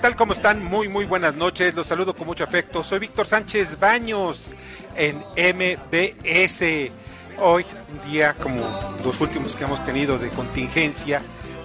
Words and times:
Tal? 0.00 0.16
¿Cómo 0.16 0.32
están? 0.32 0.64
Muy, 0.64 0.88
muy 0.88 1.04
buenas 1.04 1.34
noches. 1.34 1.74
Los 1.74 1.86
saludo 1.86 2.14
con 2.16 2.26
mucho 2.26 2.42
afecto. 2.42 2.82
Soy 2.82 2.98
Víctor 3.00 3.26
Sánchez 3.26 3.78
Baños 3.78 4.54
en 4.96 5.18
MBS. 5.36 6.90
Hoy, 7.38 7.66
un 7.92 8.10
día 8.10 8.34
como 8.34 8.96
los 9.04 9.20
últimos 9.20 9.54
que 9.54 9.64
hemos 9.64 9.84
tenido 9.84 10.18
de 10.18 10.30
contingencia, 10.30 11.20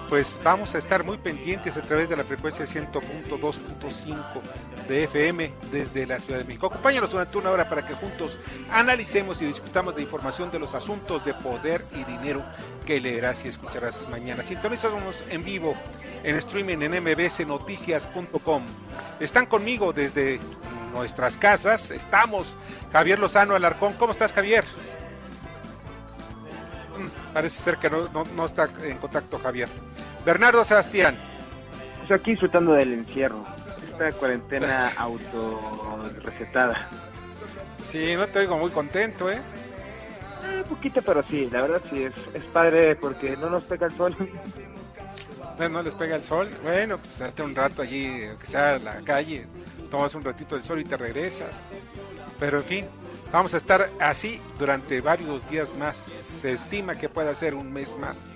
pues 0.08 0.40
vamos 0.44 0.74
a 0.74 0.78
estar 0.78 1.04
muy 1.04 1.18
pendientes 1.18 1.76
a 1.76 1.82
través 1.82 2.08
de 2.08 2.16
la 2.16 2.24
frecuencia 2.24 2.64
100.2.5 2.64 4.16
de 4.88 5.04
FM 5.04 5.52
desde 5.72 6.06
la 6.06 6.20
Ciudad 6.20 6.38
de 6.38 6.44
México. 6.44 6.66
Acompáñanos 6.66 7.10
durante 7.10 7.38
una 7.38 7.50
hora 7.50 7.68
para 7.68 7.86
que 7.86 7.94
juntos 7.94 8.38
analicemos 8.70 9.42
y 9.42 9.46
discutamos 9.46 9.96
de 9.96 10.02
información 10.02 10.50
de 10.50 10.58
los 10.58 10.74
asuntos 10.74 11.24
de 11.24 11.34
poder 11.34 11.84
y 11.94 12.04
dinero 12.04 12.44
que 12.84 13.00
leerás 13.00 13.44
y 13.44 13.48
escucharás 13.48 14.08
mañana. 14.08 14.42
Sintonízanos 14.42 15.24
en 15.30 15.44
vivo 15.44 15.74
en 16.22 16.36
streaming 16.36 16.78
en 16.78 17.02
mbsnoticias.com. 17.02 18.62
Están 19.20 19.46
conmigo 19.46 19.92
desde 19.92 20.40
nuestras 20.92 21.36
casas. 21.36 21.90
Estamos 21.90 22.56
Javier 22.92 23.18
Lozano 23.18 23.54
Alarcón. 23.54 23.94
¿Cómo 23.94 24.12
estás, 24.12 24.32
Javier? 24.32 24.64
Parece 27.32 27.62
ser 27.62 27.76
que 27.78 27.90
no, 27.90 28.08
no- 28.08 28.24
no 28.34 28.46
está 28.46 28.68
en 28.82 28.98
contacto 28.98 29.38
Javier. 29.38 29.68
Bernardo 30.24 30.64
Sebastián. 30.64 31.16
Pues 32.06 32.20
aquí 32.20 32.32
disfrutando 32.32 32.72
del 32.72 32.92
encierro. 32.92 33.44
Esta 33.92 34.12
cuarentena 34.12 34.92
autorrecetada. 34.96 36.88
Sí, 37.72 38.14
no 38.16 38.26
te 38.26 38.40
oigo 38.40 38.56
muy 38.58 38.70
contento, 38.70 39.30
¿eh? 39.30 39.38
Eh, 40.44 40.64
poquito, 40.68 41.02
pero 41.02 41.22
sí, 41.22 41.48
la 41.50 41.62
verdad 41.62 41.82
sí, 41.90 42.04
es, 42.04 42.14
es 42.34 42.44
padre 42.44 42.94
porque 42.96 43.36
no 43.36 43.50
nos 43.50 43.64
pega 43.64 43.86
el 43.86 43.96
sol. 43.96 44.16
No, 45.58 45.68
no 45.68 45.82
les 45.82 45.94
pega 45.94 46.16
el 46.16 46.24
sol. 46.24 46.50
Bueno, 46.62 46.98
pues 46.98 47.14
salte 47.14 47.42
un 47.42 47.54
rato 47.54 47.82
allí, 47.82 48.10
que 48.38 48.46
sea 48.46 48.74
a 48.74 48.78
la 48.78 48.96
calle, 49.00 49.46
tomas 49.90 50.14
un 50.14 50.22
ratito 50.24 50.54
del 50.54 50.64
sol 50.64 50.80
y 50.80 50.84
te 50.84 50.96
regresas. 50.96 51.68
Pero 52.38 52.58
en 52.58 52.64
fin, 52.64 52.86
vamos 53.32 53.54
a 53.54 53.56
estar 53.56 53.90
así 54.00 54.40
durante 54.58 55.00
varios 55.00 55.48
días 55.48 55.74
más. 55.76 55.96
Se 55.96 56.52
estima 56.52 56.96
que 56.98 57.08
pueda 57.08 57.34
ser 57.34 57.54
un 57.54 57.72
mes 57.72 57.96
más, 57.98 58.28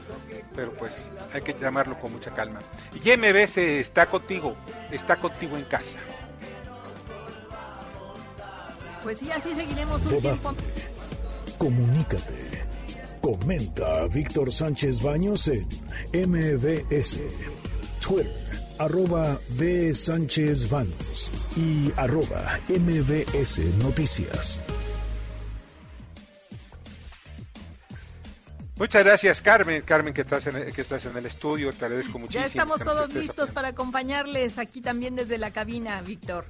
pero 0.55 0.73
pues 0.75 1.09
hay 1.33 1.43
que 1.43 1.55
llamarlo 1.55 1.99
con 2.01 2.13
mucha 2.13 2.33
calma. 2.33 2.61
Y 2.95 3.17
MBS 3.17 3.59
está 3.59 4.07
contigo, 4.07 4.57
está 4.91 5.17
contigo 5.17 5.57
en 5.57 5.65
casa. 5.65 5.99
Pues 9.03 9.19
sí, 9.19 9.31
así 9.31 9.55
seguiremos 9.55 10.03
un 10.03 10.21
tiempo. 10.21 10.55
Comunícate. 11.59 12.65
Comenta 13.21 14.03
a 14.03 14.09
Víctor 14.09 14.53
Sánchez 14.53 15.03
Baños 15.03 15.49
en 15.49 15.67
MBS. 16.12 17.21
Twitter, 18.00 18.33
arroba 18.79 19.39
B. 19.50 19.95
Sánchez 19.95 20.71
Baños 20.71 21.31
y 21.56 21.93
arroba 21.97 22.59
MBS 22.69 23.59
Noticias. 23.79 24.61
Muchas 28.81 29.05
gracias, 29.05 29.41
Carmen. 29.43 29.83
Carmen, 29.83 30.15
que 30.15 30.23
estás 30.23 30.47
en 30.47 30.57
el, 30.57 30.73
que 30.73 30.81
estás 30.81 31.05
en 31.05 31.15
el 31.15 31.27
estudio, 31.27 31.71
te 31.71 31.85
agradezco 31.85 32.19
muchísimo. 32.19 32.43
Ya 32.43 32.47
estamos 32.47 32.81
todos 32.81 33.13
listos 33.13 33.31
apoyando. 33.31 33.53
para 33.53 33.69
acompañarles 33.69 34.57
aquí 34.57 34.81
también 34.81 35.17
desde 35.17 35.37
la 35.37 35.51
cabina, 35.51 36.01
Víctor. 36.01 36.47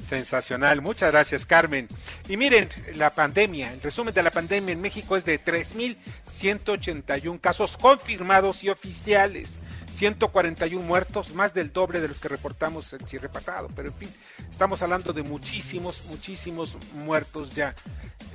Sensacional, 0.00 0.82
muchas 0.82 1.12
gracias 1.12 1.46
Carmen. 1.46 1.86
Y 2.28 2.36
miren, 2.36 2.68
la 2.96 3.14
pandemia, 3.14 3.72
el 3.72 3.80
resumen 3.80 4.12
de 4.12 4.24
la 4.24 4.32
pandemia 4.32 4.72
en 4.72 4.80
México 4.80 5.14
es 5.14 5.24
de 5.24 5.40
3.181 5.40 7.40
casos 7.40 7.76
confirmados 7.76 8.64
y 8.64 8.68
oficiales, 8.68 9.60
141 9.90 10.84
muertos, 10.84 11.34
más 11.34 11.54
del 11.54 11.72
doble 11.72 12.00
de 12.00 12.08
los 12.08 12.18
que 12.18 12.26
reportamos 12.26 12.92
el 12.94 13.06
cierre 13.06 13.28
pasado, 13.28 13.68
pero 13.76 13.90
en 13.90 13.94
fin, 13.94 14.12
estamos 14.50 14.82
hablando 14.82 15.12
de 15.12 15.22
muchísimos, 15.22 16.02
muchísimos 16.08 16.76
muertos 16.94 17.54
ya. 17.54 17.76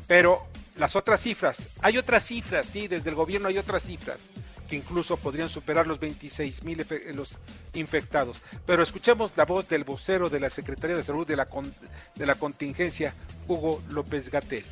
Pero 0.08 0.48
las 0.78 0.96
otras 0.96 1.22
cifras, 1.22 1.70
hay 1.82 1.98
otras 1.98 2.24
cifras, 2.26 2.66
sí, 2.66 2.88
desde 2.88 3.10
el 3.10 3.16
gobierno 3.16 3.48
hay 3.48 3.58
otras 3.58 3.84
cifras 3.84 4.30
que 4.68 4.76
incluso 4.76 5.18
podrían 5.18 5.50
superar 5.50 5.88
los 5.88 6.00
26 6.00 6.64
mil 6.64 6.86
los 7.14 7.38
infectados. 7.74 8.42
Pero 8.66 8.84
escuchemos 8.84 9.32
la 9.36 9.46
voz 9.46 9.68
del 9.68 9.84
vocero 9.84 10.30
de 10.30 10.40
la 10.40 10.50
Secretaría 10.50 10.96
de 10.96 11.04
Salud 11.04 11.26
de 11.28 11.36
la, 11.36 11.48
de 12.16 12.26
la 12.26 12.36
contingencia, 12.36 13.14
Hugo 13.48 13.82
López 13.90 14.30
Gatel. 14.30 14.66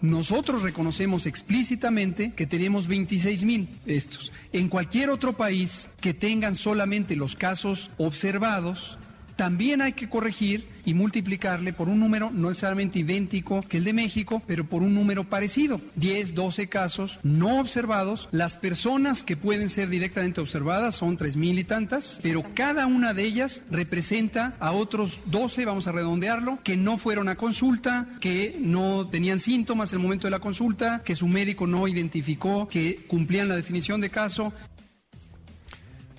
Nosotros 0.00 0.62
reconocemos 0.62 1.26
explícitamente 1.26 2.32
que 2.32 2.46
tenemos 2.46 2.86
26 2.86 3.44
mil 3.44 3.80
estos. 3.84 4.32
En 4.52 4.68
cualquier 4.68 5.10
otro 5.10 5.32
país 5.32 5.90
que 6.00 6.14
tengan 6.14 6.54
solamente 6.54 7.16
los 7.16 7.34
casos 7.34 7.90
observados, 7.98 8.96
también 9.38 9.80
hay 9.82 9.92
que 9.92 10.08
corregir 10.08 10.66
y 10.84 10.94
multiplicarle 10.94 11.72
por 11.72 11.88
un 11.88 12.00
número 12.00 12.32
no 12.32 12.48
necesariamente 12.48 12.98
idéntico 12.98 13.62
que 13.68 13.76
el 13.76 13.84
de 13.84 13.92
México, 13.92 14.42
pero 14.48 14.64
por 14.64 14.82
un 14.82 14.94
número 14.94 15.22
parecido. 15.22 15.80
10, 15.94 16.34
12 16.34 16.68
casos 16.68 17.20
no 17.22 17.60
observados. 17.60 18.28
Las 18.32 18.56
personas 18.56 19.22
que 19.22 19.36
pueden 19.36 19.68
ser 19.68 19.90
directamente 19.90 20.40
observadas 20.40 20.96
son 20.96 21.16
tres 21.16 21.36
mil 21.36 21.56
y 21.56 21.62
tantas, 21.62 22.18
pero 22.20 22.44
cada 22.54 22.86
una 22.86 23.14
de 23.14 23.22
ellas 23.22 23.62
representa 23.70 24.56
a 24.58 24.72
otros 24.72 25.20
12, 25.26 25.64
vamos 25.66 25.86
a 25.86 25.92
redondearlo, 25.92 26.58
que 26.64 26.76
no 26.76 26.98
fueron 26.98 27.28
a 27.28 27.36
consulta, 27.36 28.08
que 28.18 28.56
no 28.58 29.06
tenían 29.08 29.38
síntomas 29.38 29.92
en 29.92 30.00
el 30.00 30.02
momento 30.02 30.26
de 30.26 30.32
la 30.32 30.40
consulta, 30.40 31.02
que 31.04 31.14
su 31.14 31.28
médico 31.28 31.68
no 31.68 31.86
identificó, 31.86 32.66
que 32.66 33.04
cumplían 33.06 33.46
la 33.46 33.54
definición 33.54 34.00
de 34.00 34.10
caso. 34.10 34.52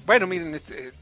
Bueno, 0.05 0.25
miren, 0.25 0.55
es, 0.55 0.71
eh, 0.71 0.93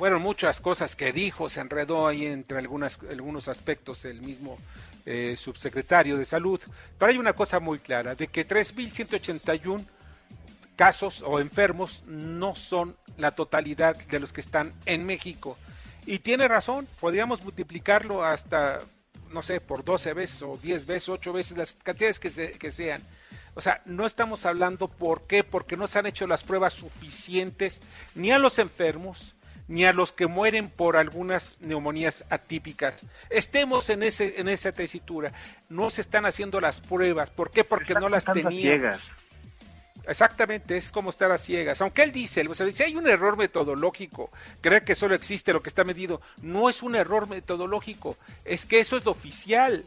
fueron 0.00 0.22
muchas 0.22 0.62
cosas 0.62 0.96
que 0.96 1.12
dijo, 1.12 1.50
se 1.50 1.60
enredó 1.60 2.08
ahí 2.08 2.24
entre 2.24 2.56
algunas, 2.56 2.98
algunos 3.10 3.48
aspectos 3.48 4.06
el 4.06 4.22
mismo 4.22 4.56
eh, 5.04 5.34
subsecretario 5.36 6.16
de 6.16 6.24
salud, 6.24 6.58
pero 6.98 7.10
hay 7.12 7.18
una 7.18 7.34
cosa 7.34 7.60
muy 7.60 7.80
clara, 7.80 8.14
de 8.14 8.26
que 8.28 8.48
3.181 8.48 9.84
casos 10.74 11.22
o 11.22 11.38
enfermos 11.38 12.02
no 12.06 12.56
son 12.56 12.96
la 13.18 13.32
totalidad 13.32 13.94
de 13.94 14.20
los 14.20 14.32
que 14.32 14.40
están 14.40 14.72
en 14.86 15.04
México. 15.04 15.58
Y 16.06 16.20
tiene 16.20 16.48
razón, 16.48 16.88
podríamos 16.98 17.44
multiplicarlo 17.44 18.24
hasta, 18.24 18.80
no 19.30 19.42
sé, 19.42 19.60
por 19.60 19.84
12 19.84 20.14
veces 20.14 20.42
o 20.42 20.56
10 20.56 20.86
veces, 20.86 21.10
8 21.10 21.30
veces, 21.34 21.58
las 21.58 21.74
cantidades 21.74 22.18
que, 22.18 22.30
se- 22.30 22.52
que 22.52 22.70
sean. 22.70 23.02
O 23.54 23.60
sea, 23.60 23.82
no 23.84 24.06
estamos 24.06 24.46
hablando 24.46 24.88
por 24.88 25.26
qué, 25.26 25.44
porque 25.44 25.76
no 25.76 25.86
se 25.86 25.98
han 25.98 26.06
hecho 26.06 26.26
las 26.26 26.42
pruebas 26.42 26.72
suficientes 26.72 27.82
ni 28.14 28.30
a 28.30 28.38
los 28.38 28.58
enfermos, 28.58 29.34
ni 29.70 29.84
a 29.84 29.92
los 29.92 30.12
que 30.12 30.26
mueren 30.26 30.68
por 30.68 30.96
algunas 30.96 31.58
neumonías 31.60 32.24
atípicas. 32.28 33.06
Estemos 33.30 33.88
en 33.88 34.02
ese 34.02 34.40
en 34.40 34.48
esa 34.48 34.72
tesitura. 34.72 35.32
No 35.68 35.90
se 35.90 36.00
están 36.00 36.26
haciendo 36.26 36.60
las 36.60 36.80
pruebas. 36.80 37.30
¿Por 37.30 37.52
qué? 37.52 37.62
Porque 37.62 37.94
no 37.94 38.08
las 38.08 38.24
tenían. 38.24 38.50
ciegas. 38.52 39.00
Exactamente, 40.08 40.76
es 40.76 40.90
como 40.90 41.10
estar 41.10 41.30
a 41.30 41.38
ciegas. 41.38 41.80
Aunque 41.82 42.02
él 42.02 42.10
dice, 42.10 42.44
o 42.48 42.54
sea, 42.54 42.66
dice, 42.66 42.84
hay 42.84 42.96
un 42.96 43.06
error 43.06 43.36
metodológico, 43.36 44.32
creer 44.60 44.82
que 44.82 44.96
solo 44.96 45.14
existe 45.14 45.52
lo 45.52 45.62
que 45.62 45.68
está 45.68 45.84
medido. 45.84 46.20
No 46.42 46.68
es 46.68 46.82
un 46.82 46.96
error 46.96 47.28
metodológico, 47.28 48.16
es 48.44 48.66
que 48.66 48.80
eso 48.80 48.96
es 48.96 49.04
lo 49.04 49.12
oficial. 49.12 49.84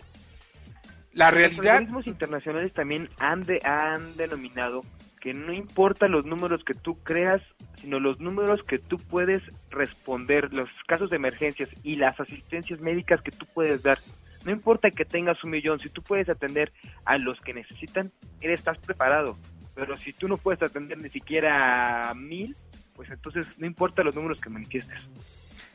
La 1.12 1.26
Los 1.26 1.34
realidad, 1.34 1.74
organismos 1.74 2.08
internacionales 2.08 2.74
también 2.74 3.10
han, 3.20 3.44
de, 3.44 3.60
han 3.66 4.16
denominado 4.16 4.82
que 5.24 5.34
no 5.34 5.54
importa 5.54 6.10
los 6.10 6.26
números 6.26 6.66
que 6.66 6.74
tú 6.74 7.02
creas, 7.02 7.42
sino 7.80 7.98
los 8.02 8.20
números 8.20 8.62
que 8.62 8.78
tú 8.78 8.98
puedes 8.98 9.42
responder, 9.70 10.54
los 10.54 10.70
casos 10.86 11.10
de 11.10 11.16
emergencias 11.16 11.70
y 11.82 11.96
las 11.96 12.20
asistencias 12.20 12.82
médicas 12.82 13.22
que 13.22 13.32
tú 13.32 13.46
puedes 13.54 13.82
dar. 13.84 14.00
No 14.44 14.52
importa 14.52 14.92
que 14.92 15.06
tengas 15.06 15.42
un 15.46 15.52
millón, 15.52 15.80
si 15.80 15.88
tú 15.88 16.02
puedes 16.02 16.28
atender 16.28 16.74
a 17.06 17.18
los 17.18 17.40
que 17.40 17.54
necesitan, 17.54 18.12
eres, 18.42 18.60
estás 18.60 18.78
preparado. 18.80 19.38
Pero 19.76 19.96
si 19.96 20.12
tú 20.12 20.28
no 20.28 20.36
puedes 20.36 20.62
atender 20.62 20.98
ni 20.98 21.10
siquiera 21.10 22.10
a 22.10 22.14
mil, 22.14 22.58
pues 22.94 23.10
entonces 23.10 23.48
no 23.58 23.66
importa 23.66 24.04
los 24.04 24.16
números 24.16 24.42
que 24.42 24.50
manifiestes. 24.50 25.08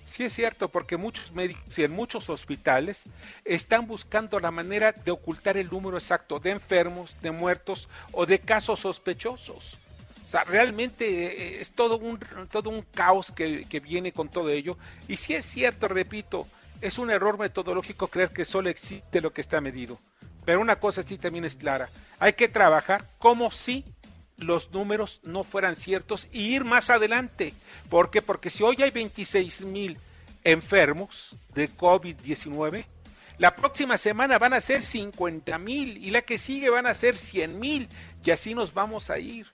Sí 0.08 0.24
es 0.24 0.32
cierto, 0.32 0.70
porque 0.70 0.96
muchos 0.96 1.32
médicos 1.32 1.78
y 1.78 1.84
en 1.84 1.92
muchos 1.92 2.30
hospitales 2.30 3.04
están 3.44 3.86
buscando 3.86 4.40
la 4.40 4.50
manera 4.50 4.92
de 4.92 5.10
ocultar 5.10 5.58
el 5.58 5.68
número 5.68 5.98
exacto 5.98 6.40
de 6.40 6.50
enfermos, 6.50 7.14
de 7.20 7.30
muertos 7.30 7.90
o 8.12 8.24
de 8.24 8.38
casos 8.38 8.80
sospechosos. 8.80 9.78
O 10.26 10.30
sea, 10.30 10.44
realmente 10.44 11.04
eh, 11.04 11.60
es 11.60 11.72
todo 11.72 11.98
un, 11.98 12.18
todo 12.50 12.70
un 12.70 12.80
caos 12.80 13.30
que, 13.30 13.66
que 13.66 13.80
viene 13.80 14.10
con 14.12 14.30
todo 14.30 14.48
ello. 14.48 14.78
Y 15.08 15.18
sí 15.18 15.34
es 15.34 15.44
cierto, 15.44 15.88
repito, 15.88 16.48
es 16.80 16.98
un 16.98 17.10
error 17.10 17.38
metodológico 17.38 18.08
creer 18.08 18.30
que 18.30 18.46
solo 18.46 18.70
existe 18.70 19.20
lo 19.20 19.34
que 19.34 19.42
está 19.42 19.60
medido. 19.60 19.98
Pero 20.46 20.62
una 20.62 20.80
cosa 20.80 21.02
sí 21.02 21.18
también 21.18 21.44
es 21.44 21.56
clara, 21.56 21.90
hay 22.18 22.32
que 22.32 22.48
trabajar 22.48 23.06
como 23.18 23.50
si 23.50 23.84
los 24.38 24.70
números 24.70 25.20
no 25.24 25.44
fueran 25.44 25.76
ciertos 25.76 26.28
y 26.32 26.54
ir 26.54 26.64
más 26.64 26.90
adelante. 26.90 27.54
¿Por 27.90 28.10
qué? 28.10 28.22
Porque 28.22 28.50
si 28.50 28.62
hoy 28.62 28.76
hay 28.80 28.90
26 28.90 29.64
mil 29.66 29.98
enfermos 30.44 31.36
de 31.54 31.70
COVID-19, 31.70 32.84
la 33.38 33.54
próxima 33.54 33.98
semana 33.98 34.38
van 34.38 34.54
a 34.54 34.60
ser 34.60 34.80
50 34.80 35.58
mil 35.58 35.96
y 35.98 36.10
la 36.10 36.22
que 36.22 36.38
sigue 36.38 36.70
van 36.70 36.86
a 36.86 36.94
ser 36.94 37.16
100 37.16 37.58
mil 37.58 37.88
y 38.24 38.30
así 38.30 38.54
nos 38.54 38.72
vamos 38.72 39.10
a 39.10 39.18
ir. 39.18 39.46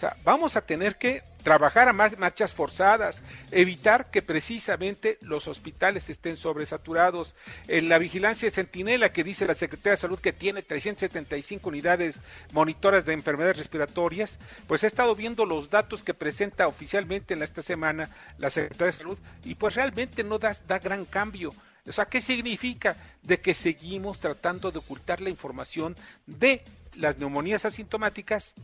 Sea, 0.00 0.16
vamos 0.24 0.56
a 0.56 0.62
tener 0.62 0.96
que 0.96 1.22
trabajar 1.42 1.86
a 1.86 1.92
marchas 1.92 2.54
forzadas, 2.54 3.22
evitar 3.50 4.10
que 4.10 4.22
precisamente 4.22 5.18
los 5.20 5.46
hospitales 5.46 6.08
estén 6.08 6.38
sobresaturados. 6.38 7.36
En 7.68 7.90
la 7.90 7.98
vigilancia 7.98 8.46
de 8.46 8.50
centinela 8.50 9.12
que 9.12 9.24
dice 9.24 9.46
la 9.46 9.54
Secretaría 9.54 9.90
de 9.90 9.96
Salud 9.98 10.18
que 10.18 10.32
tiene 10.32 10.62
375 10.62 11.68
unidades 11.68 12.18
monitoras 12.52 13.04
de 13.04 13.12
enfermedades 13.12 13.58
respiratorias, 13.58 14.38
pues 14.66 14.84
he 14.84 14.86
estado 14.86 15.14
viendo 15.14 15.44
los 15.44 15.68
datos 15.68 16.02
que 16.02 16.14
presenta 16.14 16.66
oficialmente 16.66 17.34
en 17.34 17.42
esta 17.42 17.60
semana 17.60 18.08
la 18.38 18.48
Secretaría 18.48 18.86
de 18.86 18.92
Salud 18.92 19.18
y 19.44 19.54
pues 19.56 19.74
realmente 19.74 20.24
no 20.24 20.38
da, 20.38 20.56
da 20.66 20.78
gran 20.78 21.04
cambio. 21.04 21.54
O 21.86 21.92
sea, 21.92 22.06
¿qué 22.06 22.22
significa? 22.22 22.96
De 23.22 23.38
que 23.38 23.52
seguimos 23.52 24.20
tratando 24.20 24.70
de 24.70 24.78
ocultar 24.78 25.20
la 25.20 25.28
información 25.28 25.94
de 26.26 26.64
las 26.94 27.18
neumonías 27.18 27.66
asintomáticas 27.66 28.54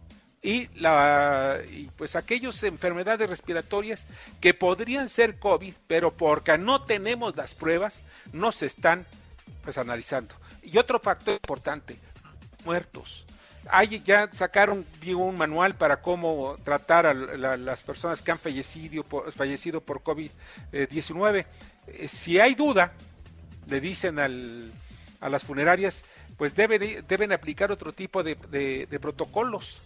y, 0.46 0.69
la, 0.76 1.58
y 1.72 1.90
pues 1.96 2.14
aquellas 2.14 2.62
enfermedades 2.62 3.28
respiratorias 3.28 4.06
que 4.40 4.54
podrían 4.54 5.08
ser 5.08 5.40
COVID, 5.40 5.75
pero 5.88 6.12
porque 6.16 6.56
no 6.56 6.82
tenemos 6.82 7.37
las 7.37 7.52
pruebas, 7.52 8.04
no 8.32 8.52
se 8.52 8.66
están 8.66 9.04
pues 9.64 9.76
analizando. 9.76 10.37
Y 10.62 10.78
otro 10.78 11.00
factor 11.00 11.34
importante, 11.34 11.98
muertos. 12.64 13.26
Hay, 13.69 14.00
ya 14.04 14.28
sacaron 14.31 14.87
un 15.16 15.37
manual 15.37 15.75
para 15.75 16.00
cómo 16.00 16.56
tratar 16.62 17.06
a 17.06 17.12
la, 17.12 17.56
las 17.56 17.82
personas 17.82 18.22
que 18.22 18.31
han 18.31 18.38
fallecido 18.38 19.02
por, 19.02 19.32
fallecido 19.32 19.81
por 19.81 20.04
COVID-19. 20.04 21.44
Eh, 21.88 22.06
si 22.06 22.38
hay 22.38 22.54
duda, 22.54 22.92
le 23.66 23.81
dicen 23.81 24.20
al, 24.20 24.72
a 25.20 25.28
las 25.28 25.42
funerarias, 25.42 26.04
pues 26.38 26.54
deben, 26.54 27.04
deben 27.08 27.32
aplicar 27.32 27.72
otro 27.72 27.92
tipo 27.92 28.22
de, 28.22 28.37
de 28.88 29.00
protocolos 29.00 29.82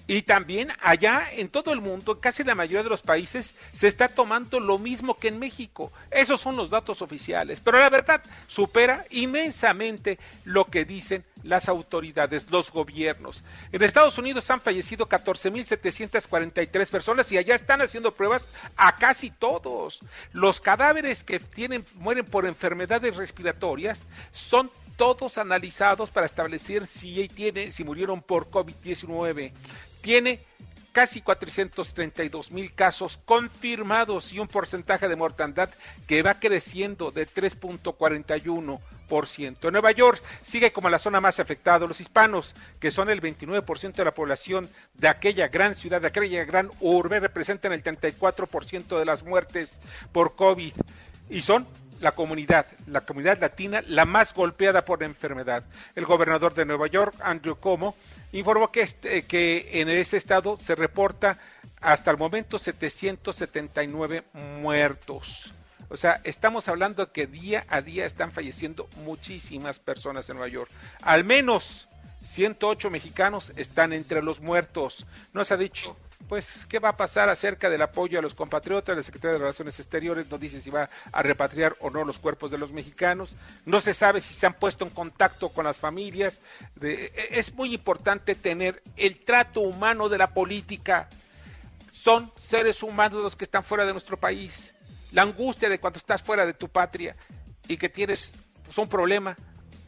Y 0.08 0.22
también 0.22 0.70
allá 0.82 1.28
en 1.34 1.50
todo 1.50 1.74
el 1.74 1.82
mundo, 1.82 2.22
casi 2.22 2.46
la 2.46 2.56
mayoría 2.56 2.84
de 2.84 2.90
los 2.90 3.02
países, 3.02 3.56
se 3.74 3.90
está 3.90 4.08
tomando 4.08 4.62
lo 4.62 4.80
mismo 4.80 5.20
que 5.20 5.28
en 5.28 5.38
México. 5.38 5.92
Esos 6.12 6.40
son 6.40 6.56
los 6.56 6.70
datos 6.70 7.02
oficiales. 7.02 7.60
Pero 7.60 7.80
la 7.80 7.90
verdad 7.90 8.24
supera 8.48 9.06
inmensamente 9.10 10.18
lo 10.46 10.66
que 10.66 10.86
dicen 10.86 11.26
las 11.44 11.68
autoridades, 11.68 12.50
los 12.50 12.72
gobiernos. 12.72 13.44
En 13.74 13.84
Estados 13.84 14.18
Unidos 14.18 14.50
han 14.50 14.62
fallecido 14.62 15.10
14.743 15.10 16.90
personas 16.90 17.30
y 17.34 17.38
allá 17.38 17.56
están 17.56 17.82
haciendo 17.82 18.14
pruebas 18.14 18.48
a 18.78 18.96
casi 18.96 19.30
todos. 19.30 20.00
Los 20.32 20.62
cadáveres 20.62 21.26
que 21.26 21.40
tienen, 21.40 21.84
mueren 21.96 22.26
por 22.26 22.46
enfermedades 22.46 23.18
respiratorias 23.18 24.08
son 24.32 24.72
todos 24.96 25.38
analizados 25.38 26.12
para 26.12 26.26
establecer 26.26 26.88
si, 26.88 27.28
tiene, 27.30 27.72
si 27.72 27.84
murieron 27.84 28.22
por 28.22 28.50
COVID-19 28.50 29.54
tiene 30.08 30.40
casi 30.94 31.20
432 31.20 32.54
mil 32.54 32.74
casos 32.74 33.20
confirmados 33.26 34.32
y 34.32 34.40
un 34.40 34.48
porcentaje 34.48 35.10
de 35.10 35.18
mortandad 35.18 35.70
que 36.08 36.24
va 36.24 36.40
creciendo 36.40 37.12
de 37.12 37.28
3.41%. 37.28 39.70
Nueva 39.70 39.92
York 39.92 40.24
sigue 40.42 40.72
como 40.72 40.90
la 40.90 40.98
zona 40.98 41.20
más 41.20 41.42
afectada. 41.42 41.88
Los 41.88 42.00
hispanos, 42.00 42.56
que 42.80 42.90
son 42.90 43.10
el 43.10 43.22
29% 43.22 43.96
de 43.96 44.06
la 44.06 44.14
población 44.14 44.70
de 44.94 45.10
aquella 45.10 45.50
gran 45.50 45.76
ciudad, 45.76 46.00
de 46.00 46.08
aquella 46.08 46.46
gran 46.46 46.72
urbe, 46.80 47.20
representan 47.20 47.74
el 47.74 47.84
34% 47.84 48.98
de 48.98 49.04
las 49.04 49.26
muertes 49.26 49.82
por 50.14 50.38
COVID 50.38 50.72
y 51.30 51.42
son 51.42 51.68
la 52.00 52.12
comunidad, 52.12 52.66
la 52.88 53.02
comunidad 53.02 53.40
latina, 53.40 53.82
la 53.88 54.06
más 54.06 54.34
golpeada 54.34 54.86
por 54.86 55.00
la 55.00 55.06
enfermedad. 55.06 55.64
El 55.96 56.06
gobernador 56.06 56.54
de 56.54 56.66
Nueva 56.66 56.88
York, 56.88 57.16
Andrew 57.22 57.56
Cuomo, 57.56 57.96
informó 58.32 58.72
que, 58.72 58.82
este, 58.82 59.26
que 59.26 59.70
en 59.74 59.90
ese 59.90 60.18
estado 60.18 60.58
se 60.60 60.76
reporta 60.76 61.40
hasta 61.82 62.12
el 62.12 62.18
momento 62.18 62.58
779 62.60 64.24
muertos. 64.34 65.54
O 65.90 65.98
sea, 65.98 66.20
estamos 66.24 66.68
hablando 66.68 67.12
que 67.12 67.28
día 67.28 67.66
a 67.70 67.82
día 67.82 68.06
están 68.06 68.32
falleciendo 68.32 68.90
muchísimas 68.98 69.80
personas 69.80 70.30
en 70.30 70.38
Nueva 70.38 70.52
York. 70.52 70.72
Al 71.02 71.24
menos 71.24 71.88
108 72.24 72.90
mexicanos 72.90 73.54
están 73.56 73.94
entre 73.94 74.22
los 74.22 74.42
muertos. 74.42 75.06
No 75.34 75.46
se 75.46 75.54
ha 75.54 75.58
dicho 75.58 75.96
pues, 76.28 76.66
¿qué 76.68 76.80
va 76.80 76.90
a 76.90 76.98
pasar 76.98 77.30
acerca 77.30 77.70
del 77.70 77.82
apoyo 77.82 78.20
a 78.20 78.22
los 78.22 78.36
compatriotas? 78.36 78.96
La 78.96 79.04
Secretaría 79.04 79.34
de 79.34 79.40
Relaciones 79.40 79.80
Exteriores 79.80 80.30
no 80.30 80.38
dice 80.38 80.60
si 80.60 80.70
va 80.70 80.90
a 81.12 81.24
repatriar 81.24 81.78
o 81.80 81.90
no 81.90 82.04
los 82.04 82.20
cuerpos 82.20 82.52
de 82.52 82.58
los 82.58 82.74
mexicanos. 82.74 83.36
No 83.66 83.82
se 83.82 83.94
sabe 83.94 84.22
si 84.22 84.34
se 84.34 84.46
han 84.46 84.54
puesto 84.54 84.86
en 84.86 84.92
contacto 84.92 85.50
con 85.50 85.66
las 85.66 85.80
familias. 85.80 86.42
E, 86.82 87.30
es 87.32 87.54
muy 87.56 87.74
importante 87.74 88.36
tener 88.36 88.84
el 88.98 89.24
trato 89.24 89.62
humano 89.62 90.10
de 90.10 90.18
la 90.18 90.34
política. 90.34 91.10
Son 91.92 92.32
seres 92.36 92.84
humanos 92.84 93.24
los 93.24 93.36
que 93.36 93.46
están 93.46 93.64
fuera 93.64 93.86
de 93.86 93.94
nuestro 93.94 94.18
país. 94.18 94.74
La 95.12 95.22
angustia 95.22 95.70
de 95.70 95.80
cuando 95.80 95.98
estás 95.98 96.22
fuera 96.22 96.46
de 96.46 96.54
tu 96.54 96.68
patria 96.68 97.16
y 97.68 97.78
que 97.78 97.90
tienes 97.90 98.36
pues, 98.66 98.78
un 98.78 98.90
problema 98.90 99.38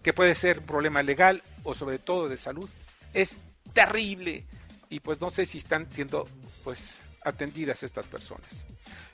que 0.03 0.13
puede 0.13 0.33
ser 0.35 0.59
un 0.59 0.65
problema 0.65 1.03
legal 1.03 1.43
o 1.63 1.75
sobre 1.75 1.99
todo 1.99 2.29
de 2.29 2.37
salud 2.37 2.69
es 3.13 3.37
terrible 3.73 4.45
y 4.89 4.99
pues 4.99 5.21
no 5.21 5.29
sé 5.29 5.45
si 5.45 5.59
están 5.59 5.87
siendo 5.91 6.27
pues 6.63 6.99
atendidas 7.21 7.83
estas 7.83 8.07
personas. 8.07 8.65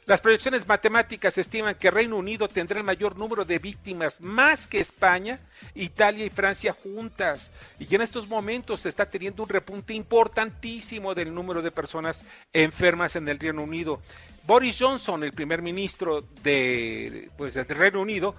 Las 0.05 0.21
proyecciones 0.21 0.67
matemáticas 0.67 1.37
estiman 1.37 1.75
que 1.75 1.89
Reino 1.89 2.17
Unido 2.17 2.47
tendrá 2.47 2.77
el 2.77 2.83
mayor 2.83 3.17
número 3.17 3.43
de 3.43 3.57
víctimas, 3.57 4.21
más 4.21 4.67
que 4.67 4.79
España, 4.79 5.39
Italia 5.73 6.25
y 6.25 6.29
Francia 6.29 6.73
juntas. 6.73 7.51
Y 7.79 7.93
en 7.95 8.01
estos 8.01 8.27
momentos 8.27 8.81
se 8.81 8.89
está 8.89 9.09
teniendo 9.09 9.43
un 9.43 9.49
repunte 9.49 9.93
importantísimo 9.93 11.15
del 11.15 11.33
número 11.33 11.61
de 11.63 11.71
personas 11.71 12.23
enfermas 12.53 13.15
en 13.15 13.27
el 13.27 13.39
Reino 13.39 13.63
Unido. 13.63 13.99
Boris 14.45 14.77
Johnson, 14.79 15.23
el 15.23 15.33
primer 15.33 15.63
ministro 15.63 16.21
de, 16.43 17.31
pues, 17.37 17.55
del 17.55 17.65
Reino 17.65 17.99
Unido, 17.99 18.35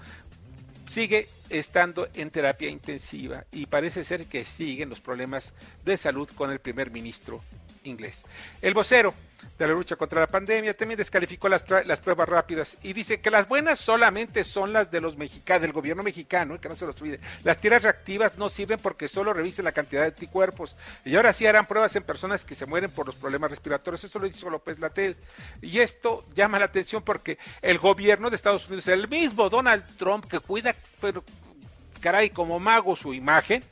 sigue 0.87 1.29
estando 1.49 2.09
en 2.15 2.31
terapia 2.31 2.71
intensiva 2.71 3.45
y 3.51 3.67
parece 3.67 4.05
ser 4.05 4.27
que 4.27 4.45
siguen 4.45 4.89
los 4.89 5.01
problemas 5.01 5.55
de 5.85 5.97
salud 5.97 6.29
con 6.37 6.53
el 6.53 6.61
primer 6.61 6.93
ministro 6.93 7.43
inglés. 7.87 8.25
El 8.61 8.75
vocero 8.75 9.15
de 9.59 9.67
la 9.67 9.73
lucha 9.73 9.97
contra 9.97 10.21
la 10.21 10.27
pandemia 10.27 10.77
también 10.77 10.99
descalificó 10.99 11.49
las, 11.49 11.65
las 11.87 12.01
pruebas 12.01 12.29
rápidas 12.29 12.79
y 12.83 12.93
dice 12.93 13.21
que 13.21 13.31
las 13.31 13.49
buenas 13.49 13.79
solamente 13.79 14.45
son 14.45 14.73
las 14.73 14.91
de 14.91 15.01
los 15.01 15.17
mexicanos, 15.17 15.63
del 15.63 15.73
gobierno 15.73 16.03
mexicano, 16.03 16.61
que 16.61 16.69
no 16.69 16.75
se 16.75 16.87
los 16.87 17.01
olvide. 17.01 17.21
Las 17.43 17.59
tierras 17.59 17.83
reactivas 17.83 18.37
no 18.37 18.49
sirven 18.49 18.79
porque 18.79 19.09
solo 19.09 19.33
revisen 19.33 19.65
la 19.65 19.73
cantidad 19.73 20.03
de 20.03 20.09
anticuerpos. 20.09 20.77
Y 21.05 21.17
ahora 21.17 21.33
sí 21.33 21.47
harán 21.47 21.67
pruebas 21.67 21.97
en 21.97 22.03
personas 22.03 22.45
que 22.45 22.55
se 22.55 22.67
mueren 22.67 22.91
por 22.91 23.07
los 23.07 23.17
problemas 23.17 23.51
respiratorios. 23.51 24.05
Eso 24.05 24.19
lo 24.19 24.29
dijo 24.29 24.51
López 24.51 24.79
Latel. 24.79 25.17
Y 25.63 25.79
esto 25.79 26.25
llama 26.35 26.59
la 26.59 26.67
atención 26.67 27.03
porque 27.03 27.39
el 27.63 27.79
gobierno 27.79 28.31
de 28.31 28.37
Estados 28.37 28.67
Unidos, 28.67 28.89
el 28.89 29.09
mismo 29.09 29.49
Donald 29.49 29.85
Trump 29.97 30.27
que 30.27 30.41
cuida, 30.41 30.75
caray, 32.01 32.31
como 32.31 32.61
mago 32.61 32.97
su 32.97 33.15
imagen, 33.15 33.65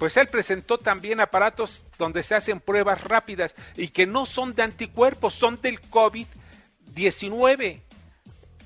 pues 0.00 0.16
él 0.16 0.28
presentó 0.28 0.78
también 0.78 1.20
aparatos 1.20 1.84
donde 1.98 2.22
se 2.22 2.34
hacen 2.34 2.58
pruebas 2.58 3.04
rápidas 3.04 3.54
y 3.76 3.88
que 3.88 4.06
no 4.06 4.24
son 4.24 4.54
de 4.54 4.62
anticuerpos, 4.62 5.34
son 5.34 5.60
del 5.60 5.78
COVID-19. 5.78 7.82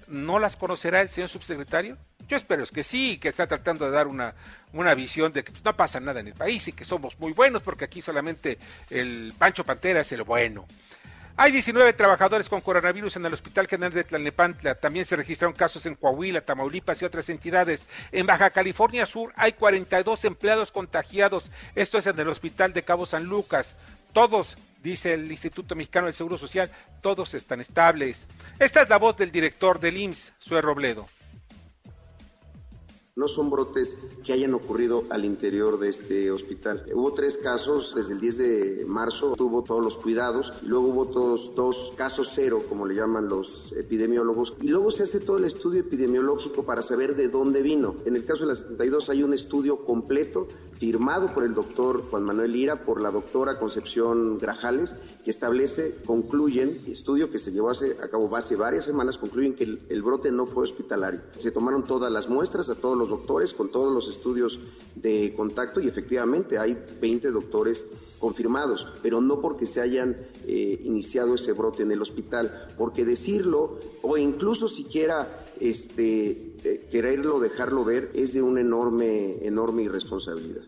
¿No 0.06 0.38
las 0.38 0.54
conocerá 0.54 1.02
el 1.02 1.10
señor 1.10 1.28
subsecretario? 1.28 1.98
Yo 2.28 2.36
espero 2.36 2.64
que 2.66 2.84
sí, 2.84 3.18
que 3.18 3.30
está 3.30 3.48
tratando 3.48 3.84
de 3.84 3.90
dar 3.90 4.06
una, 4.06 4.36
una 4.72 4.94
visión 4.94 5.32
de 5.32 5.42
que 5.42 5.50
pues, 5.50 5.64
no 5.64 5.74
pasa 5.74 5.98
nada 5.98 6.20
en 6.20 6.28
el 6.28 6.34
país 6.34 6.68
y 6.68 6.72
que 6.72 6.84
somos 6.84 7.18
muy 7.18 7.32
buenos 7.32 7.62
porque 7.62 7.84
aquí 7.84 8.00
solamente 8.00 8.56
el 8.88 9.34
Pancho 9.36 9.64
Pantera 9.64 10.02
es 10.02 10.12
el 10.12 10.22
bueno. 10.22 10.68
Hay 11.36 11.50
19 11.50 11.92
trabajadores 11.94 12.48
con 12.48 12.60
coronavirus 12.60 13.16
en 13.16 13.26
el 13.26 13.34
Hospital 13.34 13.66
General 13.66 13.92
de 13.92 14.04
Tlalnepantla. 14.04 14.76
También 14.76 15.04
se 15.04 15.16
registraron 15.16 15.56
casos 15.56 15.84
en 15.84 15.96
Coahuila, 15.96 16.42
Tamaulipas 16.42 17.02
y 17.02 17.04
otras 17.04 17.28
entidades. 17.28 17.88
En 18.12 18.24
Baja 18.24 18.50
California 18.50 19.04
Sur 19.04 19.32
hay 19.34 19.52
42 19.52 20.24
empleados 20.26 20.70
contagiados. 20.70 21.50
Esto 21.74 21.98
es 21.98 22.06
en 22.06 22.20
el 22.20 22.28
Hospital 22.28 22.72
de 22.72 22.84
Cabo 22.84 23.04
San 23.04 23.24
Lucas. 23.24 23.74
Todos, 24.12 24.56
dice 24.80 25.14
el 25.14 25.28
Instituto 25.28 25.74
Mexicano 25.74 26.06
del 26.06 26.14
Seguro 26.14 26.38
Social, 26.38 26.70
todos 27.00 27.34
están 27.34 27.60
estables. 27.60 28.28
Esta 28.60 28.82
es 28.82 28.88
la 28.88 28.98
voz 28.98 29.16
del 29.16 29.32
director 29.32 29.80
del 29.80 29.96
IMSS, 29.96 30.34
Sue 30.38 30.62
Robledo 30.62 31.08
no 33.16 33.28
son 33.28 33.48
brotes 33.48 33.96
que 34.24 34.32
hayan 34.32 34.54
ocurrido 34.54 35.04
al 35.08 35.24
interior 35.24 35.78
de 35.78 35.88
este 35.88 36.32
hospital. 36.32 36.82
Hubo 36.92 37.12
tres 37.12 37.36
casos, 37.36 37.94
desde 37.94 38.14
el 38.14 38.20
10 38.20 38.38
de 38.38 38.84
marzo 38.88 39.34
tuvo 39.36 39.62
todos 39.62 39.84
los 39.84 39.96
cuidados, 39.96 40.52
luego 40.62 40.88
hubo 40.88 41.06
todos 41.06 41.54
dos 41.54 41.92
casos 41.96 42.32
cero, 42.34 42.64
como 42.68 42.86
le 42.86 42.96
llaman 42.96 43.28
los 43.28 43.72
epidemiólogos, 43.76 44.54
y 44.60 44.68
luego 44.68 44.90
se 44.90 45.04
hace 45.04 45.20
todo 45.20 45.36
el 45.36 45.44
estudio 45.44 45.78
epidemiológico 45.78 46.64
para 46.64 46.82
saber 46.82 47.14
de 47.14 47.28
dónde 47.28 47.62
vino. 47.62 47.94
En 48.04 48.16
el 48.16 48.24
caso 48.24 48.40
de 48.40 48.48
las 48.48 48.58
72 48.58 49.08
hay 49.08 49.22
un 49.22 49.32
estudio 49.32 49.84
completo 49.84 50.48
firmado 50.84 51.32
por 51.32 51.44
el 51.44 51.54
doctor 51.54 52.04
Juan 52.10 52.24
Manuel 52.24 52.52
Lira, 52.52 52.84
por 52.84 53.00
la 53.00 53.10
doctora 53.10 53.58
Concepción 53.58 54.38
Grajales, 54.38 54.94
que 55.24 55.30
establece, 55.30 55.96
concluyen, 56.04 56.78
estudio 56.86 57.30
que 57.30 57.38
se 57.38 57.52
llevó 57.52 57.70
a 57.70 58.08
cabo 58.10 58.36
hace 58.36 58.54
varias 58.54 58.84
semanas, 58.84 59.16
concluyen 59.16 59.54
que 59.54 59.64
el, 59.64 60.02
brote 60.02 60.30
no 60.30 60.44
fue 60.44 60.64
hospitalario. 60.64 61.22
Se 61.40 61.50
tomaron 61.50 61.84
todas 61.84 62.12
las 62.12 62.28
muestras 62.28 62.68
a 62.68 62.74
todos 62.74 62.98
los 62.98 63.08
doctores 63.08 63.54
con 63.54 63.70
todos 63.70 63.94
los 63.94 64.08
estudios 64.08 64.60
de 64.94 65.32
contacto 65.34 65.80
y 65.80 65.88
efectivamente 65.88 66.58
hay 66.58 66.76
20 67.00 67.30
doctores 67.30 67.86
confirmados, 68.18 68.86
pero 69.02 69.22
no 69.22 69.40
porque 69.40 69.64
se 69.64 69.80
hayan 69.80 70.14
eh, 70.46 70.82
iniciado 70.84 71.36
ese 71.36 71.52
brote 71.52 71.82
en 71.82 71.92
el 71.92 72.02
hospital, 72.02 72.68
porque 72.76 73.06
decirlo 73.06 73.78
o 74.02 74.18
incluso 74.18 74.68
siquiera 74.68 75.43
este, 75.60 76.56
eh, 76.64 76.86
quererlo 76.90 77.40
dejarlo 77.40 77.84
ver 77.84 78.10
es 78.14 78.32
de 78.32 78.42
una 78.42 78.60
enorme, 78.60 79.44
enorme 79.46 79.82
irresponsabilidad. 79.82 80.64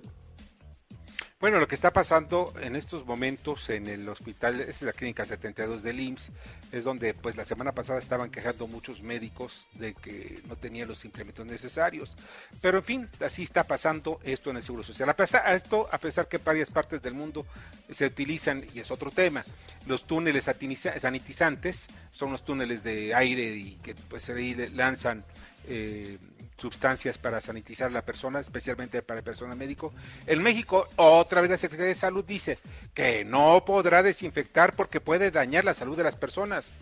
Bueno, 1.38 1.60
lo 1.60 1.68
que 1.68 1.74
está 1.74 1.92
pasando 1.92 2.54
en 2.62 2.76
estos 2.76 3.04
momentos 3.04 3.68
en 3.68 3.88
el 3.88 4.08
hospital, 4.08 4.58
es 4.58 4.80
la 4.80 4.94
clínica 4.94 5.26
72 5.26 5.82
del 5.82 6.00
IMSS, 6.00 6.32
es 6.72 6.84
donde 6.84 7.12
pues 7.12 7.36
la 7.36 7.44
semana 7.44 7.72
pasada 7.72 7.98
estaban 7.98 8.30
quejando 8.30 8.66
muchos 8.66 9.02
médicos 9.02 9.68
de 9.74 9.92
que 9.92 10.40
no 10.48 10.56
tenían 10.56 10.88
los 10.88 11.04
implementos 11.04 11.44
necesarios. 11.44 12.16
Pero 12.62 12.78
en 12.78 12.84
fin, 12.84 13.08
así 13.20 13.42
está 13.42 13.64
pasando 13.64 14.18
esto 14.24 14.48
en 14.48 14.56
el 14.56 14.62
Seguro 14.62 14.82
Social. 14.82 15.10
A 15.10 15.14
pesar 15.16 15.54
esto, 15.54 15.90
a 15.92 15.98
pesar 15.98 16.26
que 16.26 16.38
en 16.38 16.44
varias 16.44 16.70
partes 16.70 17.02
del 17.02 17.12
mundo 17.12 17.44
se 17.90 18.06
utilizan, 18.06 18.64
y 18.72 18.80
es 18.80 18.90
otro 18.90 19.10
tema, 19.10 19.44
los 19.84 20.06
túneles 20.06 20.44
sanitizantes, 20.44 21.90
son 22.12 22.32
los 22.32 22.46
túneles 22.46 22.82
de 22.82 23.14
aire 23.14 23.44
y 23.54 23.78
que 23.82 23.94
pues 23.94 24.22
se 24.22 24.70
lanzan 24.70 25.22
eh, 25.68 26.16
sustancias 26.56 27.18
para 27.18 27.40
sanitizar 27.40 27.88
a 27.88 27.92
la 27.92 28.04
persona, 28.04 28.40
especialmente 28.40 29.02
para 29.02 29.18
el 29.18 29.24
personal 29.24 29.56
médico. 29.56 29.92
En 30.26 30.42
México, 30.42 30.88
otra 30.96 31.40
vez 31.40 31.50
la 31.50 31.56
Secretaría 31.56 31.88
de 31.88 31.94
Salud 31.94 32.24
dice 32.24 32.58
que 32.94 33.24
no 33.24 33.64
podrá 33.64 34.02
desinfectar 34.02 34.74
porque 34.74 35.00
puede 35.00 35.30
dañar 35.30 35.64
la 35.64 35.74
salud 35.74 35.96
de 35.96 36.04
las 36.04 36.16
personas. 36.16 36.76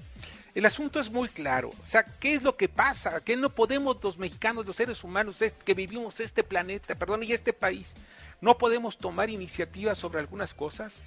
El 0.55 0.67
asunto 0.67 1.01
es 1.01 1.11
muy 1.11 1.29
claro. 1.29 1.71
O 1.83 1.87
sea, 1.87 2.05
¿qué 2.05 2.35
es 2.35 2.43
lo 2.43 2.57
que 2.57 2.69
pasa? 2.69 3.21
¿Qué 3.23 3.37
no 3.37 3.51
podemos 3.51 3.99
los 4.03 4.19
mexicanos, 4.19 4.65
los 4.65 4.77
seres 4.77 5.03
humanos 5.03 5.43
que 5.65 5.75
vivimos 5.75 6.21
este 6.21 6.45
planeta, 6.45 6.95
perdón, 6.95 7.25
y 7.25 7.33
este 7.33 7.53
país, 7.53 7.97
no 8.41 8.57
podemos 8.57 8.97
tomar 8.99 9.31
iniciativas 9.31 9.99
sobre 9.99 10.21
algunas 10.21 10.55
cosas? 10.55 11.03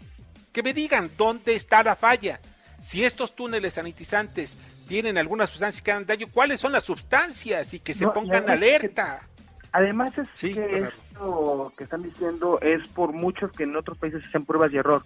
Que 0.52 0.64
me 0.64 0.74
digan 0.74 1.10
dónde 1.18 1.56
está 1.56 1.82
la 1.82 1.96
falla. 1.96 2.42
Si 2.82 3.06
estos 3.06 3.36
túneles 3.36 3.76
sanitizantes 3.76 4.58
tienen 4.88 5.18
algunas 5.18 5.50
sustancias 5.50 5.82
que 5.82 5.92
dan 5.92 6.06
daño, 6.06 6.28
¿cuáles 6.32 6.60
son 6.60 6.72
las 6.72 6.84
sustancias? 6.84 7.74
Y 7.74 7.80
que 7.80 7.94
se 7.94 8.08
pongan 8.08 8.50
alerta. 8.50 9.28
además 9.72 10.14
es 10.18 10.28
que 10.40 10.80
esto 10.80 11.74
que 11.78 11.84
están 11.84 12.04
diciendo 12.04 12.60
es 12.62 12.88
por 12.90 13.14
muchos 13.14 13.52
que 13.52 13.64
en 13.64 13.76
otros 13.76 13.98
países 13.98 14.22
se 14.24 14.30
hacen 14.30 14.46
pruebas 14.46 14.72
de 14.72 14.80
error. 14.80 15.04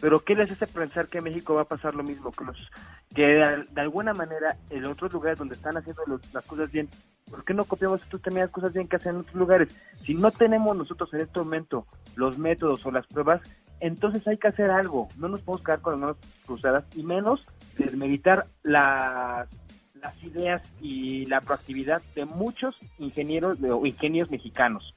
Pero 0.00 0.24
¿qué 0.24 0.34
les 0.34 0.50
hace 0.50 0.66
pensar 0.66 1.08
que 1.08 1.18
en 1.18 1.24
México 1.24 1.54
va 1.54 1.62
a 1.62 1.68
pasar 1.68 1.94
lo 1.94 2.02
mismo? 2.02 2.30
Que, 2.32 2.44
los, 2.44 2.70
que 3.14 3.22
de, 3.22 3.80
alguna 3.80 4.12
manera 4.12 4.56
en 4.68 4.84
otros 4.84 5.12
lugares 5.12 5.38
donde 5.38 5.54
están 5.54 5.76
haciendo 5.76 6.02
las 6.32 6.44
cosas 6.44 6.70
bien, 6.70 6.88
¿por 7.30 7.44
qué 7.44 7.54
no 7.54 7.64
copiamos 7.64 8.02
estos 8.02 8.20
las 8.34 8.50
cosas 8.50 8.72
bien 8.72 8.86
que 8.86 8.96
hacen 8.96 9.14
en 9.14 9.20
otros 9.20 9.36
lugares? 9.36 9.68
Si 10.04 10.14
no 10.14 10.30
tenemos 10.30 10.76
nosotros 10.76 11.12
en 11.14 11.20
este 11.20 11.38
momento 11.38 11.86
los 12.16 12.36
métodos 12.36 12.84
o 12.84 12.90
las 12.90 13.06
pruebas, 13.06 13.40
entonces 13.80 14.26
hay 14.26 14.36
que 14.36 14.48
hacer 14.48 14.70
algo. 14.70 15.08
No 15.16 15.28
nos 15.28 15.40
podemos 15.40 15.64
quedar 15.64 15.80
con 15.80 15.92
las 15.92 16.00
manos 16.00 16.16
cruzadas 16.44 16.84
y 16.94 17.02
menos 17.02 17.46
desmeditar 17.76 18.46
las, 18.62 19.48
las 19.94 20.22
ideas 20.22 20.62
y 20.80 21.26
la 21.26 21.40
proactividad 21.40 22.02
de 22.14 22.24
muchos 22.24 22.76
ingenieros 22.98 23.58
o 23.62 23.86
ingenios 23.86 24.30
mexicanos. 24.30 24.94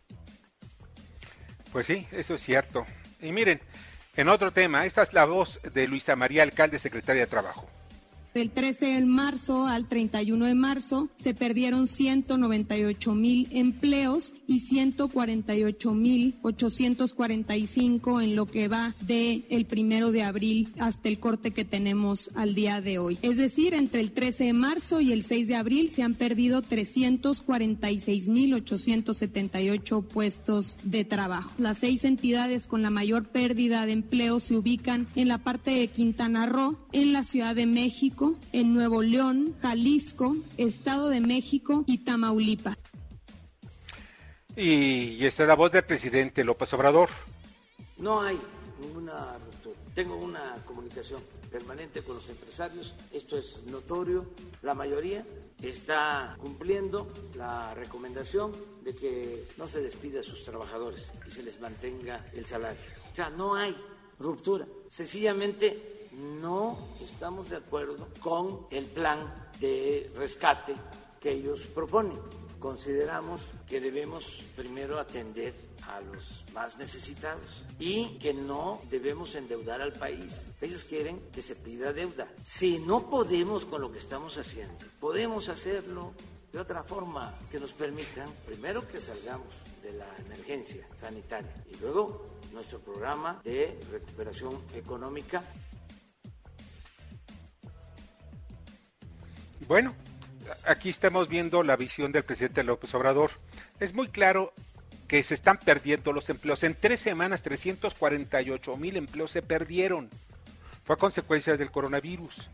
Pues 1.72 1.86
sí, 1.86 2.08
eso 2.12 2.36
es 2.36 2.42
cierto. 2.42 2.86
Y 3.22 3.32
miren, 3.32 3.60
en 4.16 4.30
otro 4.30 4.52
tema, 4.52 4.86
esta 4.86 5.04
es 5.04 5.14
la 5.14 5.26
voz 5.26 5.60
de 5.74 5.88
Luisa 5.88 6.16
María 6.16 6.44
Alcalde, 6.44 6.80
secretaria 6.80 7.22
de 7.22 7.28
Trabajo. 7.28 7.70
Del 8.34 8.52
13 8.52 8.86
de 8.86 9.06
marzo 9.06 9.68
al 9.68 9.88
31 9.88 10.46
de 10.46 10.54
marzo 10.54 11.10
se 11.16 11.34
perdieron 11.34 11.88
198 11.88 13.16
mil 13.16 13.48
empleos 13.52 14.36
y 14.48 14.60
148 14.60 15.94
mil 15.94 16.36
845 16.44 18.22
en 18.22 18.36
lo 18.36 18.46
que 18.46 18.68
va 18.68 18.94
de 19.02 19.46
el 19.50 19.66
primero 19.66 20.12
de 20.12 20.24
abril 20.24 20.74
hasta 20.80 21.10
el 21.10 21.20
corte 21.20 21.52
que 21.52 21.66
tenemos 21.66 22.32
al 22.36 22.54
día 22.54 22.82
de 22.82 23.00
hoy. 23.00 23.18
Es 23.22 23.38
decir, 23.38 23.74
entre 23.74 24.02
el 24.02 24.12
13 24.12 24.46
de 24.46 24.54
marzo 24.54 25.02
y 25.02 25.12
el 25.12 25.24
6 25.24 25.48
de 25.48 25.56
abril 25.56 25.90
se 25.90 26.04
han 26.04 26.14
perdido 26.14 26.62
346 26.62 28.30
mil 28.30 28.54
878 28.54 30.02
puestos 30.02 30.78
de 30.84 31.06
trabajo. 31.06 31.52
Las 31.58 31.80
seis 31.80 32.04
entidades 32.04 32.68
con 32.68 32.82
la 32.82 32.90
mayor 32.90 33.28
pérdida 33.28 33.86
de 33.86 33.94
empleo 33.94 34.40
se 34.40 34.56
ubican 34.56 35.08
en 35.16 35.28
la 35.28 35.38
parte 35.38 35.72
de 35.72 35.88
Quintana 35.88 36.46
Roo, 36.46 36.78
en 36.92 37.14
la 37.14 37.24
Ciudad 37.24 37.56
de 37.56 37.66
México, 37.66 38.17
en 38.52 38.74
Nuevo 38.74 39.02
León, 39.04 39.56
Jalisco, 39.62 40.36
Estado 40.58 41.10
de 41.10 41.20
México 41.20 41.84
y 41.86 42.00
Tamaulipas. 42.00 42.78
Y, 44.56 45.24
esta 45.24 45.44
es 45.44 45.48
la 45.48 45.56
voz 45.56 45.72
del 45.72 45.84
presidente 45.84 46.44
López 46.44 46.74
Obrador. 46.74 47.10
No 47.98 48.22
hay 48.22 48.40
ninguna 48.82 49.38
ruptura. 49.38 49.78
Tengo 49.94 50.16
una 50.16 50.56
comunicación 50.66 51.22
permanente 51.52 52.02
con 52.02 52.16
los 52.16 52.28
empresarios. 52.30 52.96
Esto 53.12 53.38
es 53.38 53.64
notorio. 53.68 54.26
La 54.64 54.74
mayoría 54.74 55.24
está 55.62 56.36
cumpliendo 56.40 57.08
la 57.36 57.76
recomendación 57.76 58.54
de 58.84 58.96
que 58.96 59.48
no 59.58 59.68
se 59.68 59.82
despida 59.82 60.22
a 60.22 60.24
sus 60.24 60.44
trabajadores 60.44 61.14
y 61.28 61.32
se 61.32 61.44
les 61.44 61.60
mantenga 61.60 62.26
el 62.34 62.46
salario. 62.46 62.82
O 63.12 63.16
sea, 63.16 63.30
no 63.30 63.56
hay 63.56 63.76
ruptura. 64.20 64.66
Sencillamente 64.88 65.97
no 66.18 66.78
estamos 67.00 67.50
de 67.50 67.58
acuerdo 67.58 68.08
con 68.22 68.66
el 68.72 68.86
plan 68.86 69.52
de 69.60 70.12
rescate 70.16 70.76
que 71.22 71.32
ellos 71.32 71.68
proponen. 71.68 72.18
Consideramos 72.60 73.48
que 73.68 73.80
debemos 73.80 74.44
primero 74.56 75.00
atender 75.00 75.54
a 75.84 76.02
los 76.02 76.44
más 76.54 76.78
necesitados 76.78 77.64
y 77.80 78.18
que 78.18 78.34
no 78.34 78.82
debemos 78.90 79.36
endeudar 79.36 79.80
al 79.82 79.94
país. 79.94 80.42
Ellos 80.60 80.84
quieren 80.84 81.22
que 81.32 81.42
se 81.42 81.56
pida 81.56 81.94
deuda. 81.94 82.28
Si 82.44 82.80
no 82.80 83.10
podemos 83.10 83.66
con 83.66 83.82
lo 83.82 83.92
que 83.92 84.00
estamos 84.00 84.38
haciendo, 84.38 84.86
podemos 85.00 85.50
hacerlo 85.50 86.14
de 86.52 86.60
otra 86.60 86.82
forma 86.82 87.38
que 87.52 87.60
nos 87.60 87.74
permitan, 87.74 88.30
primero 88.46 88.88
que 88.88 89.00
salgamos 89.00 89.62
de 89.84 89.94
la 89.94 90.08
emergencia 90.26 90.88
sanitaria 91.00 91.54
y 91.72 91.76
luego 91.76 92.26
nuestro 92.52 92.80
programa 92.80 93.40
de 93.44 93.80
recuperación 93.92 94.60
económica 94.74 95.44
Bueno, 99.68 99.94
aquí 100.66 100.88
estamos 100.88 101.28
viendo 101.28 101.62
la 101.62 101.76
visión 101.76 102.14
del 102.14 102.24
presidente 102.24 102.64
López 102.64 102.94
Obrador. 102.96 103.32
Es 103.82 103.94
muy 103.94 104.08
claro 104.08 104.54
que 105.10 105.22
se 105.24 105.34
están 105.34 105.58
perdiendo 105.58 106.14
los 106.14 106.30
empleos. 106.30 106.64
En 106.64 106.74
tres 106.74 107.02
semanas, 107.02 107.42
348 107.42 108.78
mil 108.78 108.96
empleos 108.96 109.32
se 109.32 109.42
perdieron. 109.42 110.10
Fue 110.86 110.96
a 110.96 110.98
consecuencia 111.00 111.58
del 111.58 111.70
coronavirus. 111.70 112.50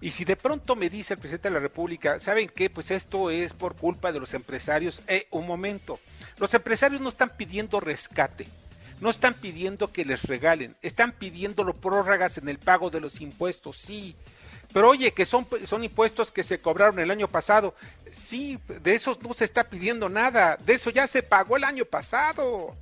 Y 0.00 0.12
si 0.12 0.24
de 0.24 0.36
pronto 0.36 0.76
me 0.76 0.88
dice 0.88 1.12
el 1.12 1.20
presidente 1.20 1.48
de 1.48 1.54
la 1.54 1.60
República, 1.60 2.18
¿saben 2.20 2.48
qué? 2.48 2.70
Pues 2.70 2.90
esto 2.90 3.28
es 3.30 3.52
por 3.52 3.76
culpa 3.76 4.10
de 4.10 4.20
los 4.20 4.32
empresarios. 4.32 5.02
Eh, 5.08 5.26
un 5.32 5.46
momento. 5.46 6.00
Los 6.38 6.54
empresarios 6.54 7.02
no 7.02 7.10
están 7.10 7.36
pidiendo 7.36 7.80
rescate. 7.80 8.46
No 9.00 9.10
están 9.10 9.34
pidiendo 9.34 9.92
que 9.92 10.06
les 10.06 10.22
regalen. 10.22 10.74
Están 10.80 11.12
pidiendo 11.12 11.70
prórrogas 11.74 12.38
en 12.38 12.48
el 12.48 12.58
pago 12.58 12.88
de 12.88 13.00
los 13.00 13.20
impuestos. 13.20 13.76
Sí 13.76 14.16
Pero 14.76 14.90
oye, 14.90 15.14
que 15.14 15.24
son, 15.24 15.48
son 15.64 15.84
impuestos 15.84 16.30
que 16.30 16.42
se 16.42 16.60
cobraron 16.60 16.98
el 16.98 17.10
año 17.10 17.28
pasado. 17.28 17.74
Sí, 18.10 18.60
de 18.82 18.94
esos 18.94 19.22
no 19.22 19.32
se 19.32 19.46
está 19.46 19.70
pidiendo 19.70 20.10
nada. 20.10 20.58
De 20.58 20.74
eso 20.74 20.90
ya 20.90 21.06
se 21.06 21.22
pagó 21.22 21.56
el 21.56 21.64
año 21.64 21.86
pasado 21.86 22.76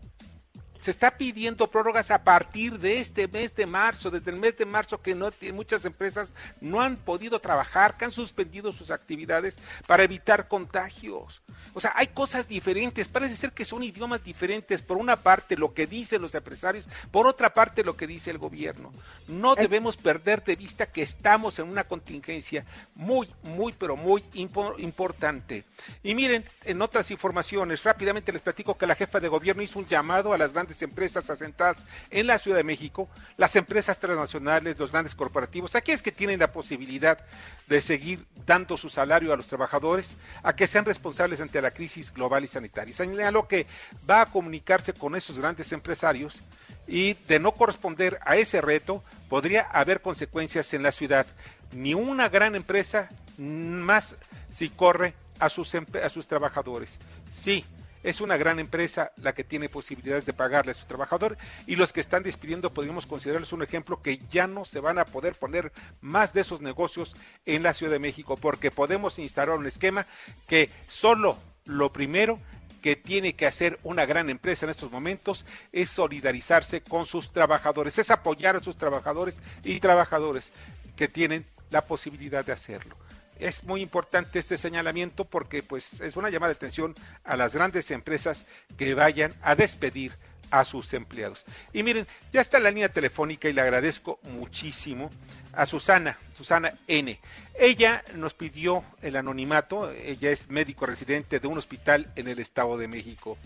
se 0.85 0.91
está 0.91 1.17
pidiendo 1.17 1.71
prórrogas 1.71 2.11
a 2.11 2.25
partir 2.25 2.79
de 2.79 2.99
este 2.99 3.27
mes 3.27 3.57
de 3.57 3.65
marzo, 3.65 4.11
desde 4.11 4.31
el 4.31 4.37
mes 4.37 4.59
de 4.59 4.67
marzo 4.67 5.01
que 5.01 5.15
no 5.15 5.33
muchas 5.55 5.87
empresas 5.87 6.31
no 6.61 6.83
han 6.83 6.97
podido 6.97 7.41
trabajar, 7.41 7.97
que 7.97 8.05
han 8.05 8.13
suspendido 8.13 8.71
sus 8.71 8.91
actividades 8.91 9.59
para 9.87 10.03
evitar 10.03 10.47
contagios. 10.47 11.41
O 11.75 11.81
sea, 11.81 11.93
hay 11.97 12.07
cosas 12.07 12.49
diferentes, 12.49 13.09
parece 13.09 13.37
ser 13.37 13.52
que 13.52 13.64
son 13.64 13.83
idiomas 13.83 14.23
diferentes, 14.23 14.81
por 14.83 14.97
una 14.97 15.16
parte 15.16 15.57
lo 15.57 15.75
que 15.75 15.87
dicen 15.87 16.23
los 16.23 16.35
empresarios, 16.35 16.88
por 17.11 17.26
otra 17.26 17.52
parte 17.52 17.85
lo 17.85 17.97
que 17.97 18.07
dice 18.07 18.31
el 18.31 18.38
gobierno. 18.38 18.93
No 19.28 19.54
debemos 19.57 19.97
perder 19.97 20.45
de 20.45 20.57
vista 20.57 20.87
que 20.87 21.02
estamos 21.02 21.59
en 21.59 21.69
una 21.69 21.85
contingencia 21.85 22.64
muy, 22.95 23.28
muy, 23.43 23.73
pero 23.73 23.97
muy 23.97 24.25
importante. 24.35 25.64
Y 26.02 26.14
miren, 26.14 26.45
en 26.64 26.81
otras 26.81 27.11
informaciones, 27.11 27.83
rápidamente 27.83 28.33
les 28.33 28.43
platico 28.43 28.78
que 28.78 28.87
la 28.87 28.95
jefa 28.95 29.21
de 29.21 29.28
gobierno 29.28 29.62
hizo 29.62 29.78
un 29.78 29.87
llamado 29.87 30.33
a 30.33 30.38
las 30.38 30.52
grandes 30.52 30.81
empresas 30.83 31.28
asentadas 31.28 31.85
en 32.11 32.26
la 32.26 32.38
Ciudad 32.38 32.59
de 32.59 32.64
México, 32.64 33.09
las 33.37 33.57
empresas 33.57 33.99
transnacionales, 33.99 34.78
los 34.78 34.93
grandes 34.93 35.14
corporativos, 35.14 35.75
aquellos 35.75 36.02
que 36.02 36.12
tienen 36.12 36.38
la 36.38 36.52
posibilidad 36.52 37.19
de 37.66 37.81
seguir 37.81 38.25
dando 38.47 38.76
su 38.76 38.88
salario 38.88 39.33
a 39.33 39.37
los 39.37 39.47
trabajadores, 39.47 40.16
a 40.43 40.54
que 40.54 40.66
sean 40.66 40.85
responsables 40.85 41.40
ante 41.40 41.61
la 41.61 41.63
crisis 41.73 42.12
global 42.12 42.44
y 42.44 42.49
sanitaria. 42.49 42.94
Señaló 42.94 43.49
que 43.49 43.66
va 44.09 44.23
a 44.23 44.26
comunicarse 44.26 44.92
con 44.92 45.16
esos 45.16 45.38
grandes 45.38 45.73
empresarios 45.73 46.42
y 46.87 47.14
de 47.28 47.38
no 47.38 47.52
corresponder 47.52 48.18
a 48.25 48.37
ese 48.37 48.61
reto 48.61 49.02
podría 49.28 49.62
haber 49.62 50.00
consecuencias 50.00 50.75
en 50.75 50.83
la 50.83 50.92
ciudad. 50.92 51.26
Ni 51.73 51.94
una 51.94 52.28
gran 52.28 52.54
empresa 52.54 53.09
más 53.38 54.16
si 54.49 54.68
corre 54.68 55.14
a 55.38 55.49
sus, 55.49 55.75
a 55.75 56.09
sus 56.09 56.28
trabajadores. 56.28 56.99
Sí, 57.30 57.64
es 58.04 58.21
una 58.21 58.37
gran 58.37 58.61
empresa 58.61 59.12
la 59.16 59.35
que 59.35 59.42
tiene 59.42 59.68
posibilidades 59.68 60.26
de 60.26 60.35
pagarle 60.35 60.73
a 60.73 60.75
su 60.75 60.87
trabajador 60.87 61.37
y 61.66 61.75
los 61.75 61.92
que 61.92 62.00
están 62.00 62.23
despidiendo 62.23 62.73
podríamos 62.73 63.06
considerarlos 63.06 63.52
un 63.52 63.62
ejemplo 63.62 64.02
que 64.02 64.21
ya 64.30 64.47
no 64.47 64.64
se 64.64 64.78
van 64.78 64.99
a 64.99 65.06
poder 65.06 65.35
poner 65.35 65.73
más 66.00 66.35
de 66.35 66.42
esos 66.42 66.61
negocios 66.61 67.16
en 67.47 67.62
la 67.62 67.73
Ciudad 67.73 67.92
de 67.92 67.99
México 67.99 68.37
porque 68.37 68.71
podemos 68.71 69.18
instalar 69.18 69.59
un 69.59 69.66
esquema 69.66 70.06
que 70.47 70.71
solo 70.87 71.38
lo 71.64 71.92
primero 71.92 72.38
que 72.83 72.97
tiene 72.97 73.35
que 73.35 73.47
hacer 73.47 73.78
una 73.83 74.04
gran 74.04 74.28
empresa 74.28 74.66
en 74.66 74.71
estos 74.71 74.90
momentos 74.90 75.47
es 75.73 75.88
solidarizarse 75.88 76.83
con 76.83 77.06
sus 77.06 77.33
trabajadores, 77.33 77.99
es 77.99 78.11
apoyar 78.11 78.56
a 78.56 78.61
sus 78.62 78.76
trabajadores 78.76 79.40
y 79.62 79.80
trabajadores 79.80 80.52
que 80.97 81.09
tienen 81.09 81.47
la 81.71 81.87
posibilidad 81.87 82.44
de 82.44 82.52
hacerlo. 82.52 82.97
Es 83.38 83.64
muy 83.64 83.80
importante 83.80 84.38
este 84.38 84.56
señalamiento 84.59 85.25
porque 85.25 85.62
pues 85.62 86.00
es 86.02 86.16
una 86.16 86.30
llamada 86.30 86.52
de 86.52 86.56
atención 86.56 86.94
a 87.25 87.37
las 87.37 87.54
grandes 87.54 87.90
empresas 87.90 88.47
que 88.76 88.94
vayan 88.94 89.35
a 89.42 89.54
despedir 89.54 90.12
a 90.55 90.65
sus 90.65 90.95
empleados. 90.95 91.45
Y 91.73 91.83
miren, 91.83 92.07
ya 92.33 92.41
está 92.41 92.61
la 92.61 92.71
línea 92.71 92.89
telefónica 92.89 93.49
y 93.49 93.53
le 93.53 93.61
agradezco 93.61 94.21
muchísimo 94.23 95.11
a 95.53 95.67
Susana, 95.67 96.17
Susana 96.37 96.75
N. 96.87 97.19
Ella 97.59 98.05
nos 98.15 98.35
pidió 98.35 98.85
el 99.03 99.17
anonimato, 99.17 99.91
ella 99.91 100.31
es 100.31 100.49
médico 100.51 100.87
residente 100.87 101.41
de 101.41 101.49
un 101.49 101.59
hospital 101.59 102.13
en 102.15 102.29
el 102.29 102.39
Estado 102.39 102.79
de 102.79 102.87
México 102.87 103.37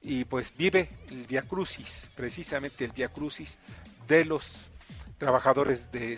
y 0.00 0.24
pues 0.24 0.52
vive 0.56 0.88
el 1.10 1.26
Via 1.26 1.42
Crucis, 1.42 2.08
precisamente 2.14 2.84
el 2.84 2.92
Via 2.92 3.08
Crucis 3.08 3.58
de 4.06 4.24
los 4.24 4.66
trabajadores 5.18 5.90
de 5.90 6.16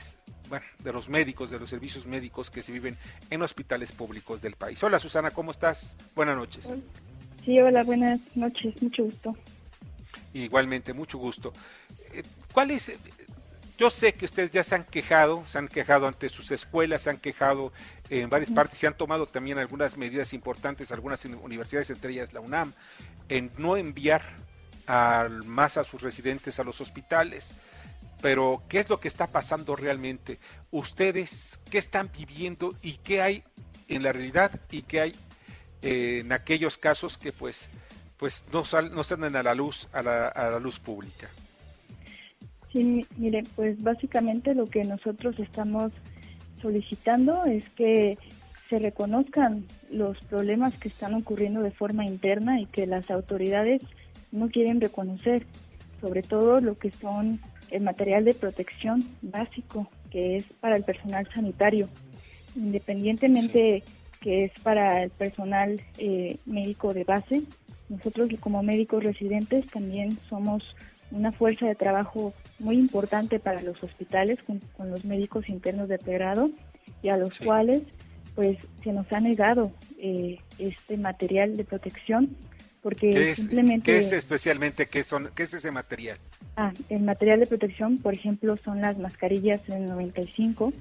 bueno, 0.50 0.66
de 0.78 0.92
los 0.92 1.08
médicos, 1.08 1.48
de 1.48 1.58
los 1.58 1.70
servicios 1.70 2.04
médicos 2.04 2.50
que 2.50 2.60
se 2.60 2.70
viven 2.70 2.98
en 3.30 3.40
hospitales 3.40 3.92
públicos 3.92 4.42
del 4.42 4.56
país. 4.56 4.82
Hola 4.84 4.98
Susana, 4.98 5.30
¿cómo 5.30 5.52
estás? 5.52 5.96
Buenas 6.14 6.36
noches. 6.36 6.70
Sí, 7.46 7.58
hola, 7.60 7.82
buenas 7.82 8.20
noches, 8.34 8.82
mucho 8.82 9.04
gusto. 9.04 9.34
Igualmente, 10.32 10.92
mucho 10.92 11.18
gusto. 11.18 11.52
Eh, 12.12 12.22
¿Cuál 12.52 12.70
es? 12.70 12.92
Yo 13.76 13.90
sé 13.90 14.14
que 14.14 14.24
ustedes 14.24 14.52
ya 14.52 14.62
se 14.62 14.76
han 14.76 14.84
quejado, 14.84 15.44
se 15.46 15.58
han 15.58 15.66
quejado 15.66 16.06
ante 16.06 16.28
sus 16.28 16.50
escuelas, 16.52 17.02
se 17.02 17.10
han 17.10 17.16
quejado 17.16 17.72
en 18.08 18.30
varias 18.30 18.50
partes, 18.50 18.78
se 18.78 18.86
han 18.86 18.96
tomado 18.96 19.26
también 19.26 19.58
algunas 19.58 19.96
medidas 19.96 20.32
importantes, 20.32 20.92
algunas 20.92 21.24
universidades, 21.24 21.90
entre 21.90 22.12
ellas 22.12 22.32
la 22.32 22.40
UNAM, 22.40 22.72
en 23.28 23.50
no 23.58 23.76
enviar 23.76 24.22
más 25.44 25.76
a 25.76 25.82
sus 25.82 26.02
residentes 26.02 26.60
a 26.60 26.64
los 26.64 26.80
hospitales 26.80 27.54
pero 28.24 28.62
¿qué 28.70 28.78
es 28.78 28.88
lo 28.88 29.00
que 29.00 29.08
está 29.08 29.26
pasando 29.26 29.76
realmente? 29.76 30.38
Ustedes, 30.70 31.60
¿qué 31.70 31.76
están 31.76 32.10
viviendo 32.10 32.74
y 32.80 32.96
qué 32.96 33.20
hay 33.20 33.44
en 33.86 34.02
la 34.02 34.12
realidad 34.12 34.50
y 34.70 34.80
qué 34.80 35.02
hay 35.02 35.14
eh, 35.82 36.20
en 36.20 36.32
aquellos 36.32 36.78
casos 36.78 37.18
que 37.18 37.32
pues 37.32 37.68
pues 38.16 38.44
no, 38.52 38.64
sal, 38.64 38.94
no 38.94 39.02
salen 39.02 39.36
a 39.36 39.42
la 39.42 39.54
luz 39.54 39.88
a 39.92 40.02
la, 40.02 40.28
a 40.28 40.50
la 40.50 40.58
luz 40.58 40.78
pública? 40.78 41.28
Sí, 42.72 43.06
mire, 43.16 43.44
pues 43.54 43.80
básicamente 43.82 44.54
lo 44.54 44.66
que 44.66 44.84
nosotros 44.84 45.38
estamos 45.38 45.92
solicitando 46.60 47.44
es 47.44 47.68
que 47.70 48.18
se 48.68 48.78
reconozcan 48.78 49.64
los 49.90 50.18
problemas 50.24 50.76
que 50.78 50.88
están 50.88 51.14
ocurriendo 51.14 51.60
de 51.60 51.70
forma 51.70 52.04
interna 52.04 52.60
y 52.60 52.66
que 52.66 52.86
las 52.86 53.10
autoridades 53.10 53.82
no 54.32 54.48
quieren 54.48 54.80
reconocer, 54.80 55.46
sobre 56.00 56.22
todo 56.22 56.60
lo 56.60 56.76
que 56.76 56.90
son 56.90 57.40
el 57.70 57.82
material 57.82 58.24
de 58.24 58.34
protección 58.34 59.04
básico 59.22 59.88
que 60.10 60.36
es 60.36 60.44
para 60.60 60.76
el 60.76 60.84
personal 60.84 61.28
sanitario, 61.34 61.88
independientemente 62.54 63.82
que 64.20 64.44
es 64.44 64.52
para 64.62 65.02
el 65.02 65.10
personal 65.10 65.80
eh, 65.98 66.38
médico 66.46 66.94
de 66.94 67.04
base. 67.04 67.42
Nosotros 67.88 68.30
como 68.40 68.62
médicos 68.62 69.04
residentes 69.04 69.66
también 69.68 70.18
somos 70.28 70.62
una 71.10 71.32
fuerza 71.32 71.66
de 71.66 71.74
trabajo 71.74 72.32
muy 72.58 72.76
importante 72.76 73.38
para 73.38 73.62
los 73.62 73.82
hospitales 73.82 74.38
con, 74.46 74.90
los 74.90 75.04
médicos 75.04 75.48
internos 75.48 75.88
de 75.88 75.98
pregrado 75.98 76.50
y 77.02 77.08
a 77.08 77.16
los 77.16 77.38
cuales 77.38 77.82
pues 78.34 78.58
se 78.82 78.92
nos 78.92 79.12
ha 79.12 79.20
negado 79.20 79.70
eh, 79.98 80.38
este 80.58 80.96
material 80.96 81.56
de 81.56 81.64
protección 81.64 82.36
porque 82.82 83.34
simplemente 83.36 83.92
¿qué 83.92 83.98
es 83.98 84.12
especialmente 84.12 84.86
qué 84.86 85.04
son 85.04 85.30
qué 85.34 85.44
es 85.44 85.54
ese 85.54 85.70
material 85.70 86.18
Ah, 86.56 86.72
el 86.88 87.02
material 87.02 87.40
de 87.40 87.46
protección, 87.46 87.98
por 87.98 88.14
ejemplo, 88.14 88.56
son 88.64 88.80
las 88.80 88.96
mascarillas 88.96 89.60
en 89.68 89.88
95, 89.88 90.72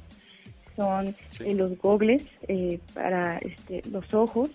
son 0.76 1.16
eh, 1.40 1.56
los 1.56 1.78
gogles 1.80 2.22
eh, 2.48 2.80
para 2.94 3.40
este, 3.40 3.82
los 3.90 4.14
ojos, 4.14 4.52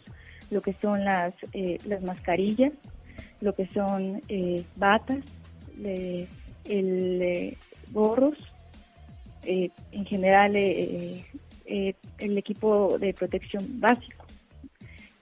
lo 0.50 0.62
que 0.62 0.74
son 0.80 1.04
las, 1.04 1.34
eh, 1.52 1.78
las 1.84 2.02
mascarillas, 2.02 2.72
lo 3.40 3.54
que 3.54 3.66
son 3.68 4.22
batas, 4.76 5.18
el 6.64 7.56
gorros, 7.92 8.36
en 9.44 10.04
general 10.04 10.56
el 10.56 11.24
equipo 12.18 12.98
de 12.98 13.14
protección 13.14 13.80
básico. 13.80 14.24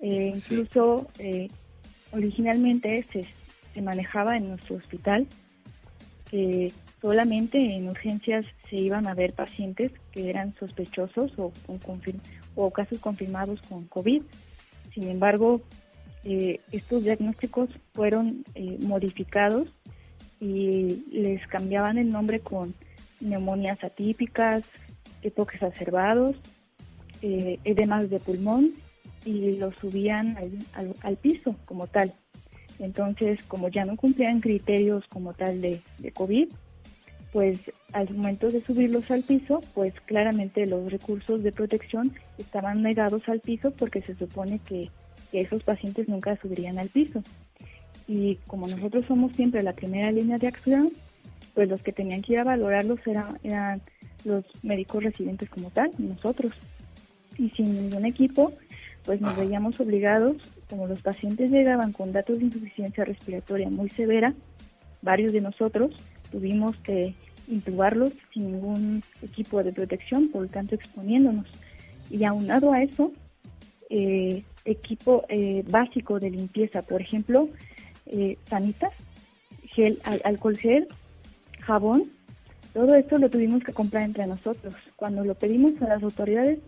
Incluso 0.01 1.07
originalmente 2.13 3.05
se, 3.13 3.27
se 3.75 3.83
manejaba 3.83 4.37
en 4.37 4.49
nuestro 4.49 4.77
hospital 4.77 5.27
que 6.31 6.73
solamente 7.01 7.59
en 7.59 7.89
urgencias 7.89 8.45
se 8.69 8.77
iban 8.77 9.07
a 9.07 9.15
ver 9.15 9.33
pacientes 9.33 9.93
que 10.13 10.31
eran 10.31 10.55
sospechosos 10.59 11.33
o, 11.39 11.53
o 12.55 12.71
casos 12.71 12.99
confirmados 12.99 13.61
con 13.69 13.87
COVID. 13.87 14.23
Sin 14.97 15.11
embargo, 15.11 15.61
eh, 16.25 16.61
estos 16.73 17.05
diagnósticos 17.05 17.69
fueron 17.93 18.47
eh, 18.55 18.79
modificados 18.81 19.69
y 20.41 21.05
les 21.13 21.47
cambiaban 21.49 21.99
el 21.99 22.09
nombre 22.09 22.41
con 22.41 22.75
neumonías 23.21 23.85
atípicas, 23.85 24.65
EPOC 25.21 25.53
exacerbados, 25.53 26.37
eh, 27.21 27.59
edemas 27.65 28.09
de 28.09 28.21
pulmón 28.21 28.73
y 29.27 29.57
los 29.57 29.75
subían 29.77 30.39
al 31.03 31.17
piso 31.19 31.57
como 31.67 31.89
tal. 31.89 32.15
Entonces, 32.79 33.43
como 33.43 33.69
ya 33.69 33.85
no 33.85 33.97
cumplían 33.97 34.41
criterios 34.41 35.05
como 35.09 35.35
tal 35.35 35.61
de, 35.61 35.83
COVID, 36.15 36.49
pues 37.33 37.59
al 37.93 38.09
momento 38.11 38.51
de 38.51 38.63
subirlos 38.65 39.11
al 39.11 39.23
piso, 39.23 39.61
pues 39.75 39.93
claramente 40.07 40.67
los 40.67 40.91
recursos 40.91 41.43
de 41.43 41.53
protección 41.53 42.13
estaban 42.39 42.83
negados 42.83 43.29
al 43.29 43.41
piso 43.41 43.71
porque 43.73 44.03
se 44.03 44.15
supone 44.15 44.61
que, 44.61 44.91
esos 45.33 45.63
pacientes 45.65 46.09
nunca 46.09 46.39
subirían 46.41 46.79
al 46.79 46.89
piso. 46.89 47.23
Y 48.09 48.37
como 48.47 48.67
nosotros 48.69 49.05
somos 49.07 49.33
siempre 49.33 49.63
la 49.63 49.75
primera 49.75 50.11
línea 50.11 50.39
de 50.39 50.47
acción, 50.47 50.93
pues 51.53 51.69
los 51.69 51.83
que 51.83 51.93
tenían 51.93 52.23
que 52.23 52.35
ir 52.35 52.39
a 52.39 52.45
valorarlos 52.45 53.01
eran, 53.07 53.39
eran 53.43 53.83
los 54.25 54.45
médicos 54.63 55.03
residentes 55.03 55.51
como 55.51 55.69
tal, 55.71 55.91
nosotros. 55.99 56.55
Y 57.37 57.51
sin 57.51 57.75
ningún 57.75 58.07
equipo, 58.07 58.53
pues 59.05 59.21
nos 59.21 59.37
veíamos 59.37 59.79
obligados 59.79 60.37
como 60.71 60.87
los 60.87 61.03
pacientes 61.03 61.51
llegaban 61.51 61.93
con 61.93 62.13
datos 62.13 62.39
de 62.39 62.47
insuficiencia 62.47 63.05
respiratoria 63.05 63.69
muy 63.69 63.91
severa, 63.91 64.33
varios 65.03 65.33
de 65.33 65.41
nosotros 65.41 65.95
tuvimos 66.31 66.77
que 66.79 67.15
intubarlos 67.49 68.13
sin 68.33 68.53
ningún 68.53 69.03
equipo 69.23 69.63
de 69.63 69.73
protección, 69.73 70.29
por 70.29 70.43
lo 70.43 70.49
tanto 70.49 70.75
exponiéndonos. 70.75 71.47
Y 72.11 72.25
aunado 72.25 72.73
a 72.73 72.83
eso, 72.83 73.13
eh, 73.91 74.43
equipo 74.65 75.25
eh, 75.29 75.63
básico 75.69 76.19
de 76.19 76.31
limpieza, 76.31 76.83
por 76.83 77.01
ejemplo, 77.01 77.49
eh, 78.07 78.37
sanitas, 78.49 78.93
gel, 79.75 79.99
al- 80.05 80.23
alcohol 80.25 80.57
gel, 80.57 80.89
jabón, 81.61 82.05
todo 82.75 82.95
esto 82.95 83.19
lo 83.19 83.31
tuvimos 83.31 83.63
que 83.65 83.73
comprar 83.73 84.03
entre 84.05 84.27
nosotros. 84.27 84.75
Cuando 84.97 85.25
lo 85.25 85.35
pedimos 85.35 85.81
a 85.83 85.89
las 85.89 86.03
autoridades, 86.03 86.59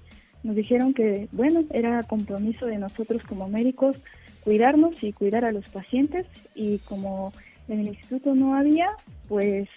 nos 0.43 0.57
dijeron 0.57 0.95
que, 0.95 1.29
bueno, 1.33 1.65
era 1.71 2.03
compromiso 2.05 2.67
de 2.67 2.79
nosotros 2.79 3.23
como 3.29 3.49
médicos 3.49 3.97
cuidarnos 4.45 5.03
y 5.03 5.13
cuidar 5.13 5.45
a 5.45 5.53
los 5.53 5.69
pacientes 5.69 6.25
y 6.55 6.79
como 6.79 7.33
en 7.69 7.81
el 7.81 7.89
instituto 7.89 8.35
no 8.35 8.55
había, 8.55 8.91
pues 9.29 9.69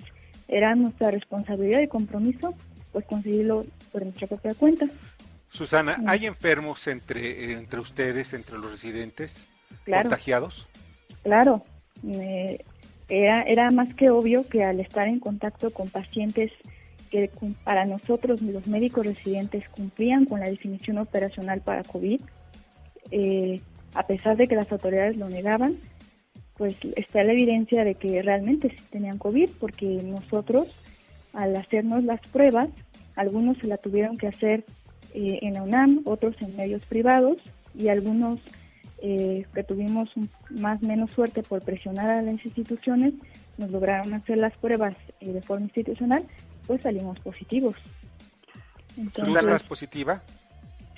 era 0.47 0.75
nuestra 0.75 1.11
responsabilidad 1.11 1.81
y 1.81 1.87
compromiso 1.87 2.53
pues 2.91 3.05
conseguirlo 3.05 3.65
por 3.91 4.03
nuestra 4.03 4.27
propia 4.27 4.53
cuenta. 4.53 4.85
Susana. 5.47 5.97
¿hay 6.07 6.25
enfermos 6.25 6.87
entre, 6.87 7.53
entre 7.53 7.79
ustedes, 7.79 8.33
entre 8.33 8.57
los 8.57 8.71
residentes, 8.71 9.47
Claro. 9.83 10.09
contagiados? 10.09 10.67
Claro, 11.23 11.63
eh, 12.05 12.63
era, 13.09 13.43
era 13.43 13.69
más 13.71 13.93
que 13.95 14.09
obvio 14.09 14.47
que 14.47 14.63
al 14.63 14.79
estar 14.79 15.07
en 15.07 15.19
contacto 15.19 15.71
con 15.71 15.89
pacientes 15.89 16.51
que 17.09 17.29
para 17.65 17.85
nosotros 17.85 18.41
los 18.41 18.67
médicos 18.67 19.05
residentes 19.05 19.67
cumplían 19.69 20.25
con 20.25 20.39
la 20.39 20.49
definición 20.49 20.97
operacional 20.97 21.59
para 21.59 21.83
COVID, 21.83 22.21
eh, 23.11 23.61
a 23.93 24.07
pesar 24.07 24.37
de 24.37 24.47
que 24.47 24.55
las 24.55 24.71
autoridades 24.71 25.17
lo 25.17 25.29
negaban, 25.29 25.75
pues 26.61 26.75
está 26.95 27.23
la 27.23 27.31
evidencia 27.33 27.83
de 27.83 27.95
que 27.95 28.21
realmente 28.21 28.69
sí 28.69 28.77
tenían 28.91 29.17
COVID, 29.17 29.49
porque 29.59 29.87
nosotros 30.03 30.67
al 31.33 31.55
hacernos 31.55 32.03
las 32.03 32.21
pruebas, 32.27 32.69
algunos 33.15 33.57
se 33.57 33.65
la 33.65 33.77
tuvieron 33.77 34.15
que 34.15 34.27
hacer 34.27 34.63
eh, 35.15 35.39
en 35.41 35.55
la 35.55 35.63
UNAM, 35.63 36.01
otros 36.05 36.35
en 36.39 36.55
medios 36.55 36.85
privados 36.85 37.37
y 37.73 37.87
algunos 37.87 38.39
eh, 39.01 39.43
que 39.55 39.63
tuvimos 39.63 40.15
un- 40.15 40.29
más 40.51 40.83
menos 40.83 41.09
suerte 41.09 41.41
por 41.41 41.63
presionar 41.63 42.11
a 42.11 42.21
las 42.21 42.45
instituciones, 42.45 43.15
nos 43.57 43.71
lograron 43.71 44.13
hacer 44.13 44.37
las 44.37 44.55
pruebas 44.57 44.95
eh, 45.19 45.33
de 45.33 45.41
forma 45.41 45.65
institucional, 45.65 46.23
pues 46.67 46.81
salimos 46.83 47.19
positivos. 47.21 47.75
¿Tú 49.15 49.35
estás 49.35 49.63
positiva? 49.63 50.21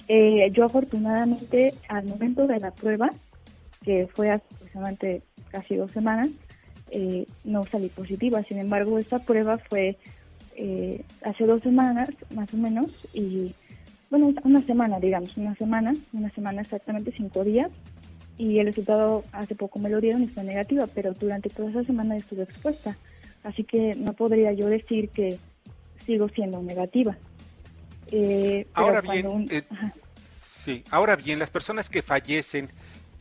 Eh, 0.09 0.51
yo 0.51 0.65
afortunadamente 0.65 1.73
al 1.87 2.03
momento 2.03 2.47
de 2.47 2.59
la 2.59 2.71
prueba, 2.71 3.09
que 3.85 4.07
fue 4.13 4.29
aproximadamente 4.29 5.21
casi 5.53 5.75
dos 5.75 5.91
semanas, 5.91 6.31
eh, 6.89 7.27
no 7.43 7.65
salí 7.71 7.89
positiva. 7.89 8.43
Sin 8.45 8.57
embargo, 8.57 8.97
esta 8.97 9.19
prueba 9.19 9.59
fue 9.69 9.97
eh, 10.55 11.05
hace 11.21 11.45
dos 11.45 11.61
semanas 11.61 12.09
más 12.31 12.51
o 12.53 12.57
menos 12.57 12.89
y 13.13 13.53
bueno, 14.09 14.33
una 14.43 14.61
semana, 14.65 14.99
digamos, 14.99 15.35
una 15.37 15.55
semana, 15.55 15.95
una 16.11 16.29
semana 16.31 16.61
exactamente 16.63 17.13
cinco 17.15 17.43
días 17.43 17.71
y 18.37 18.57
el 18.59 18.65
resultado 18.67 19.25
hace 19.31 19.55
poco 19.55 19.77
me 19.79 19.89
lo 19.89 20.01
dieron 20.01 20.23
y 20.23 20.27
fue 20.27 20.43
negativa, 20.43 20.87
pero 20.87 21.13
durante 21.13 21.49
toda 21.49 21.69
esa 21.69 21.83
semana 21.83 22.17
estuve 22.17 22.43
expuesta, 22.43 22.97
así 23.43 23.63
que 23.63 23.95
no 23.95 24.13
podría 24.13 24.51
yo 24.53 24.67
decir 24.67 25.09
que 25.11 25.39
sigo 26.05 26.29
siendo 26.29 26.61
negativa. 26.61 27.17
Eh, 28.11 28.67
Ahora 28.73 29.01
bien, 29.01 29.27
un- 29.27 29.47
eh, 29.51 29.63
sí, 30.43 30.83
ahora 30.91 31.15
bien, 31.15 31.39
las 31.39 31.49
personas 31.51 31.89
que 31.89 32.01
fallecen 32.01 32.69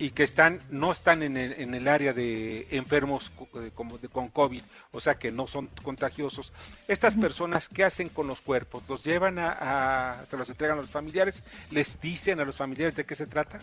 y 0.02 0.10
que 0.10 0.24
están 0.24 0.58
no 0.68 0.90
están 0.90 1.22
en 1.22 1.36
el, 1.36 1.52
en 1.52 1.74
el 1.74 1.86
área 1.86 2.12
de 2.12 2.66
enfermos 2.72 3.32
eh, 3.54 3.70
como 3.72 3.98
de, 3.98 4.08
con 4.08 4.30
COVID, 4.30 4.62
o 4.90 4.98
sea 4.98 5.14
que 5.14 5.30
no 5.30 5.46
son 5.46 5.68
contagiosos, 5.84 6.52
estas 6.88 7.14
personas 7.14 7.68
qué 7.68 7.84
hacen 7.84 8.08
con 8.08 8.26
los 8.26 8.40
cuerpos, 8.40 8.82
los 8.88 9.04
llevan 9.04 9.38
a, 9.38 9.52
a- 9.60 10.26
se 10.26 10.36
los 10.36 10.50
entregan 10.50 10.76
a 10.78 10.80
los 10.80 10.90
familiares, 10.90 11.44
les 11.70 12.00
dicen 12.00 12.40
a 12.40 12.44
los 12.44 12.56
familiares 12.56 12.96
de 12.96 13.04
qué 13.04 13.14
se 13.14 13.28
trata. 13.28 13.60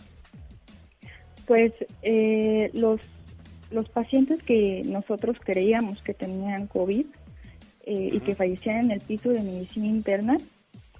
Pues 1.46 1.74
eh, 2.00 2.70
los, 2.72 3.02
los 3.70 3.86
pacientes 3.90 4.42
que 4.44 4.80
nosotros 4.86 5.36
creíamos 5.44 6.00
que 6.02 6.14
tenían 6.14 6.68
COVID 6.68 7.04
eh, 7.84 8.10
y 8.14 8.20
que 8.20 8.34
fallecían 8.34 8.86
en 8.86 8.90
el 8.92 9.00
piso 9.02 9.28
de 9.28 9.42
medicina 9.42 9.88
interna, 9.88 10.38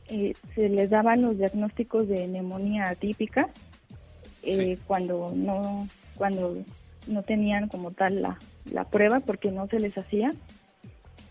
eh, 0.09 0.35
se 0.55 0.69
les 0.69 0.91
daban 0.91 1.23
los 1.23 1.39
diagnósticos 1.39 2.09
de 2.09 2.27
neumonía 2.29 2.91
atípica 2.91 3.49
eh, 4.43 4.79
cuando 4.87 5.33
no 5.35 5.89
cuando 6.17 6.57
no 7.07 7.23
tenían 7.23 7.69
como 7.69 7.91
tal 7.93 8.21
la, 8.23 8.39
la 8.71 8.85
prueba 8.85 9.21
porque 9.21 9.51
no 9.51 9.67
se 9.69 9.81
les 9.81 9.97
hacía. 9.97 10.33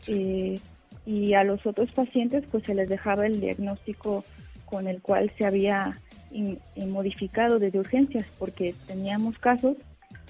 Eh, 0.08 0.60
y 1.06 1.34
a 1.34 1.44
los 1.44 1.66
otros 1.66 1.92
pacientes 1.92 2.44
pues 2.52 2.64
se 2.66 2.74
les 2.76 2.90
dejaba 2.90 3.26
el 3.28 3.40
diagnóstico 3.42 4.24
con 4.66 4.88
el 4.88 5.02
cual 5.02 5.32
se 5.38 5.46
había 5.46 6.00
in- 6.32 6.60
eh, 6.76 6.86
modificado 6.86 7.60
desde 7.60 7.80
urgencias 7.80 8.26
porque 8.38 8.74
teníamos 8.88 9.38
casos 9.40 9.78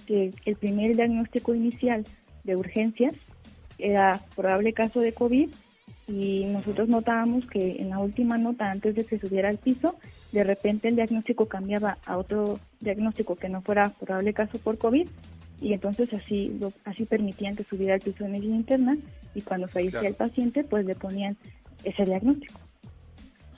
que 0.07 0.31
el 0.45 0.55
primer 0.55 0.95
diagnóstico 0.95 1.53
inicial 1.53 2.05
de 2.43 2.55
urgencias 2.55 3.13
era 3.77 4.21
probable 4.35 4.73
caso 4.73 4.99
de 5.01 5.13
COVID 5.13 5.49
y 6.09 6.45
nosotros 6.45 6.89
notábamos 6.89 7.45
que 7.45 7.77
en 7.79 7.89
la 7.89 7.99
última 7.99 8.37
nota 8.37 8.71
antes 8.71 8.95
de 8.95 9.05
que 9.05 9.19
subiera 9.19 9.47
al 9.49 9.57
piso, 9.59 9.95
de 10.31 10.43
repente 10.43 10.87
el 10.87 10.95
diagnóstico 10.95 11.45
cambiaba 11.45 11.97
a 12.05 12.17
otro 12.17 12.57
diagnóstico 12.79 13.35
que 13.35 13.47
no 13.47 13.61
fuera 13.61 13.89
probable 13.91 14.33
caso 14.33 14.57
por 14.57 14.77
COVID 14.79 15.07
y 15.61 15.73
entonces 15.73 16.11
así 16.13 16.57
lo- 16.59 16.73
así 16.85 17.05
permitían 17.05 17.55
que 17.55 17.63
subiera 17.63 17.93
al 17.93 17.99
piso 18.01 18.23
de 18.23 18.29
medicina 18.31 18.55
interna 18.55 18.97
y 19.35 19.41
cuando 19.41 19.67
fallecía 19.67 19.99
Claro. 19.99 20.07
el 20.07 20.15
paciente 20.15 20.63
pues 20.63 20.85
le 20.85 20.95
ponían 20.95 21.37
ese 21.83 22.03
diagnóstico. 22.05 22.59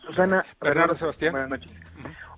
Susana. 0.06 0.44
Bernardo 0.60 0.96
Sebastián. 0.96 1.32
Buenas 1.32 1.50
noches. 1.52 1.72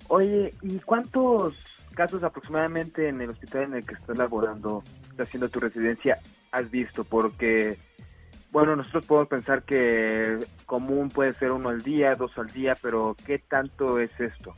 Oye, 0.08 0.52
¿y 0.62 0.78
cuántos 0.80 1.54
casos 1.94 2.22
aproximadamente 2.22 3.08
en 3.08 3.20
el 3.20 3.30
hospital 3.30 3.62
en 3.64 3.74
el 3.74 3.86
que 3.86 3.94
estás 3.94 4.16
laborando, 4.18 4.82
estás 5.10 5.28
haciendo 5.28 5.48
tu 5.48 5.60
residencia, 5.60 6.18
has 6.52 6.70
visto? 6.70 7.04
Porque, 7.04 7.78
bueno, 8.54 8.76
nosotros 8.76 9.04
podemos 9.06 9.28
pensar 9.28 9.64
que 9.64 10.38
común 10.64 11.08
puede 11.08 11.34
ser 11.34 11.50
uno 11.50 11.70
al 11.70 11.82
día, 11.82 12.14
dos 12.14 12.30
al 12.38 12.46
día, 12.46 12.76
pero 12.80 13.16
¿qué 13.26 13.40
tanto 13.40 13.98
es 13.98 14.12
esto? 14.20 14.54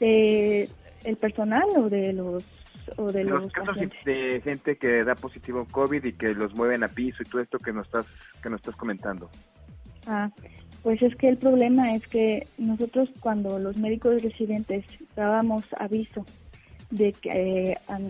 ¿De 0.00 0.68
el 1.04 1.16
personal 1.16 1.68
o 1.76 1.88
de 1.88 2.12
los 2.12 2.44
o 2.96 3.12
de 3.12 3.22
los, 3.22 3.44
los 3.44 3.52
casos 3.52 3.68
pacientes? 3.68 4.04
de 4.04 4.40
gente 4.42 4.76
que 4.76 5.04
da 5.04 5.14
positivo 5.14 5.68
COVID 5.70 6.04
y 6.04 6.14
que 6.14 6.34
los 6.34 6.52
mueven 6.56 6.82
a 6.82 6.88
piso 6.88 7.22
y 7.22 7.26
todo 7.26 7.40
esto 7.40 7.58
que 7.58 7.72
nos 7.72 7.86
estás 7.86 8.06
que 8.42 8.50
nos 8.50 8.58
estás 8.58 8.74
comentando. 8.74 9.30
Ah, 10.08 10.28
pues 10.82 11.00
es 11.00 11.14
que 11.14 11.28
el 11.28 11.36
problema 11.36 11.94
es 11.94 12.04
que 12.08 12.48
nosotros 12.58 13.08
cuando 13.20 13.60
los 13.60 13.76
médicos 13.76 14.20
residentes 14.20 14.84
dábamos 15.14 15.62
aviso 15.78 16.26
de 16.90 17.12
que 17.12 17.70
eh, 17.70 17.78
a, 17.86 18.00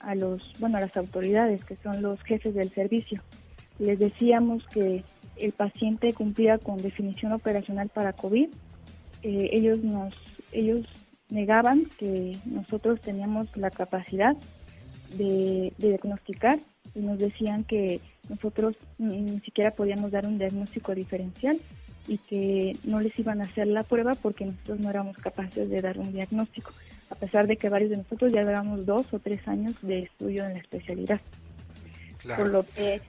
a 0.00 0.14
los 0.14 0.54
bueno 0.58 0.78
a 0.78 0.80
las 0.80 0.96
autoridades 0.96 1.62
que 1.66 1.76
son 1.76 2.00
los 2.00 2.22
jefes 2.22 2.54
del 2.54 2.70
servicio 2.70 3.22
les 3.80 3.98
decíamos 3.98 4.64
que 4.68 5.02
el 5.36 5.52
paciente 5.52 6.12
cumplía 6.12 6.58
con 6.58 6.76
definición 6.76 7.32
operacional 7.32 7.88
para 7.88 8.12
COVID 8.12 8.48
eh, 9.22 9.50
ellos 9.52 9.82
nos 9.82 10.14
ellos 10.52 10.86
negaban 11.28 11.86
que 11.98 12.36
nosotros 12.44 13.00
teníamos 13.00 13.54
la 13.56 13.70
capacidad 13.70 14.36
de, 15.16 15.72
de 15.78 15.88
diagnosticar 15.88 16.58
y 16.94 17.00
nos 17.00 17.18
decían 17.18 17.64
que 17.64 18.00
nosotros 18.28 18.76
ni, 18.98 19.20
ni 19.20 19.40
siquiera 19.40 19.70
podíamos 19.70 20.10
dar 20.10 20.26
un 20.26 20.38
diagnóstico 20.38 20.94
diferencial 20.94 21.60
y 22.08 22.18
que 22.18 22.76
no 22.84 23.00
les 23.00 23.16
iban 23.18 23.40
a 23.40 23.44
hacer 23.44 23.66
la 23.66 23.84
prueba 23.84 24.14
porque 24.14 24.46
nosotros 24.46 24.80
no 24.80 24.90
éramos 24.90 25.16
capaces 25.18 25.68
de 25.68 25.80
dar 25.80 25.98
un 25.98 26.12
diagnóstico, 26.12 26.72
a 27.10 27.14
pesar 27.14 27.46
de 27.46 27.56
que 27.56 27.68
varios 27.68 27.90
de 27.90 27.98
nosotros 27.98 28.32
ya 28.32 28.42
llevamos 28.42 28.86
dos 28.86 29.12
o 29.12 29.18
tres 29.18 29.46
años 29.46 29.74
de 29.82 30.00
estudio 30.00 30.44
en 30.46 30.54
la 30.54 30.58
especialidad. 30.58 31.20
Claro. 32.18 32.42
Por 32.42 32.52
lo 32.52 32.62
que 32.66 33.00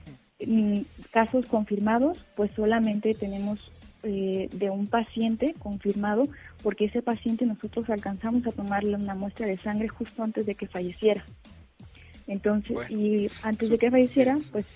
casos 1.10 1.46
confirmados, 1.46 2.18
pues 2.36 2.50
solamente 2.56 3.14
tenemos 3.14 3.58
eh, 4.04 4.48
de 4.52 4.70
un 4.70 4.88
paciente 4.88 5.54
confirmado, 5.58 6.28
porque 6.62 6.86
ese 6.86 7.02
paciente 7.02 7.46
nosotros 7.46 7.88
alcanzamos 7.88 8.46
a 8.46 8.52
tomarle 8.52 8.96
una 8.96 9.14
muestra 9.14 9.46
de 9.46 9.58
sangre 9.58 9.88
justo 9.88 10.22
antes 10.22 10.44
de 10.46 10.54
que 10.54 10.66
falleciera. 10.66 11.24
Entonces, 12.26 12.72
Bueno, 12.72 12.96
y 12.96 13.30
antes 13.42 13.68
de 13.68 13.78
que 13.78 13.90
falleciera, 13.90 14.38
pues 14.50 14.66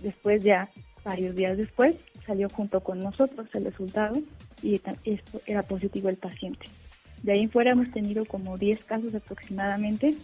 después 0.00 0.42
ya, 0.42 0.68
varios 1.04 1.34
días 1.36 1.56
después, 1.56 1.94
salió 2.26 2.48
junto 2.48 2.80
con 2.80 3.00
nosotros 3.00 3.46
el 3.54 3.64
resultado 3.64 4.20
y 4.62 4.80
esto 5.04 5.40
era 5.46 5.62
positivo 5.62 6.08
el 6.08 6.16
paciente. 6.16 6.66
De 7.22 7.32
ahí 7.32 7.42
en 7.42 7.50
fuera 7.50 7.72
hemos 7.72 7.90
tenido 7.92 8.24
como 8.24 8.58
10 8.58 8.84
casos 8.84 9.14
aproximadamente 9.14 10.14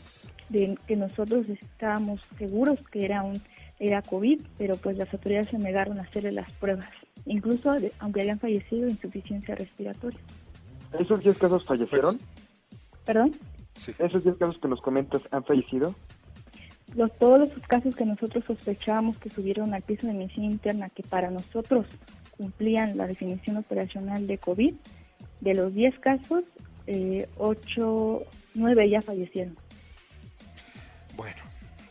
de 0.48 0.76
que 0.86 0.96
nosotros 0.96 1.48
estábamos 1.48 2.20
seguros 2.38 2.78
que 2.90 3.04
era 3.04 3.22
un 3.22 3.40
era 3.80 4.02
COVID, 4.02 4.40
pero 4.58 4.76
pues 4.76 4.96
las 4.96 5.12
autoridades 5.12 5.48
se 5.48 5.58
negaron 5.58 5.98
a 5.98 6.02
hacerle 6.02 6.32
las 6.32 6.50
pruebas, 6.52 6.88
incluso 7.26 7.72
de- 7.72 7.92
aunque 7.98 8.22
hayan 8.22 8.38
fallecido 8.38 8.86
de 8.86 8.92
insuficiencia 8.92 9.54
respiratoria. 9.54 10.18
¿Esos 10.98 11.20
10 11.22 11.36
casos 11.38 11.64
fallecieron? 11.64 12.18
¿Perdón? 13.04 13.32
¿Esos 13.98 14.24
10 14.24 14.36
casos 14.36 14.58
que 14.58 14.68
nos 14.68 14.80
comentas 14.80 15.22
han 15.30 15.44
fallecido? 15.44 15.94
los, 16.96 17.12
todos 17.18 17.40
los 17.40 17.50
casos 17.68 17.94
que 17.94 18.06
nosotros 18.06 18.44
sospechábamos 18.46 19.18
que 19.18 19.28
subieron 19.30 19.74
al 19.74 19.82
piso 19.82 20.06
de 20.06 20.14
medicina 20.14 20.46
interna, 20.46 20.88
que 20.88 21.02
para 21.02 21.30
nosotros 21.30 21.86
cumplían 22.36 22.96
la 22.96 23.06
definición 23.06 23.58
operacional 23.58 24.26
de 24.26 24.38
COVID, 24.38 24.74
de 25.40 25.54
los 25.54 25.74
10 25.74 25.98
casos, 25.98 26.44
eh, 26.86 27.28
8, 27.36 28.22
9 28.54 28.88
ya 28.90 29.02
fallecieron. 29.02 29.56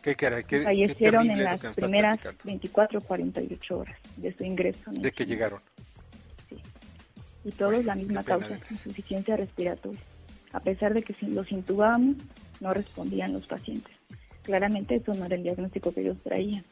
Bueno, 0.08 0.18
qué 0.18 0.26
caray, 0.26 0.44
qué, 0.46 0.62
fallecieron 0.62 1.28
qué 1.28 1.34
en 1.34 1.44
las 1.44 1.60
primeras 1.60 2.20
platicando. 2.20 2.44
24 2.46 3.02
48 3.02 3.78
horas 3.78 3.98
de 4.16 4.34
su 4.34 4.44
ingreso. 4.46 4.92
de 4.92 5.12
que 5.12 5.26
llegaron. 5.26 5.62
Y 7.44 7.52
todos 7.52 7.84
la 7.84 7.96
misma 7.96 8.24
causa, 8.24 8.58
insuficiencia 8.70 9.36
respiratoria. 9.36 10.00
A 10.54 10.62
pesar 10.62 10.94
de 10.94 11.04
que 11.04 11.14
si 11.16 11.28
los 11.28 11.52
intubábamos, 11.52 12.16
no 12.62 12.74
respondían 12.74 13.34
los 13.34 13.48
pacientes. 13.48 13.94
Claramente 14.44 14.96
eso 14.96 15.14
no 15.14 15.26
era 15.26 15.36
el 15.36 15.44
diagnóstico 15.44 15.94
que 15.94 16.02
ellos 16.02 16.18
traían. 16.24 16.64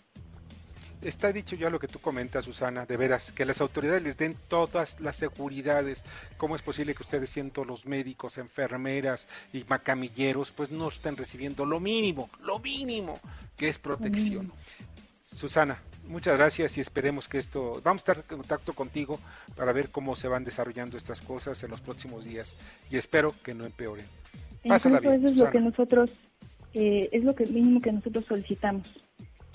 Está 1.05 1.31
dicho 1.31 1.55
ya 1.55 1.69
lo 1.69 1.77
que 1.77 1.87
tú 1.87 1.99
comentas, 1.99 2.45
Susana, 2.45 2.87
de 2.87 2.97
veras, 2.97 3.31
que 3.31 3.45
las 3.45 3.61
autoridades 3.61 4.01
les 4.01 4.17
den 4.17 4.35
todas 4.47 4.99
las 4.99 5.15
seguridades. 5.15 6.03
¿Cómo 6.37 6.55
es 6.55 6.63
posible 6.63 6.95
que 6.95 7.03
ustedes, 7.03 7.29
siendo 7.29 7.63
los 7.63 7.85
médicos, 7.85 8.39
enfermeras 8.39 9.27
y 9.53 9.63
macamilleros, 9.69 10.51
pues 10.51 10.71
no 10.71 10.87
estén 10.87 11.15
recibiendo 11.15 11.63
lo 11.63 11.79
mínimo, 11.79 12.31
lo 12.41 12.57
mínimo, 12.57 13.19
que 13.55 13.69
es 13.69 13.77
protección? 13.77 14.51
Susana, 15.21 15.79
muchas 16.07 16.37
gracias 16.37 16.75
y 16.79 16.81
esperemos 16.81 17.27
que 17.27 17.37
esto, 17.37 17.81
vamos 17.83 18.01
a 18.01 18.11
estar 18.11 18.17
en 18.17 18.37
contacto 18.37 18.73
contigo 18.73 19.19
para 19.55 19.73
ver 19.73 19.91
cómo 19.91 20.15
se 20.15 20.27
van 20.27 20.43
desarrollando 20.43 20.97
estas 20.97 21.21
cosas 21.21 21.63
en 21.63 21.69
los 21.69 21.81
próximos 21.81 22.25
días 22.25 22.55
y 22.89 22.97
espero 22.97 23.35
que 23.43 23.53
no 23.53 23.65
empeoren. 23.65 24.07
Pásala 24.67 24.97
Incluso 24.97 25.17
bien, 25.17 25.23
eso 25.23 25.33
es 25.33 25.37
lo 25.37 25.51
que 25.51 25.61
nosotros, 25.61 26.09
eh, 26.73 27.09
es 27.11 27.23
lo 27.23 27.35
que 27.35 27.45
mínimo 27.45 27.79
que 27.79 27.91
nosotros 27.91 28.25
solicitamos. 28.27 28.87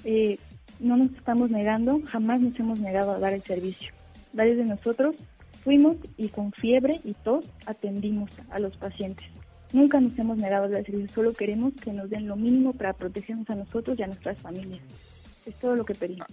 Eh, 0.04 0.38
no 0.80 0.96
nos 0.96 1.12
estamos 1.12 1.50
negando, 1.50 2.00
jamás 2.06 2.40
nos 2.40 2.58
hemos 2.58 2.80
negado 2.80 3.12
a 3.12 3.18
dar 3.18 3.32
el 3.32 3.42
servicio. 3.42 3.92
Varios 4.32 4.56
de 4.56 4.64
nosotros 4.64 5.14
fuimos 5.62 5.96
y 6.16 6.28
con 6.28 6.52
fiebre 6.52 7.00
y 7.04 7.14
tos 7.14 7.44
atendimos 7.66 8.30
a 8.50 8.58
los 8.58 8.76
pacientes. 8.76 9.26
Nunca 9.72 10.00
nos 10.00 10.18
hemos 10.18 10.38
negado 10.38 10.64
a 10.64 10.68
dar 10.68 10.80
el 10.80 10.86
servicio, 10.86 11.14
solo 11.14 11.32
queremos 11.32 11.74
que 11.74 11.92
nos 11.92 12.10
den 12.10 12.26
lo 12.26 12.36
mínimo 12.36 12.72
para 12.72 12.92
protegernos 12.92 13.48
a 13.50 13.54
nosotros 13.54 13.98
y 13.98 14.02
a 14.02 14.06
nuestras 14.06 14.38
familias. 14.38 14.80
Es 15.46 15.54
todo 15.58 15.76
lo 15.76 15.84
que 15.84 15.94
pedimos. 15.94 16.26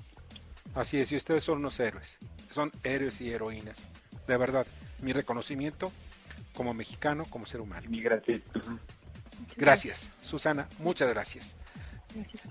Así 0.73 0.97
es, 0.97 1.11
y 1.11 1.15
ustedes 1.15 1.43
son 1.43 1.59
unos 1.59 1.79
héroes, 1.79 2.17
son 2.49 2.71
héroes 2.83 3.19
y 3.21 3.31
heroínas. 3.31 3.89
De 4.27 4.37
verdad, 4.37 4.65
mi 5.01 5.13
reconocimiento 5.13 5.91
como 6.53 6.73
mexicano, 6.73 7.25
como 7.29 7.45
ser 7.45 7.61
humano. 7.61 7.87
Mi 7.89 8.01
gratitud. 8.01 8.61
Gracias, 9.55 10.11
Susana, 10.21 10.67
muchas 10.79 11.09
gracias. 11.09 11.55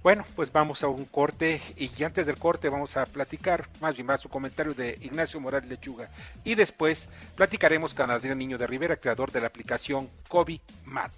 Bueno, 0.02 0.24
pues 0.34 0.52
vamos 0.52 0.82
a 0.82 0.88
un 0.88 1.04
corte 1.04 1.60
y 1.76 2.02
antes 2.02 2.26
del 2.26 2.38
corte 2.38 2.68
vamos 2.68 2.96
a 2.96 3.06
platicar, 3.06 3.68
más 3.80 3.96
bien 3.96 4.08
va 4.08 4.16
su 4.16 4.28
comentario 4.28 4.74
de 4.74 4.98
Ignacio 5.00 5.40
Morales 5.40 5.68
Lechuga 5.68 6.10
y 6.44 6.54
después 6.54 7.08
platicaremos 7.34 7.94
con 7.94 8.10
Adrián 8.10 8.38
Niño 8.38 8.58
de 8.58 8.66
Rivera, 8.66 8.96
creador 8.96 9.32
de 9.32 9.40
la 9.40 9.46
aplicación 9.48 10.08
COVID 10.28 10.60
Mat. 10.84 11.12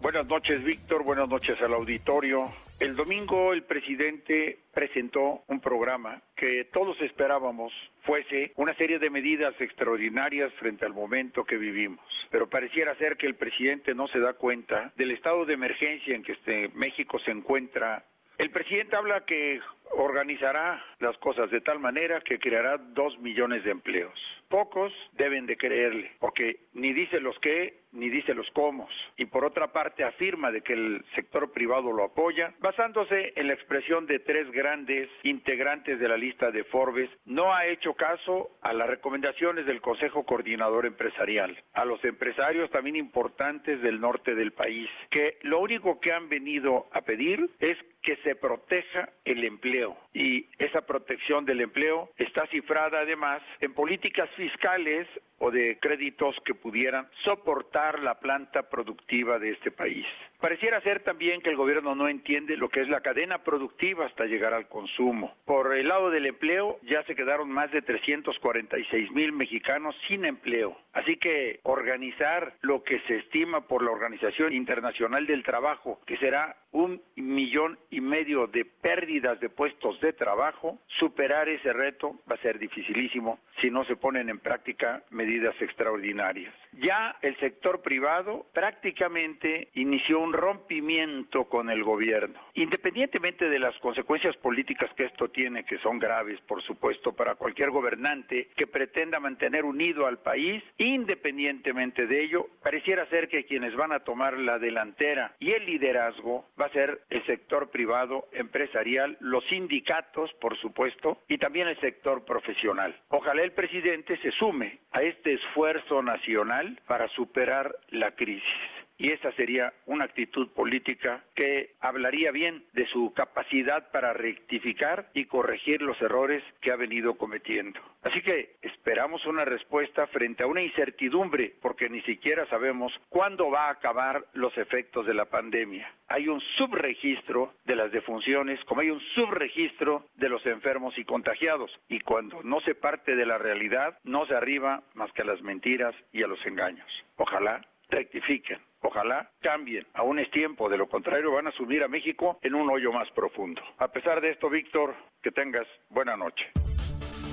Buenas 0.00 0.26
noches, 0.26 0.64
Víctor. 0.64 1.04
Buenas 1.04 1.28
noches 1.28 1.56
al 1.62 1.74
auditorio. 1.74 2.52
El 2.82 2.96
domingo 2.96 3.52
el 3.52 3.62
presidente 3.62 4.58
presentó 4.74 5.44
un 5.46 5.60
programa 5.60 6.20
que 6.34 6.64
todos 6.72 7.00
esperábamos 7.00 7.72
fuese 8.02 8.50
una 8.56 8.74
serie 8.74 8.98
de 8.98 9.08
medidas 9.08 9.54
extraordinarias 9.60 10.52
frente 10.54 10.84
al 10.84 10.92
momento 10.92 11.44
que 11.44 11.58
vivimos. 11.58 12.04
Pero 12.32 12.50
pareciera 12.50 12.96
ser 12.96 13.16
que 13.16 13.28
el 13.28 13.36
presidente 13.36 13.94
no 13.94 14.08
se 14.08 14.18
da 14.18 14.32
cuenta 14.32 14.92
del 14.96 15.12
estado 15.12 15.44
de 15.44 15.54
emergencia 15.54 16.16
en 16.16 16.24
que 16.24 16.32
este 16.32 16.70
México 16.74 17.20
se 17.20 17.30
encuentra. 17.30 18.04
El 18.36 18.50
presidente 18.50 18.96
habla 18.96 19.24
que 19.26 19.60
organizará 19.96 20.84
las 21.00 21.16
cosas 21.18 21.50
de 21.50 21.60
tal 21.60 21.78
manera 21.78 22.20
que 22.20 22.38
creará 22.38 22.78
dos 22.78 23.18
millones 23.18 23.64
de 23.64 23.70
empleos. 23.70 24.18
Pocos 24.48 24.92
deben 25.12 25.46
de 25.46 25.56
creerle, 25.56 26.12
porque 26.20 26.60
ni 26.74 26.92
dice 26.92 27.20
los 27.20 27.38
qué 27.40 27.82
ni 27.92 28.08
dice 28.08 28.34
los 28.34 28.50
cómo. 28.50 28.88
Y 29.16 29.26
por 29.26 29.44
otra 29.44 29.72
parte 29.72 30.04
afirma 30.04 30.50
de 30.50 30.62
que 30.62 30.72
el 30.72 31.04
sector 31.14 31.52
privado 31.52 31.92
lo 31.92 32.04
apoya, 32.04 32.54
basándose 32.60 33.32
en 33.36 33.46
la 33.46 33.54
expresión 33.54 34.06
de 34.06 34.18
tres 34.18 34.50
grandes 34.50 35.08
integrantes 35.22 35.98
de 36.00 36.08
la 36.08 36.16
lista 36.16 36.50
de 36.50 36.64
Forbes, 36.64 37.10
no 37.26 37.54
ha 37.54 37.66
hecho 37.66 37.94
caso 37.94 38.56
a 38.62 38.72
las 38.72 38.88
recomendaciones 38.88 39.66
del 39.66 39.80
Consejo 39.80 40.24
Coordinador 40.24 40.86
Empresarial, 40.86 41.56
a 41.74 41.84
los 41.84 42.02
empresarios 42.04 42.70
también 42.70 42.96
importantes 42.96 43.80
del 43.82 44.00
norte 44.00 44.34
del 44.34 44.52
país, 44.52 44.88
que 45.10 45.38
lo 45.42 45.60
único 45.60 46.00
que 46.00 46.12
han 46.12 46.28
venido 46.28 46.86
a 46.92 47.02
pedir 47.02 47.50
es 47.60 47.76
que 48.02 48.16
se 48.16 48.34
proteja 48.34 49.10
el 49.24 49.44
empleo. 49.44 49.81
Y 50.14 50.46
esa 50.58 50.82
protección 50.82 51.44
del 51.44 51.60
empleo 51.60 52.10
está 52.16 52.46
cifrada 52.48 53.00
además 53.00 53.42
en 53.60 53.74
políticas 53.74 54.28
fiscales 54.36 55.06
o 55.44 55.50
de 55.50 55.76
créditos 55.80 56.36
que 56.44 56.54
pudieran 56.54 57.08
soportar 57.24 57.98
la 57.98 58.20
planta 58.20 58.70
productiva 58.70 59.40
de 59.40 59.50
este 59.50 59.72
país. 59.72 60.06
Pareciera 60.40 60.80
ser 60.80 61.00
también 61.02 61.40
que 61.40 61.50
el 61.50 61.56
gobierno 61.56 61.96
no 61.96 62.08
entiende 62.08 62.56
lo 62.56 62.68
que 62.68 62.80
es 62.80 62.88
la 62.88 63.00
cadena 63.00 63.38
productiva 63.38 64.06
hasta 64.06 64.24
llegar 64.24 64.54
al 64.54 64.68
consumo. 64.68 65.34
Por 65.44 65.76
el 65.76 65.88
lado 65.88 66.10
del 66.10 66.26
empleo, 66.26 66.78
ya 66.82 67.02
se 67.04 67.16
quedaron 67.16 67.48
más 67.48 67.72
de 67.72 67.82
346 67.82 69.10
mil 69.10 69.32
mexicanos 69.32 69.96
sin 70.06 70.24
empleo. 70.24 70.76
Así 70.92 71.16
que 71.16 71.60
organizar 71.62 72.54
lo 72.60 72.82
que 72.82 73.00
se 73.06 73.16
estima 73.16 73.66
por 73.66 73.82
la 73.82 73.90
Organización 73.90 74.52
Internacional 74.52 75.26
del 75.26 75.42
Trabajo, 75.42 76.00
que 76.06 76.16
será 76.18 76.56
un 76.72 77.00
millón 77.16 77.78
y 77.90 78.00
medio 78.00 78.46
de 78.46 78.64
pérdidas 78.64 79.38
de 79.40 79.48
puestos 79.48 80.00
de 80.00 80.12
trabajo, 80.12 80.80
superar 80.98 81.48
ese 81.48 81.72
reto 81.72 82.18
va 82.30 82.34
a 82.34 82.42
ser 82.42 82.58
dificilísimo 82.58 83.38
si 83.60 83.70
no 83.70 83.84
se 83.84 83.96
ponen 83.96 84.28
en 84.28 84.38
práctica 84.38 85.02
medidas 85.10 85.31
extraordinarias. 85.60 86.54
Ya 86.80 87.16
el 87.22 87.36
sector 87.38 87.82
privado 87.82 88.46
prácticamente 88.52 89.68
inició 89.74 90.20
un 90.20 90.32
rompimiento 90.32 91.44
con 91.44 91.70
el 91.70 91.84
gobierno. 91.84 92.40
Independientemente 92.54 93.48
de 93.48 93.58
las 93.58 93.76
consecuencias 93.78 94.36
políticas 94.38 94.90
que 94.94 95.04
esto 95.04 95.28
tiene, 95.28 95.64
que 95.64 95.78
son 95.78 95.98
graves, 95.98 96.40
por 96.42 96.62
supuesto, 96.62 97.12
para 97.12 97.34
cualquier 97.34 97.70
gobernante 97.70 98.48
que 98.56 98.66
pretenda 98.66 99.20
mantener 99.20 99.64
unido 99.64 100.06
al 100.06 100.18
país, 100.18 100.62
independientemente 100.78 102.06
de 102.06 102.24
ello, 102.24 102.46
pareciera 102.62 103.06
ser 103.06 103.28
que 103.28 103.44
quienes 103.44 103.74
van 103.76 103.92
a 103.92 104.00
tomar 104.00 104.38
la 104.38 104.58
delantera 104.58 105.34
y 105.38 105.52
el 105.52 105.66
liderazgo 105.66 106.46
va 106.60 106.66
a 106.66 106.72
ser 106.72 107.02
el 107.10 107.24
sector 107.26 107.70
privado 107.70 108.28
empresarial, 108.32 109.16
los 109.20 109.44
sindicatos, 109.46 110.32
por 110.40 110.56
supuesto, 110.58 111.18
y 111.28 111.38
también 111.38 111.68
el 111.68 111.78
sector 111.80 112.24
profesional. 112.24 112.94
Ojalá 113.08 113.42
el 113.42 113.52
presidente 113.52 114.16
se 114.18 114.30
sume 114.32 114.78
a 114.92 115.02
este 115.02 115.21
esfuerzo 115.24 116.02
nacional 116.02 116.78
para 116.86 117.08
superar 117.08 117.74
la 117.90 118.10
crisis. 118.12 118.81
Y 119.02 119.10
esa 119.10 119.32
sería 119.32 119.72
una 119.86 120.04
actitud 120.04 120.50
política 120.50 121.24
que 121.34 121.74
hablaría 121.80 122.30
bien 122.30 122.62
de 122.72 122.86
su 122.86 123.12
capacidad 123.12 123.90
para 123.90 124.12
rectificar 124.12 125.10
y 125.12 125.24
corregir 125.24 125.82
los 125.82 126.00
errores 126.00 126.40
que 126.60 126.70
ha 126.70 126.76
venido 126.76 127.14
cometiendo. 127.14 127.80
Así 128.02 128.22
que 128.22 128.54
esperamos 128.62 129.26
una 129.26 129.44
respuesta 129.44 130.06
frente 130.06 130.44
a 130.44 130.46
una 130.46 130.62
incertidumbre 130.62 131.52
porque 131.60 131.88
ni 131.88 132.00
siquiera 132.02 132.46
sabemos 132.46 132.92
cuándo 133.08 133.50
va 133.50 133.66
a 133.66 133.72
acabar 133.72 134.24
los 134.34 134.56
efectos 134.56 135.04
de 135.04 135.14
la 135.14 135.24
pandemia. 135.24 135.92
Hay 136.06 136.28
un 136.28 136.40
subregistro 136.56 137.54
de 137.64 137.74
las 137.74 137.90
defunciones, 137.90 138.64
como 138.66 138.82
hay 138.82 138.90
un 138.90 139.00
subregistro 139.16 140.06
de 140.14 140.28
los 140.28 140.46
enfermos 140.46 140.96
y 140.96 141.04
contagiados. 141.04 141.72
Y 141.88 141.98
cuando 141.98 142.40
no 142.44 142.60
se 142.60 142.76
parte 142.76 143.16
de 143.16 143.26
la 143.26 143.38
realidad, 143.38 143.98
no 144.04 144.26
se 144.26 144.36
arriba 144.36 144.84
más 144.94 145.10
que 145.12 145.22
a 145.22 145.24
las 145.24 145.42
mentiras 145.42 145.92
y 146.12 146.22
a 146.22 146.28
los 146.28 146.44
engaños. 146.46 146.86
Ojalá 147.16 147.66
rectifiquen. 147.92 148.58
Ojalá 148.80 149.30
cambien. 149.40 149.86
Aún 149.94 150.18
es 150.18 150.28
tiempo, 150.32 150.68
de 150.68 150.76
lo 150.76 150.88
contrario 150.88 151.30
van 151.30 151.46
a 151.46 151.52
sumir 151.52 151.84
a 151.84 151.88
México 151.88 152.38
en 152.42 152.54
un 152.54 152.68
hoyo 152.68 152.90
más 152.92 153.08
profundo. 153.12 153.62
A 153.78 153.88
pesar 153.88 154.20
de 154.20 154.30
esto, 154.30 154.50
Víctor, 154.50 154.94
que 155.22 155.30
tengas 155.30 155.66
buena 155.88 156.16
noche. 156.16 156.44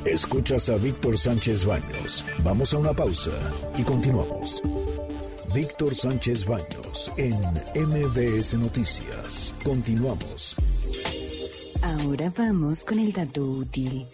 Escuchas 0.06 0.70
a 0.70 0.78
Víctor 0.78 1.18
Sánchez 1.18 1.66
Baños. 1.66 2.24
Vamos 2.44 2.74
a 2.74 2.78
una 2.78 2.94
pausa 2.94 3.32
y 3.78 3.84
continuamos. 3.84 4.62
Víctor 5.54 5.96
Sánchez 5.96 6.46
Baños 6.46 7.12
en 7.18 7.34
MBS 7.76 8.54
Noticias. 8.54 9.56
Continuamos. 9.64 10.56
Ahora 11.84 12.32
vamos 12.38 12.84
con 12.84 13.00
el 13.00 13.12
dato 13.12 13.42
útil. 13.42 14.06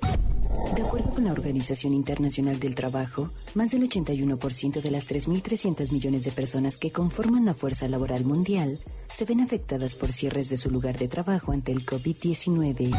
De 0.76 0.82
acuerdo 0.82 1.10
con 1.10 1.24
la 1.24 1.32
Organización 1.32 1.94
Internacional 1.94 2.60
del 2.60 2.76
Trabajo, 2.76 3.30
más 3.54 3.72
del 3.72 3.88
81% 3.90 4.82
de 4.82 4.92
las 4.92 5.08
3.300 5.08 5.92
millones 5.92 6.24
de 6.24 6.32
personas 6.32 6.78
que 6.78 6.92
conforman 6.92 7.46
la 7.46 7.54
fuerza 7.54 7.88
laboral 7.88 8.26
mundial 8.26 8.80
se 9.10 9.26
ven 9.26 9.42
afectadas 9.42 9.96
por 9.96 10.12
cierres 10.12 10.50
de 10.50 10.58
su 10.58 10.70
lugar 10.70 10.98
de 10.98 11.08
trabajo 11.08 11.52
ante 11.52 11.72
el 11.72 11.86
COVID-19. 11.86 12.92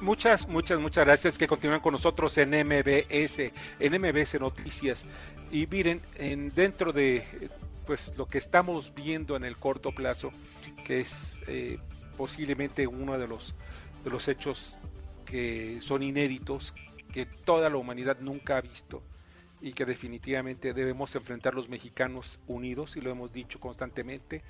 Muchas, 0.00 0.48
muchas, 0.48 0.80
muchas 0.80 1.04
gracias 1.04 1.38
que 1.38 1.46
continúan 1.48 1.80
con 1.80 1.92
nosotros 1.92 2.36
en 2.38 2.50
MBS, 2.50 3.52
en 3.80 4.00
MBS 4.00 4.38
Noticias. 4.38 5.06
Y 5.50 5.66
miren, 5.66 6.02
en, 6.16 6.52
dentro 6.54 6.92
de 6.92 7.24
pues 7.86 8.16
lo 8.16 8.26
que 8.26 8.38
estamos 8.38 8.92
viendo 8.94 9.36
en 9.36 9.44
el 9.44 9.56
corto 9.56 9.92
plazo, 9.92 10.30
que 10.84 11.00
es 11.00 11.40
eh, 11.46 11.78
posiblemente 12.16 12.86
uno 12.86 13.18
de 13.18 13.26
los, 13.26 13.54
de 14.04 14.10
los 14.10 14.28
hechos 14.28 14.76
que 15.24 15.80
son 15.80 16.02
inéditos, 16.02 16.74
que 17.12 17.26
toda 17.26 17.70
la 17.70 17.76
humanidad 17.76 18.18
nunca 18.20 18.58
ha 18.58 18.60
visto 18.60 19.02
y 19.60 19.72
que 19.72 19.86
definitivamente 19.86 20.74
debemos 20.74 21.14
enfrentar 21.14 21.54
los 21.54 21.68
mexicanos 21.68 22.38
unidos, 22.46 22.96
y 22.96 23.00
lo 23.00 23.10
hemos 23.10 23.32
dicho 23.32 23.58
constantemente. 23.58 24.42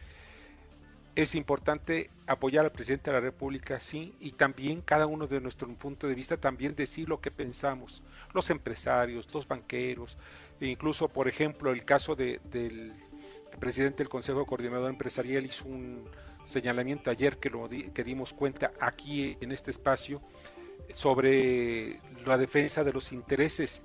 Es 1.15 1.37
importante 1.37 2.11
apoyar 2.27 2.65
al 2.65 2.73
presidente 2.73 3.11
de 3.11 3.15
la 3.15 3.21
República, 3.21 3.79
sí, 3.79 4.17
y 4.19 4.33
también 4.33 4.81
cada 4.81 5.07
uno 5.07 5.29
de 5.29 5.41
nuestro 5.41 5.73
punto 5.75 6.09
de 6.09 6.17
vista, 6.17 6.37
también 6.37 6.75
decir 6.75 7.09
lo 7.09 7.21
que 7.21 7.31
pensamos, 7.31 8.03
los 8.33 8.51
empresarios, 8.51 9.33
los 9.33 9.47
banqueros, 9.47 10.19
e 10.61 10.67
incluso, 10.67 11.09
por 11.09 11.29
ejemplo, 11.29 11.71
el 11.71 11.85
caso 11.85 12.17
de, 12.17 12.41
del 12.51 12.93
presidente 13.59 13.99
del 13.99 14.09
Consejo 14.09 14.47
Coordinador 14.47 14.91
Empresarial 14.91 15.45
hizo 15.45 15.67
un 15.67 16.09
señalamiento 16.45 17.11
ayer 17.11 17.39
que, 17.39 17.51
lo 17.51 17.69
que 17.69 18.05
dimos 18.05 18.33
cuenta 18.33 18.73
aquí 18.81 19.37
en 19.41 19.53
este 19.53 19.71
espacio 19.71 20.21
sobre 20.93 22.01
la 22.25 22.37
defensa 22.37 22.85
de 22.85 22.93
los 22.93 23.13
intereses 23.13 23.83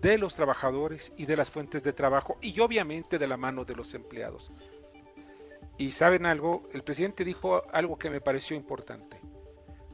de 0.00 0.18
los 0.18 0.34
trabajadores 0.34 1.12
y 1.16 1.26
de 1.26 1.36
las 1.36 1.50
fuentes 1.50 1.82
de 1.84 1.92
trabajo 1.92 2.36
y 2.40 2.58
obviamente 2.60 3.18
de 3.18 3.26
la 3.28 3.36
mano 3.36 3.64
de 3.64 3.76
los 3.76 3.94
empleados. 3.94 4.50
Y 5.78 5.92
saben 5.92 6.26
algo, 6.26 6.68
el 6.72 6.82
presidente 6.82 7.24
dijo 7.24 7.62
algo 7.72 7.98
que 7.98 8.10
me 8.10 8.20
pareció 8.20 8.56
importante. 8.56 9.20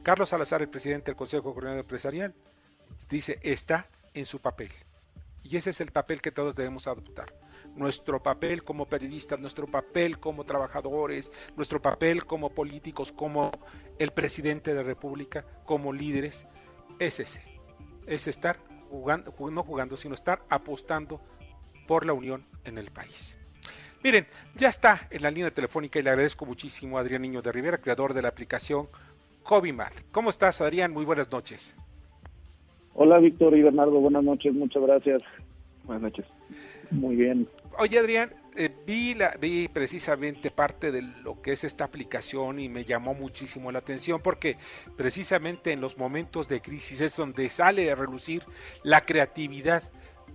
Carlos 0.03 0.29
Salazar, 0.29 0.61
el 0.61 0.69
presidente 0.69 1.11
del 1.11 1.15
Consejo 1.15 1.43
Coordinador 1.53 1.81
Empresarial, 1.81 2.33
dice, 3.09 3.39
está 3.43 3.89
en 4.13 4.25
su 4.25 4.39
papel. 4.39 4.71
Y 5.43 5.57
ese 5.57 5.69
es 5.69 5.81
el 5.81 5.91
papel 5.91 6.21
que 6.21 6.31
todos 6.31 6.55
debemos 6.55 6.87
adoptar. 6.87 7.33
Nuestro 7.75 8.21
papel 8.21 8.63
como 8.63 8.87
periodistas, 8.87 9.39
nuestro 9.39 9.67
papel 9.67 10.19
como 10.19 10.43
trabajadores, 10.43 11.31
nuestro 11.55 11.81
papel 11.81 12.25
como 12.25 12.49
políticos, 12.49 13.11
como 13.11 13.51
el 13.99 14.11
presidente 14.11 14.71
de 14.71 14.77
la 14.77 14.83
República, 14.83 15.45
como 15.65 15.93
líderes, 15.93 16.47
es 16.99 17.19
ese. 17.19 17.43
Es 18.05 18.27
estar 18.27 18.59
jugando, 18.89 19.33
no 19.51 19.63
jugando, 19.63 19.97
sino 19.97 20.13
estar 20.13 20.43
apostando 20.49 21.21
por 21.87 22.05
la 22.05 22.13
unión 22.13 22.45
en 22.65 22.77
el 22.77 22.91
país. 22.91 23.37
Miren, 24.03 24.25
ya 24.55 24.69
está 24.69 25.07
en 25.09 25.23
la 25.23 25.31
línea 25.31 25.53
telefónica 25.53 25.99
y 25.99 26.03
le 26.03 26.09
agradezco 26.09 26.45
muchísimo 26.45 26.97
a 26.97 27.01
Adrián 27.01 27.21
Niño 27.21 27.41
de 27.41 27.51
Rivera, 27.51 27.79
creador 27.79 28.13
de 28.13 28.21
la 28.21 28.29
aplicación 28.29 28.87
COVIMAD. 29.43 29.91
¿Cómo 30.11 30.29
estás, 30.29 30.61
Adrián? 30.61 30.93
Muy 30.93 31.05
buenas 31.05 31.31
noches. 31.31 31.75
Hola, 33.01 33.17
Víctor 33.19 33.55
y 33.55 33.61
Bernardo. 33.61 34.01
Buenas 34.01 34.25
noches. 34.25 34.53
Muchas 34.53 34.83
gracias. 34.83 35.21
Buenas 35.85 36.03
noches. 36.03 36.25
Muy 36.91 37.15
bien. 37.15 37.47
Oye, 37.77 37.97
Adrián, 37.97 38.33
eh, 38.57 38.69
vi, 38.85 39.13
la, 39.13 39.37
vi 39.39 39.69
precisamente 39.69 40.51
parte 40.51 40.91
de 40.91 41.03
lo 41.23 41.41
que 41.41 41.53
es 41.53 41.63
esta 41.63 41.85
aplicación 41.85 42.59
y 42.59 42.67
me 42.67 42.83
llamó 42.83 43.13
muchísimo 43.13 43.71
la 43.71 43.79
atención 43.79 44.19
porque 44.21 44.57
precisamente 44.97 45.71
en 45.71 45.79
los 45.79 45.97
momentos 45.97 46.49
de 46.49 46.59
crisis 46.59 46.99
es 46.99 47.15
donde 47.15 47.49
sale 47.49 47.89
a 47.89 47.95
relucir 47.95 48.43
la 48.83 48.99
creatividad 49.05 49.81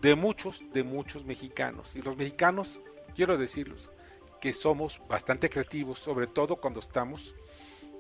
de 0.01 0.15
muchos, 0.15 0.65
de 0.73 0.85
muchos 0.85 1.27
mexicanos. 1.27 1.95
Y 1.97 2.01
los 2.01 2.17
mexicanos, 2.17 2.81
quiero 3.15 3.37
decirlos, 3.37 3.93
que 4.41 4.55
somos 4.55 5.03
bastante 5.07 5.51
creativos, 5.51 5.99
sobre 5.99 6.29
todo 6.29 6.57
cuando 6.57 6.81
estamos 6.81 7.35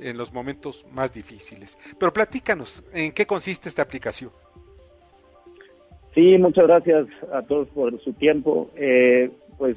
en 0.00 0.16
los 0.16 0.32
momentos 0.32 0.84
más 0.92 1.12
difíciles. 1.12 1.78
Pero 1.98 2.12
platícanos, 2.12 2.84
¿en 2.92 3.12
qué 3.12 3.26
consiste 3.26 3.68
esta 3.68 3.82
aplicación? 3.82 4.30
Sí, 6.14 6.38
muchas 6.38 6.66
gracias 6.66 7.06
a 7.32 7.42
todos 7.42 7.68
por 7.68 8.00
su 8.00 8.12
tiempo. 8.12 8.70
Eh, 8.76 9.30
pues 9.58 9.76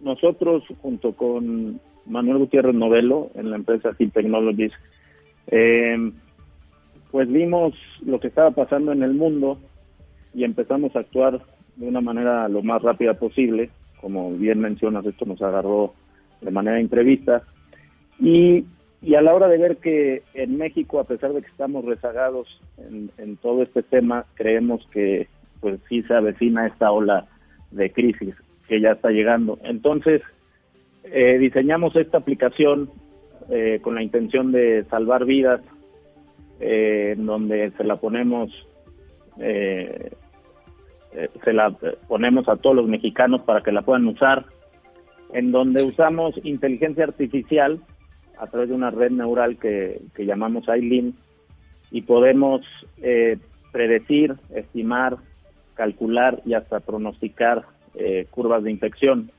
nosotros, 0.00 0.64
junto 0.80 1.12
con 1.12 1.80
Manuel 2.06 2.38
Gutiérrez 2.38 2.74
Novelo, 2.74 3.30
en 3.34 3.50
la 3.50 3.56
empresa 3.56 3.92
Team 3.92 4.10
Technologies, 4.10 4.72
eh, 5.48 6.12
pues 7.10 7.28
vimos 7.28 7.74
lo 8.04 8.20
que 8.20 8.28
estaba 8.28 8.50
pasando 8.50 8.92
en 8.92 9.02
el 9.02 9.14
mundo 9.14 9.58
y 10.34 10.44
empezamos 10.44 10.94
a 10.96 11.00
actuar 11.00 11.40
de 11.76 11.88
una 11.88 12.00
manera 12.00 12.48
lo 12.48 12.62
más 12.62 12.82
rápida 12.82 13.14
posible. 13.14 13.70
Como 14.00 14.32
bien 14.32 14.60
mencionas, 14.60 15.04
esto 15.06 15.24
nos 15.24 15.40
agarró 15.42 15.94
de 16.40 16.50
manera 16.50 16.80
imprevista. 16.80 17.42
Y, 18.18 18.64
y 19.02 19.14
a 19.14 19.22
la 19.22 19.34
hora 19.34 19.48
de 19.48 19.58
ver 19.58 19.76
que 19.76 20.22
en 20.34 20.56
México, 20.56 20.98
a 20.98 21.04
pesar 21.04 21.32
de 21.32 21.42
que 21.42 21.48
estamos 21.48 21.84
rezagados 21.84 22.48
en, 22.78 23.36
todo 23.36 23.62
este 23.62 23.82
tema, 23.82 24.24
creemos 24.34 24.86
que 24.90 25.28
pues 25.60 25.78
sí 25.88 26.02
se 26.02 26.14
avecina 26.14 26.66
esta 26.66 26.90
ola 26.90 27.24
de 27.70 27.90
crisis 27.92 28.34
que 28.68 28.80
ya 28.80 28.92
está 28.92 29.10
llegando. 29.10 29.58
Entonces, 29.62 30.22
eh, 31.04 31.38
diseñamos 31.38 31.94
esta 31.96 32.18
aplicación 32.18 32.90
eh, 33.50 33.80
con 33.82 33.94
la 33.94 34.02
intención 34.02 34.50
de 34.50 34.84
salvar 34.90 35.24
vidas, 35.24 35.60
eh, 36.60 37.14
en 37.16 37.26
donde 37.26 37.70
se 37.72 37.84
la 37.84 37.96
ponemos, 37.96 38.50
se 39.36 40.10
la 41.52 41.70
ponemos 42.08 42.48
a 42.48 42.56
todos 42.56 42.76
los 42.76 42.88
mexicanos 42.88 43.42
para 43.42 43.60
que 43.60 43.72
la 43.72 43.82
puedan 43.82 44.06
usar, 44.06 44.46
en 45.32 45.52
donde 45.52 45.82
usamos 45.82 46.34
inteligencia 46.44 47.04
artificial 47.04 47.80
a 48.38 48.46
través 48.46 48.68
de 48.68 48.74
una 48.74 48.90
red 48.90 49.10
neural 49.10 49.58
que, 49.58 50.00
que 50.14 50.26
llamamos 50.26 50.68
Aileen 50.68 51.14
y 51.90 52.02
podemos 52.02 52.62
predecir, 53.72 54.34
estimar, 54.54 55.18
calcular 55.74 56.42
y 56.44 56.54
hasta 56.54 56.80
pronosticar 56.80 57.66
eh, 57.94 58.26
curvas 58.30 58.64
de 58.64 58.70
infección. 58.70 59.30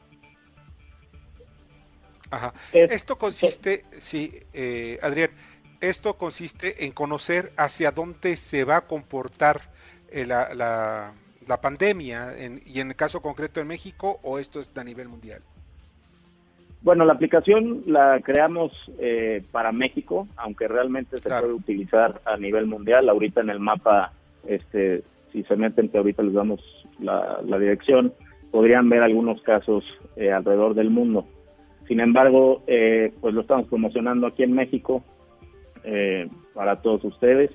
Ajá. 2.30 2.54
esto 2.74 3.18
consiste, 3.18 3.86
sí, 4.00 4.34
eh, 4.54 5.00
Adrián, 5.02 5.32
esto 5.80 6.18
consiste 6.18 6.86
en 6.86 6.92
conocer 6.92 7.54
hacia 7.56 7.92
dónde 7.92 8.36
se 8.36 8.64
va 8.66 8.78
a 8.78 8.82
comportar 8.82 9.62
eh, 10.12 10.26
la, 10.26 10.54
la, 10.54 11.62
pandemia 11.62 12.36
y 12.66 12.82
en 12.82 12.90
el 12.90 12.96
caso 12.96 13.22
concreto 13.22 13.62
en 13.62 13.68
México 13.68 14.20
o 14.24 14.38
esto 14.38 14.60
es 14.60 14.70
a 14.76 14.84
nivel 14.84 15.08
mundial. 15.08 15.42
Bueno, 16.88 17.04
la 17.04 17.12
aplicación 17.12 17.84
la 17.86 18.22
creamos 18.24 18.72
para 19.52 19.74
México, 19.74 20.26
aunque 20.38 20.70
realmente 20.70 21.20
se 21.20 21.28
puede 21.28 21.52
utilizar 21.52 22.22
a 22.24 22.38
nivel 22.38 22.66
mundial. 22.66 23.10
Ahorita 23.10 23.42
en 23.42 23.50
el 23.50 23.60
mapa, 23.60 24.14
este, 24.48 25.04
si 25.34 25.44
se 25.44 25.58
meten, 25.58 25.90
que 25.90 25.98
ahorita 25.98 26.24
les 26.24 26.34
damos 26.34 26.62
la, 27.02 27.42
dirección, 27.60 28.14
podrían 28.52 28.88
ver 28.88 29.04
algunos 29.04 29.42
casos 29.42 29.84
eh, 30.16 30.32
alrededor 30.32 30.76
del 30.76 30.90
mundo. 30.90 31.26
Sin 31.90 32.00
embargo, 32.00 32.64
eh, 32.68 33.12
pues 33.20 33.34
lo 33.34 33.42
estamos 33.42 33.68
promocionando 33.68 34.26
aquí 34.26 34.44
en 34.44 34.54
México 34.54 35.04
eh, 35.84 36.30
para 36.54 36.78
todos 36.78 37.04
ustedes, 37.04 37.52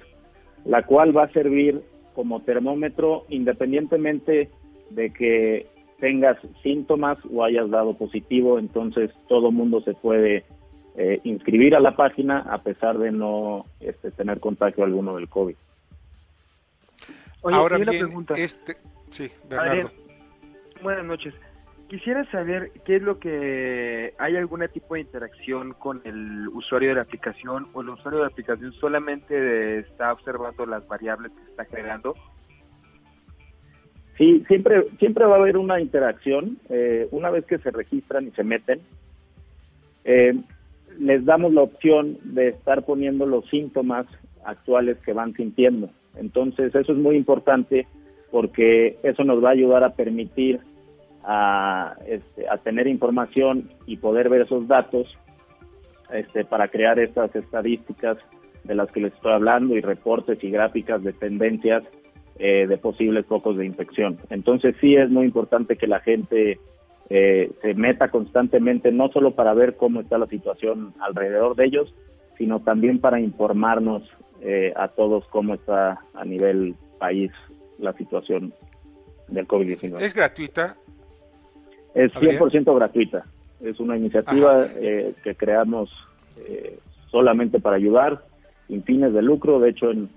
la 0.66 0.83
cual 0.83 1.16
va 1.16 1.25
a 1.25 1.33
servir 1.33 1.81
como 2.14 2.42
termómetro 2.42 3.25
independientemente 3.31 4.51
de 4.90 5.11
que 5.11 5.72
tengas 6.03 6.37
síntomas 6.65 7.17
o 7.33 7.45
hayas 7.45 7.71
dado 7.71 7.97
positivo, 7.97 8.59
entonces 8.59 9.12
todo 9.29 9.53
mundo 9.53 9.81
se 9.83 9.95
puede 9.95 10.45
inscribir 11.23 11.77
a 11.77 11.81
la 11.81 11.95
página 11.95 12.41
a 12.41 12.59
pesar 12.59 12.99
de 12.99 13.12
no 13.12 13.67
este, 13.79 14.11
tener 14.11 14.41
contacto 14.41 14.83
alguno 14.83 15.15
del 15.15 15.29
COVID. 15.29 15.55
Ahora 17.45 17.79
bien, 17.79 17.88
pregunta. 17.91 18.35
Este, 18.35 18.79
sí, 19.11 19.31
Bernardo. 19.49 19.93
buenas 20.83 21.05
noches. 21.05 21.35
Quisiera 21.88 22.29
saber 22.33 22.73
qué 22.85 22.97
es 22.97 23.03
lo 23.03 23.21
que 23.21 24.12
hay 24.19 24.37
algún 24.37 24.67
tipo 24.73 24.95
de 24.95 25.03
interacción 25.03 25.73
con 25.75 26.01
el 26.05 26.49
usuario 26.49 26.88
de 26.88 26.95
la 26.97 27.03
aplicación 27.03 27.69
o 27.75 27.83
el 27.83 27.91
usuario 27.91 28.19
de 28.19 28.25
la 28.25 28.31
aplicación 28.33 28.73
solamente 28.73 29.79
está 29.79 30.12
observando 30.12 30.67
las 30.67 30.85
variables 30.88 31.31
que 31.31 31.43
está 31.43 31.65
generando. 31.67 32.17
Sí, 34.18 34.44
siempre 34.46 34.85
siempre 34.98 35.25
va 35.25 35.37
a 35.37 35.38
haber 35.38 35.57
una 35.57 35.81
interacción. 35.81 36.59
Eh, 36.68 37.09
una 37.11 37.31
vez 37.31 37.44
que 37.46 37.59
se 37.59 37.70
registran 37.70 38.29
y 38.29 38.31
se 38.33 38.44
meten, 38.44 38.81
eh, 40.05 40.35
les 40.98 41.25
damos 41.25 41.53
la 41.53 41.62
opción 41.62 42.18
de 42.22 42.48
estar 42.48 42.85
poniendo 42.85 43.27
los 43.27 43.48
síntomas 43.48 44.07
actuales 44.44 44.98
que 44.98 45.12
van 45.12 45.33
sintiendo. 45.35 45.90
Entonces, 46.16 46.75
eso 46.75 46.92
es 46.92 46.98
muy 46.98 47.16
importante 47.16 47.87
porque 48.31 48.98
eso 49.03 49.25
nos 49.25 49.42
va 49.42 49.51
a 49.51 49.53
ayudar 49.53 49.85
a 49.85 49.94
permitir 49.94 50.61
a, 51.24 51.97
este, 52.07 52.47
tener 52.64 52.87
información 52.87 53.70
y 53.87 53.97
poder 53.97 54.28
ver 54.28 54.43
esos 54.43 54.66
datos 54.66 55.07
este, 56.12 56.45
para 56.45 56.68
crear 56.68 56.99
estas 56.99 57.34
estadísticas 57.34 58.18
de 58.64 58.74
las 58.74 58.91
que 58.91 59.01
les 59.01 59.12
estoy 59.14 59.32
hablando 59.32 59.76
y 59.76 59.80
reportes 59.80 60.43
y 60.43 60.51
gráficas 60.51 61.03
de 61.03 61.12
tendencias 61.12 61.82
eh, 62.45 62.66
de 62.66 62.76
posibles 62.76 63.24
focos 63.26 63.57
de 63.57 63.64
infección. 63.64 64.18
Entonces 64.28 64.74
sí 64.80 64.97
es 64.97 65.09
muy 65.09 65.26
importante 65.26 65.76
que 65.76 65.86
la 65.86 66.01
gente 66.01 66.59
eh, 67.09 67.53
se 67.62 67.74
meta 67.74 68.09
constantemente, 68.09 68.90
no 68.90 69.12
solo 69.12 69.36
para 69.36 69.55
ver 69.55 69.76
cómo 69.76 70.01
está 70.01 70.18
la 70.18 70.26
situación 70.26 70.93
alrededor 70.99 71.55
de 71.55 71.66
ellos, 71.66 71.95
sino 72.36 72.59
también 72.59 72.99
para 72.99 73.20
informarnos 73.20 74.03
eh, 74.40 74.72
a 74.74 74.88
todos 74.88 75.24
cómo 75.28 75.55
está 75.55 76.01
a 76.14 76.24
nivel 76.24 76.74
país 76.99 77.30
la 77.78 77.93
situación 77.93 78.53
del 79.28 79.47
COVID-19. 79.47 80.01
¿Es 80.01 80.12
gratuita? 80.12 80.76
Es 81.95 82.16
Adrián. 82.16 82.38
100% 82.38 82.74
gratuita. 82.74 83.24
Es 83.61 83.78
una 83.78 83.97
iniciativa 83.97 84.66
eh, 84.74 85.14
que 85.22 85.36
creamos 85.36 85.90
eh, 86.49 86.76
solamente 87.09 87.61
para 87.61 87.76
ayudar, 87.76 88.24
sin 88.66 88.82
fines 88.82 89.12
de 89.12 89.22
lucro. 89.22 89.61
De 89.61 89.70
hecho, 89.70 89.93
en, 89.93 90.11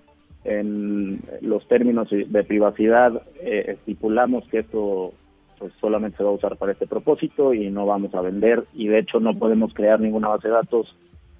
en 0.45 1.21
los 1.41 1.67
términos 1.67 2.09
de 2.09 2.43
privacidad 2.43 3.21
eh, 3.41 3.77
estipulamos 3.79 4.47
que 4.49 4.59
esto 4.59 5.13
pues 5.57 5.73
solamente 5.81 6.17
se 6.17 6.23
va 6.23 6.29
a 6.29 6.33
usar 6.33 6.57
para 6.57 6.73
este 6.73 6.85
propósito 6.85 7.53
y 7.53 7.69
no 7.69 7.85
vamos 7.85 8.13
a 8.13 8.21
vender 8.21 8.65
y 8.73 8.87
de 8.87 8.99
hecho 8.99 9.19
no 9.19 9.37
podemos 9.37 9.73
crear 9.73 9.99
ninguna 9.99 10.29
base 10.29 10.47
de 10.47 10.53
datos 10.53 10.95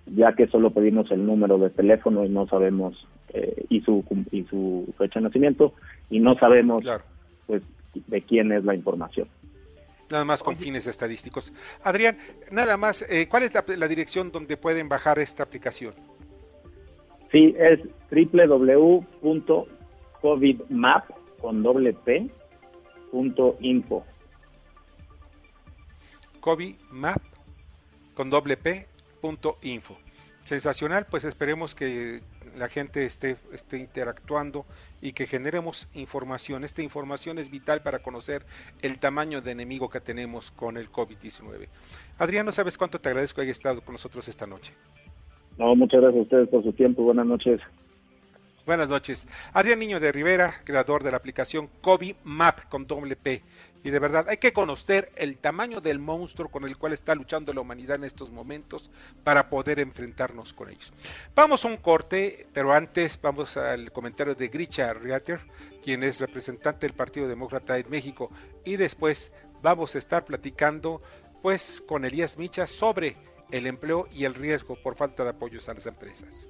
ya 0.07 0.33
que 0.33 0.47
solo 0.47 0.71
pedimos 0.71 1.11
el 1.11 1.25
número 1.25 1.57
de 1.57 1.69
teléfono 1.69 2.25
y 2.25 2.29
no 2.29 2.47
sabemos 2.47 3.07
eh, 3.33 3.65
y 3.69 3.81
su 3.81 4.03
y 4.31 4.43
su 4.43 4.93
fecha 4.97 5.19
de 5.19 5.25
nacimiento 5.25 5.73
y 6.09 6.19
no 6.19 6.35
sabemos 6.39 6.83
pues 7.45 7.61
de 8.07 8.21
quién 8.21 8.51
es 8.51 8.63
la 8.65 8.75
información. 8.75 9.27
Nada 10.09 10.25
más 10.25 10.43
con 10.43 10.55
fines 10.55 10.85
estadísticos. 10.85 11.51
Adrián, 11.83 12.17
nada 12.51 12.77
más, 12.77 13.03
eh, 13.09 13.27
¿cuál 13.27 13.41
es 13.43 13.53
la, 13.55 13.63
la 13.75 13.87
dirección 13.87 14.31
donde 14.31 14.55
pueden 14.55 14.87
bajar 14.87 15.17
esta 15.17 15.41
aplicación? 15.43 15.95
Sí, 17.35 17.53
es 17.59 17.79
www.covidmap 18.11 21.09
con 21.41 21.63
doble 21.63 21.91
p 21.91 22.29
punto 23.11 23.57
info. 23.59 24.05
COVIDmap 26.39 27.21
con 28.13 28.29
doble 28.29 28.55
p 28.55 28.87
punto 29.19 29.57
info. 29.63 29.97
Sensacional, 30.45 31.07
pues 31.07 31.25
esperemos 31.25 31.75
que 31.75 32.21
la 32.55 32.69
gente 32.69 33.05
esté, 33.05 33.35
esté 33.51 33.79
interactuando 33.79 34.65
y 35.01 35.11
que 35.11 35.27
generemos 35.27 35.89
información. 35.93 36.63
Esta 36.63 36.83
información 36.83 37.37
es 37.37 37.49
vital 37.49 37.81
para 37.81 37.99
conocer 37.99 38.45
el 38.81 38.97
tamaño 38.97 39.41
de 39.41 39.51
enemigo 39.51 39.89
que 39.89 39.99
tenemos 39.99 40.51
con 40.51 40.77
el 40.77 40.89
COVID-19. 40.89 41.67
Adrián, 42.17 42.45
no 42.45 42.53
sabes 42.53 42.77
cuánto 42.77 43.01
te 43.01 43.09
agradezco 43.09 43.35
que 43.35 43.41
hayas 43.41 43.57
estado 43.57 43.81
con 43.81 43.91
nosotros 43.91 44.29
esta 44.29 44.47
noche. 44.47 44.73
No, 45.57 45.75
muchas 45.75 46.01
gracias 46.01 46.19
a 46.19 46.23
ustedes 46.23 46.49
por 46.49 46.63
su 46.63 46.73
tiempo. 46.73 47.03
Buenas 47.03 47.25
noches. 47.25 47.61
Buenas 48.65 48.89
noches. 48.89 49.27
Adrián 49.53 49.77
Niño 49.77 49.99
de 49.99 50.11
Rivera, 50.11 50.51
creador 50.63 51.03
de 51.03 51.11
la 51.11 51.17
aplicación 51.17 51.69
COVID 51.81 52.15
Map 52.23 52.67
con 52.67 52.87
doble 52.87 53.15
P. 53.15 53.43
Y 53.83 53.91
de 53.91 53.99
verdad, 53.99 54.25
hay 54.27 54.37
que 54.37 54.53
conocer 54.53 55.11
el 55.15 55.37
tamaño 55.37 55.81
del 55.81 55.99
monstruo 55.99 56.49
con 56.49 56.63
el 56.63 56.75
cual 56.75 56.91
está 56.91 57.13
luchando 57.13 57.53
la 57.53 57.61
humanidad 57.61 57.97
en 57.97 58.05
estos 58.05 58.31
momentos 58.31 58.89
para 59.23 59.51
poder 59.51 59.79
enfrentarnos 59.79 60.51
con 60.53 60.71
ellos. 60.71 60.91
Vamos 61.35 61.63
a 61.63 61.67
un 61.67 61.77
corte, 61.77 62.47
pero 62.53 62.73
antes 62.73 63.19
vamos 63.21 63.55
al 63.55 63.91
comentario 63.91 64.33
de 64.33 64.47
Grisha 64.47 64.91
Rieter, 64.95 65.39
quien 65.83 66.01
es 66.01 66.19
representante 66.19 66.87
del 66.87 66.95
Partido 66.95 67.27
Demócrata 67.27 67.77
en 67.77 67.87
México. 67.91 68.31
Y 68.63 68.77
después 68.77 69.31
vamos 69.61 69.93
a 69.93 69.99
estar 69.99 70.25
platicando 70.25 71.03
pues 71.43 71.81
con 71.81 72.03
Elías 72.03 72.39
Micha 72.39 72.65
sobre 72.65 73.15
el 73.51 73.67
empleo 73.67 74.07
y 74.11 74.25
el 74.25 74.33
riesgo 74.33 74.75
por 74.75 74.95
falta 74.95 75.23
de 75.23 75.29
apoyos 75.31 75.69
a 75.69 75.73
las 75.73 75.85
empresas. 75.87 76.49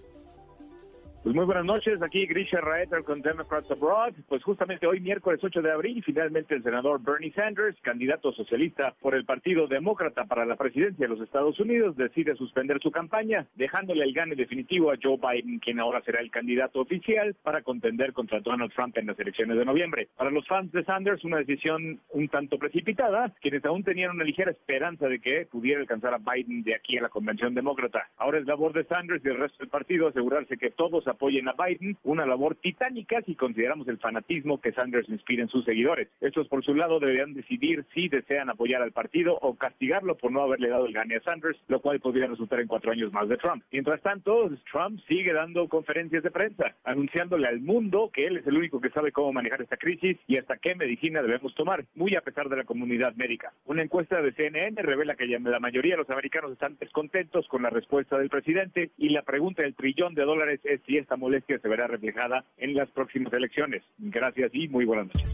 Pues 1.25 1.35
muy 1.35 1.45
buenas 1.45 1.65
noches, 1.65 1.99
aquí 2.03 2.27
Grisha 2.27 2.61
Raeter 2.61 3.03
con 3.03 3.23
Democrats 3.23 3.71
Abroad. 3.71 4.13
Pues 4.29 4.43
justamente 4.43 4.85
hoy, 4.85 4.99
miércoles 4.99 5.39
8 5.43 5.59
de 5.63 5.71
abril, 5.71 6.03
finalmente 6.05 6.53
el 6.53 6.61
senador 6.61 7.01
Bernie 7.01 7.33
Sanders, 7.33 7.75
candidato 7.81 8.31
socialista 8.31 8.93
por 9.01 9.15
el 9.15 9.25
Partido 9.25 9.65
Demócrata 9.65 10.25
para 10.25 10.45
la 10.45 10.55
presidencia 10.55 11.07
de 11.07 11.11
los 11.11 11.19
Estados 11.19 11.59
Unidos, 11.59 11.97
decide 11.97 12.35
suspender 12.35 12.79
su 12.79 12.91
campaña, 12.91 13.47
dejándole 13.55 14.03
el 14.03 14.13
gane 14.13 14.35
definitivo 14.35 14.91
a 14.91 14.97
Joe 15.01 15.17
Biden, 15.17 15.57
quien 15.57 15.79
ahora 15.79 16.03
será 16.03 16.19
el 16.19 16.29
candidato 16.29 16.79
oficial 16.79 17.35
para 17.41 17.63
contender 17.63 18.13
contra 18.13 18.41
Donald 18.41 18.71
Trump 18.73 18.95
en 18.99 19.07
las 19.07 19.17
elecciones 19.17 19.57
de 19.57 19.65
noviembre. 19.65 20.09
Para 20.15 20.29
los 20.29 20.45
fans 20.47 20.71
de 20.73 20.83
Sanders, 20.83 21.23
una 21.23 21.37
decisión 21.37 22.01
un 22.11 22.29
tanto 22.29 22.59
precipitada, 22.59 23.33
quienes 23.41 23.65
aún 23.65 23.83
tenían 23.83 24.11
una 24.11 24.25
ligera 24.25 24.51
esperanza 24.51 25.07
de 25.07 25.17
que 25.17 25.47
pudiera 25.47 25.81
alcanzar 25.81 26.13
a 26.13 26.19
Biden 26.19 26.61
de 26.61 26.75
aquí 26.75 26.99
a 26.99 27.01
la 27.01 27.09
convención 27.09 27.55
demócrata. 27.55 28.09
Ahora 28.17 28.37
es 28.37 28.45
labor 28.45 28.73
de 28.73 28.83
Sanders 28.83 29.25
y 29.25 29.29
el 29.29 29.39
resto 29.39 29.57
del 29.57 29.69
partido 29.69 30.07
asegurarse 30.07 30.55
que 30.55 30.69
todos 30.69 31.07
apoyen 31.15 31.47
a 31.47 31.53
Biden, 31.53 31.97
una 32.03 32.25
labor 32.25 32.55
titánica 32.55 33.21
si 33.25 33.35
consideramos 33.35 33.87
el 33.87 33.97
fanatismo 33.97 34.61
que 34.61 34.73
Sanders 34.73 35.09
inspira 35.09 35.43
en 35.43 35.49
sus 35.49 35.65
seguidores. 35.65 36.09
Estos 36.21 36.47
por 36.47 36.63
su 36.63 36.75
lado 36.75 36.99
deberán 36.99 37.33
decidir 37.33 37.85
si 37.93 38.09
desean 38.09 38.49
apoyar 38.49 38.81
al 38.81 38.91
partido 38.91 39.37
o 39.41 39.55
castigarlo 39.55 40.15
por 40.15 40.31
no 40.31 40.41
haberle 40.41 40.69
dado 40.69 40.85
el 40.85 40.93
gane 40.93 41.15
a 41.15 41.21
Sanders, 41.21 41.57
lo 41.67 41.79
cual 41.79 41.99
podría 41.99 42.27
resultar 42.27 42.59
en 42.59 42.67
cuatro 42.67 42.91
años 42.91 43.11
más 43.13 43.27
de 43.29 43.37
Trump. 43.37 43.63
Mientras 43.71 44.01
tanto, 44.01 44.49
Trump 44.71 44.99
sigue 45.07 45.33
dando 45.33 45.67
conferencias 45.67 46.23
de 46.23 46.31
prensa, 46.31 46.75
anunciándole 46.83 47.47
al 47.47 47.61
mundo 47.61 48.09
que 48.13 48.27
él 48.27 48.37
es 48.37 48.47
el 48.47 48.57
único 48.57 48.81
que 48.81 48.89
sabe 48.89 49.11
cómo 49.11 49.33
manejar 49.33 49.61
esta 49.61 49.77
crisis 49.77 50.17
y 50.27 50.37
hasta 50.37 50.57
qué 50.57 50.75
medicina 50.75 51.21
debemos 51.21 51.55
tomar, 51.55 51.85
muy 51.95 52.15
a 52.15 52.21
pesar 52.21 52.49
de 52.49 52.57
la 52.57 52.63
comunidad 52.63 53.15
médica. 53.15 53.53
Una 53.65 53.83
encuesta 53.83 54.21
de 54.21 54.33
CNN 54.33 54.81
revela 54.81 55.15
que 55.15 55.27
ya 55.27 55.39
la 55.39 55.59
mayoría 55.59 55.93
de 55.93 56.01
los 56.01 56.09
americanos 56.09 56.51
están 56.51 56.77
descontentos 56.79 57.47
con 57.47 57.63
la 57.63 57.69
respuesta 57.69 58.17
del 58.17 58.29
presidente 58.29 58.91
y 58.97 59.09
la 59.09 59.21
pregunta 59.21 59.63
del 59.63 59.75
trillón 59.75 60.15
de 60.15 60.23
dólares 60.23 60.59
es 60.63 60.81
si 60.85 60.97
esta 61.05 61.15
molestia 61.15 61.59
se 61.59 61.67
verá 61.67 61.85
reflejada 61.87 62.43
en 62.57 62.73
las 62.73 62.89
próximas 62.89 63.31
elecciones. 63.31 63.83
Gracias 63.99 64.49
y 64.53 64.67
muy 64.67 64.85
buenas 64.85 65.07
noches. 65.07 65.29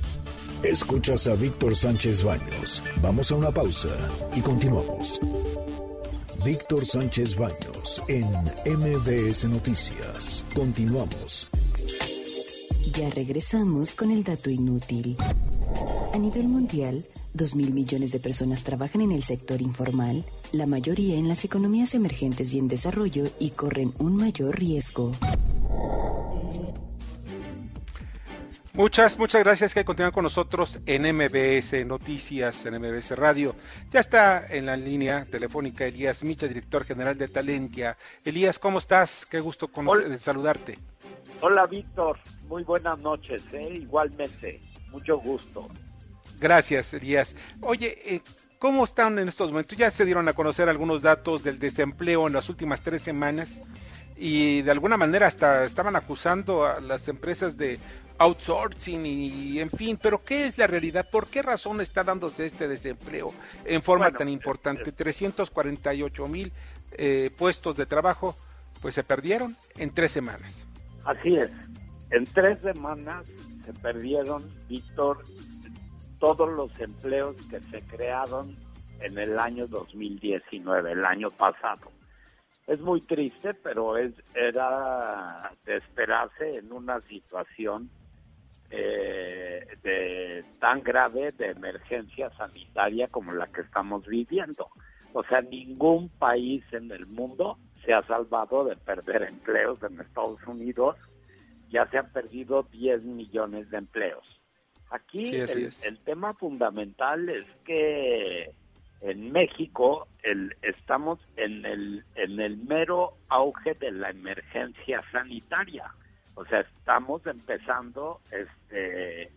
Escuchas 0.64 1.28
a 1.28 1.36
Víctor 1.36 1.76
Sánchez 1.76 2.24
Baños. 2.24 2.84
Vamos 3.02 3.32
a 3.32 3.36
una 3.36 3.52
pausa 3.52 3.90
y 4.36 4.42
continuamos. 4.42 5.20
Víctor 6.46 6.86
Sánchez 6.86 7.38
Baños 7.38 8.04
en 8.10 8.26
MBS 8.66 9.46
Noticias. 9.46 10.46
Continuamos. 10.54 11.48
Ya 12.94 13.10
regresamos 13.10 13.96
con 13.96 14.12
el 14.12 14.24
dato 14.24 14.50
inútil. 14.50 15.16
A 16.14 16.18
nivel 16.18 16.50
mundial, 16.50 17.06
2 17.34 17.56
mil 17.56 17.74
millones 17.74 18.12
de 18.12 18.20
personas 18.20 18.64
trabajan 18.64 19.02
en 19.02 19.14
el 19.14 19.24
sector 19.24 19.62
informal, 19.62 20.26
la 20.52 20.66
mayoría 20.66 21.18
en 21.18 21.28
las 21.28 21.46
economías 21.46 21.96
emergentes 21.96 22.54
y 22.54 22.60
en 22.60 22.68
desarrollo 22.68 23.26
y 23.40 23.52
corren 23.52 23.94
un 24.00 24.18
mayor 24.18 24.60
riesgo. 24.60 25.14
Muchas, 28.74 29.20
muchas 29.20 29.44
gracias 29.44 29.74
que 29.74 29.84
continúan 29.84 30.14
con 30.14 30.24
nosotros 30.24 30.80
en 30.86 31.04
MBS 31.16 31.86
Noticias, 31.86 32.66
en 32.66 32.82
MBS 32.82 33.18
Radio. 33.18 33.54
Ya 33.90 34.00
está 34.00 34.48
en 34.48 34.66
la 34.66 34.78
línea 34.78 35.26
telefónica 35.26 35.86
Elías 35.86 36.24
Micha, 36.24 36.48
director 36.48 36.86
general 36.86 37.18
de 37.18 37.28
Talentia. 37.28 37.98
Elías, 38.24 38.60
¿cómo 38.60 38.78
estás? 38.78 39.26
Qué 39.26 39.42
gusto 39.42 39.68
conocer, 39.68 40.08
de 40.08 40.18
saludarte. 40.20 40.80
Hola 41.42 41.68
Víctor, 41.68 42.18
muy 42.48 42.64
buenas 42.64 43.00
noches, 43.00 43.42
¿eh? 43.52 43.74
igualmente, 43.74 44.62
mucho 44.92 45.18
gusto. 45.18 45.68
Gracias, 46.40 46.94
Elías. 46.94 47.36
Oye, 47.62 47.98
eh, 48.06 48.22
¿cómo 48.62 48.84
están 48.84 49.18
en 49.18 49.28
estos 49.28 49.50
momentos? 49.50 49.76
Ya 49.76 49.90
se 49.90 50.06
dieron 50.06 50.28
a 50.28 50.34
conocer 50.34 50.70
algunos 50.70 51.02
datos 51.02 51.44
del 51.44 51.58
desempleo 51.58 52.28
en 52.28 52.34
las 52.34 52.48
últimas 52.48 52.82
tres 52.82 53.02
semanas 53.02 53.64
y 54.16 54.62
de 54.62 54.70
alguna 54.70 54.98
manera 54.98 55.26
hasta 55.26 55.66
estaban 55.66 55.96
acusando 55.96 56.64
a 56.64 56.80
las 56.80 57.08
empresas 57.08 57.58
de 57.58 57.80
outsourcing 58.20 59.04
y 59.04 59.60
en 59.60 59.72
fin, 59.72 59.98
pero 60.00 60.24
¿qué 60.24 60.46
es 60.46 60.60
la 60.60 60.68
realidad? 60.68 61.10
¿Por 61.12 61.26
qué 61.26 61.42
razón 61.42 61.82
está 61.82 62.04
dándose 62.04 62.46
este 62.46 62.68
desempleo 62.68 63.34
en 63.66 63.82
forma 63.82 64.06
Bueno, 64.06 64.20
tan 64.20 64.30
importante? 64.30 64.92
348 64.92 66.28
mil 66.28 66.54
eh, 66.92 67.32
puestos 67.36 67.76
de 67.78 67.88
trabajo 67.88 68.36
pues 68.80 68.94
se 68.94 69.04
perdieron 69.04 69.58
en 69.78 69.90
tres 69.90 70.12
semanas. 70.12 70.68
Así 71.04 71.36
es, 71.36 71.50
en 72.12 72.26
tres 72.26 72.60
semanas 72.62 73.28
se 73.66 73.74
perdieron, 73.74 74.48
Víctor, 74.70 75.24
todos 76.22 76.48
los 76.54 76.80
empleos 76.80 77.36
que 77.50 77.60
se 77.60 77.82
crearon 77.82 78.56
en 79.02 79.18
el 79.18 79.40
año 79.40 79.66
2019, 79.68 80.92
el 80.92 81.04
año 81.04 81.32
pasado. 81.32 81.92
Es 82.68 82.80
muy 82.80 83.02
triste, 83.02 83.56
pero 83.56 83.98
es 83.98 84.14
era 84.36 85.52
de 85.66 85.78
esperarse 85.78 86.58
en 86.58 86.72
una 86.72 87.02
situación 87.02 87.90
eh, 88.70 89.66
de 89.82 90.46
tan 90.60 90.84
grave 90.84 91.32
de 91.32 91.48
emergencia 91.48 92.30
sanitaria 92.38 93.08
como 93.08 93.34
la 93.34 93.48
que 93.48 93.62
estamos 93.62 94.06
viviendo. 94.06 94.68
O 95.14 95.24
sea, 95.24 95.42
ningún 95.42 96.10
país 96.10 96.64
en 96.72 96.92
el 96.92 97.08
mundo 97.08 97.58
se 97.84 97.94
ha 97.94 98.04
salvado 98.04 98.64
de 98.64 98.78
perder 98.78 99.24
empleos 99.24 99.82
en 99.82 100.00
Estados 100.00 100.40
Unidos. 100.46 100.98
Ya 101.72 101.88
se 101.88 101.98
han 101.98 102.12
perdido 102.12 102.62
10 102.72 103.02
millones 103.06 103.72
de 103.72 103.78
empleos. 103.78 104.41
Aquí 104.92 105.26
Sí, 105.26 105.86
el 105.86 106.00
tema 106.00 106.34
fundamental 106.34 107.30
es 107.30 107.46
que 107.66 108.52
en 109.02 109.32
México 109.32 110.08
el, 110.22 110.56
estamos 110.62 111.20
en 111.38 111.66
el, 111.66 112.04
en 112.16 112.40
el 112.40 112.58
mero 112.58 113.14
auge 113.30 113.74
de 113.76 113.92
la 113.92 114.10
emergencia 114.10 115.02
sanitaria. 115.12 115.92
O 116.36 116.46
sea, 116.46 116.60
estamos 116.60 117.26
empezando 117.26 118.22
este, 118.32 119.32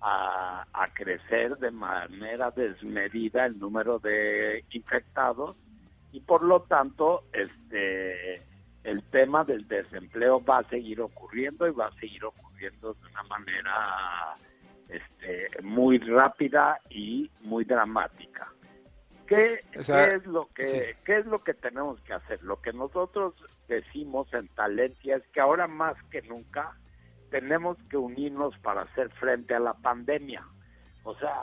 a, 0.00 0.66
a 0.72 0.94
crecer 0.94 1.56
de 1.58 1.70
manera 1.72 2.50
desmedida 2.52 3.46
el 3.46 3.58
número 3.58 3.98
de 3.98 4.64
infectados 4.70 5.56
y 6.12 6.20
por 6.20 6.42
lo 6.42 6.62
tanto 6.62 7.24
este 7.32 8.42
el 8.84 9.02
tema 9.10 9.44
del 9.44 9.66
desempleo 9.68 10.44
va 10.44 10.58
a 10.58 10.68
seguir 10.68 11.00
ocurriendo 11.00 11.68
y 11.68 11.70
va 11.70 11.86
a 11.86 11.94
seguir 12.00 12.24
ocurriendo 12.24 12.94
de 12.94 13.06
una 13.10 13.22
manera 13.24 14.36
este, 14.92 15.48
muy 15.62 15.98
rápida 15.98 16.80
y 16.90 17.30
muy 17.40 17.64
dramática. 17.64 18.52
¿Qué, 19.26 19.60
O 19.78 19.82
sea, 19.82 20.10
qué 20.10 20.16
es 20.16 20.26
lo 20.26 20.46
que 20.54 20.66
sí. 20.66 20.78
qué 21.04 21.18
es 21.18 21.26
lo 21.26 21.42
que 21.42 21.54
tenemos 21.54 22.00
que 22.02 22.12
hacer? 22.12 22.42
Lo 22.42 22.60
que 22.60 22.72
nosotros 22.72 23.34
decimos 23.68 24.32
en 24.34 24.48
Talentia 24.48 25.16
es 25.16 25.22
que 25.28 25.40
ahora 25.40 25.66
más 25.66 25.96
que 26.10 26.20
nunca 26.22 26.76
tenemos 27.30 27.78
que 27.88 27.96
unirnos 27.96 28.56
para 28.58 28.82
hacer 28.82 29.10
frente 29.12 29.54
a 29.54 29.60
la 29.60 29.74
pandemia. 29.74 30.46
O 31.04 31.14
sea, 31.16 31.34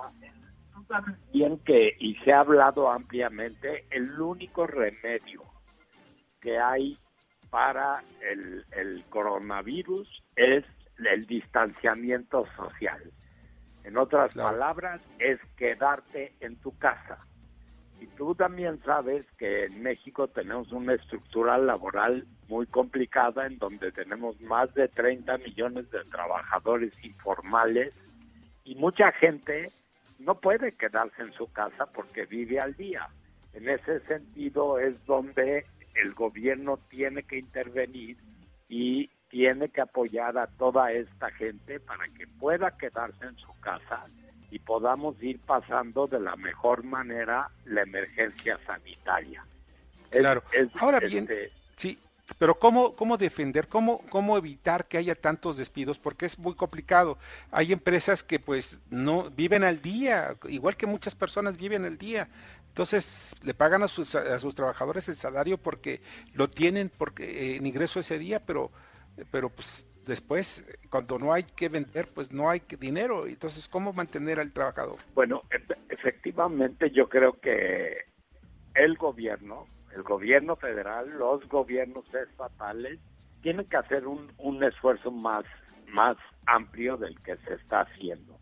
tú 0.74 0.84
sabes 0.88 1.16
bien 1.32 1.58
que 1.60 1.95
y 2.00 2.16
se 2.18 2.32
ha 2.32 2.41
hablado 2.41 2.91
ampliamente 2.91 3.86
el 3.89 4.22
único 4.22 4.68
remedio 4.68 5.43
que 6.41 6.60
hay 6.60 6.97
para 7.50 8.04
el, 8.22 8.64
el 8.72 9.04
coronavirus 9.10 10.08
es 10.36 10.64
el 10.97 11.26
distanciamiento 11.26 12.45
social. 12.56 13.02
En 13.90 13.98
otras 13.98 14.36
palabras, 14.36 15.02
es 15.18 15.40
quedarte 15.58 16.32
en 16.42 16.58
tu 16.58 16.78
casa. 16.78 17.18
Y 18.00 18.06
tú 18.06 18.36
también 18.36 18.80
sabes 18.84 19.26
que 19.40 19.66
en 19.66 19.82
México 19.82 20.28
tenemos 20.28 20.72
una 20.72 20.94
estructura 20.94 21.58
laboral 21.58 22.28
muy 22.48 22.68
complicada 22.68 23.48
en 23.48 23.58
donde 23.58 23.92
tenemos 23.92 24.40
más 24.42 24.72
de 24.76 24.90
30 24.90 25.40
millones 25.40 25.90
de 25.90 26.04
trabajadores 26.04 26.94
informales 27.04 27.92
y 28.64 28.76
mucha 28.76 29.12
gente 29.14 29.72
no 30.20 30.36
puede 30.36 30.74
quedarse 30.74 31.24
en 31.24 31.34
su 31.34 31.52
casa 31.52 31.88
porque 31.88 32.28
vive 32.28 32.60
al 32.60 32.76
día. 32.76 33.10
En 33.54 33.68
ese 33.68 34.02
sentido 34.02 34.78
es 34.78 35.04
donde 35.08 35.66
el 35.96 36.14
gobierno 36.14 36.78
tiene 36.90 37.24
que 37.24 37.40
intervenir 37.40 38.18
y 38.70 39.10
tiene 39.30 39.69
que 39.69 39.82
apoyar 39.82 40.38
a 40.38 40.47
toda 40.47 40.91
esta 40.91 41.30
gente 41.32 41.80
para 41.80 42.07
que 42.09 42.27
pueda 42.27 42.75
quedarse 42.77 43.25
en 43.25 43.38
su 43.38 43.53
casa 43.59 44.05
y 44.51 44.59
podamos 44.59 45.21
ir 45.21 45.39
pasando 45.39 46.07
de 46.07 46.19
la 46.19 46.36
mejor 46.36 46.84
manera 46.84 47.49
la 47.65 47.84
emergencia 47.84 48.59
sanitaria. 48.65 49.45
Claro. 50.09 50.43
es- 50.51 50.69
Ahora 50.80 50.99
bien, 50.99 51.23
este, 51.23 51.51
sí, 51.75 51.99
pero 52.39 52.57
¿cómo, 52.57 52.95
cómo 52.95 53.17
defender, 53.17 53.67
cómo, 53.67 54.01
cómo 54.09 54.38
evitar 54.38 54.88
que 54.88 54.97
haya 54.97 55.13
tantos 55.15 55.57
despidos? 55.57 55.99
Porque 55.99 56.25
es 56.25 56.39
muy 56.39 56.55
complicado. 56.55 57.17
Hay 57.51 57.71
empresas 57.73 58.23
que 58.23 58.39
pues 58.39 58.82
no 58.89 59.30
viven 59.30 59.63
al 59.63 59.82
día, 59.82 60.36
igual 60.47 60.75
que 60.75 60.88
muchas 60.88 61.13
personas 61.13 61.57
viven 61.57 61.86
al 61.86 61.97
día. 61.97 62.27
Entonces 62.69 63.36
le 63.43 63.53
pagan 63.53 63.84
a 63.84 63.88
sus, 63.88 64.15
a 64.15 64.39
sus 64.39 64.55
trabajadores 64.55 65.09
el 65.09 65.15
salario 65.15 65.57
porque 65.57 66.01
lo 66.34 66.49
tienen 66.49 66.89
porque 66.89 67.53
eh, 67.53 67.55
en 67.57 67.65
ingreso 67.67 67.99
ese 67.99 68.17
día, 68.17 68.39
pero, 68.43 68.71
pero 69.32 69.49
pues 69.49 69.88
después 70.05 70.65
cuando 70.89 71.20
no 71.20 71.34
hay 71.34 71.43
que 71.43 71.70
vender, 71.70 72.07
pues 72.13 72.32
no 72.32 72.49
hay 72.49 72.61
dinero. 72.80 73.28
Entonces, 73.28 73.67
¿cómo 73.70 73.93
mantener 73.93 74.39
al 74.39 74.51
trabajador? 74.51 74.97
Bueno, 75.13 75.43
efectivamente 75.89 76.91
yo 76.91 77.07
creo 77.07 77.34
que 77.39 78.05
el 78.76 78.95
gobierno, 78.97 79.67
el 79.95 80.03
gobierno 80.03 80.55
federal, 80.55 81.09
los 81.17 81.47
gobiernos 81.47 82.05
estatales, 82.13 82.99
tienen 83.41 83.65
que 83.65 83.78
hacer 83.78 84.07
un, 84.07 84.32
un 84.38 84.63
esfuerzo 84.63 85.11
más, 85.11 85.45
más 85.88 86.17
amplio 86.45 86.97
del 86.97 87.20
que 87.22 87.38
se 87.38 87.53
está 87.53 87.82
haciendo, 87.82 88.38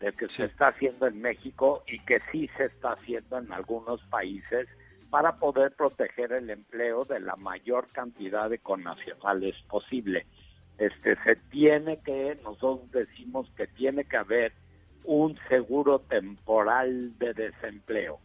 del 0.00 0.14
que 0.14 0.28
se 0.28 0.44
está 0.44 0.68
haciendo 0.68 1.06
en 1.06 1.20
México 1.20 1.84
y 1.86 1.98
que 2.00 2.20
sí 2.32 2.50
se 2.56 2.64
está 2.64 2.92
haciendo 2.92 3.38
en 3.38 3.52
algunos 3.52 4.02
países 4.06 4.68
para 5.14 5.36
poder 5.36 5.70
proteger 5.76 6.32
el 6.32 6.50
empleo 6.50 7.04
de 7.04 7.20
la 7.20 7.36
mayor 7.36 7.86
cantidad 7.92 8.50
de 8.50 8.58
connacionales 8.58 9.54
posible. 9.68 10.26
Este 10.76 11.14
se 11.22 11.36
tiene 11.52 12.00
que, 12.00 12.36
nosotros 12.42 12.90
decimos 12.90 13.48
que 13.56 13.68
tiene 13.68 14.06
que 14.06 14.16
haber 14.16 14.52
un 15.04 15.38
seguro 15.48 16.00
temporal 16.00 17.16
de 17.20 17.32
desempleo, 17.32 18.18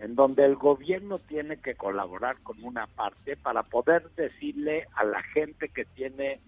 en 0.00 0.16
donde 0.16 0.44
el 0.44 0.56
gobierno 0.56 1.20
tiene 1.20 1.58
que 1.58 1.76
colaborar 1.76 2.38
con 2.42 2.60
una 2.64 2.88
parte 2.88 3.36
para 3.36 3.62
poder 3.62 4.10
decirle 4.16 4.88
a 4.96 5.04
la 5.04 5.22
gente 5.22 5.68
que 5.68 5.84
tiene 5.84 6.40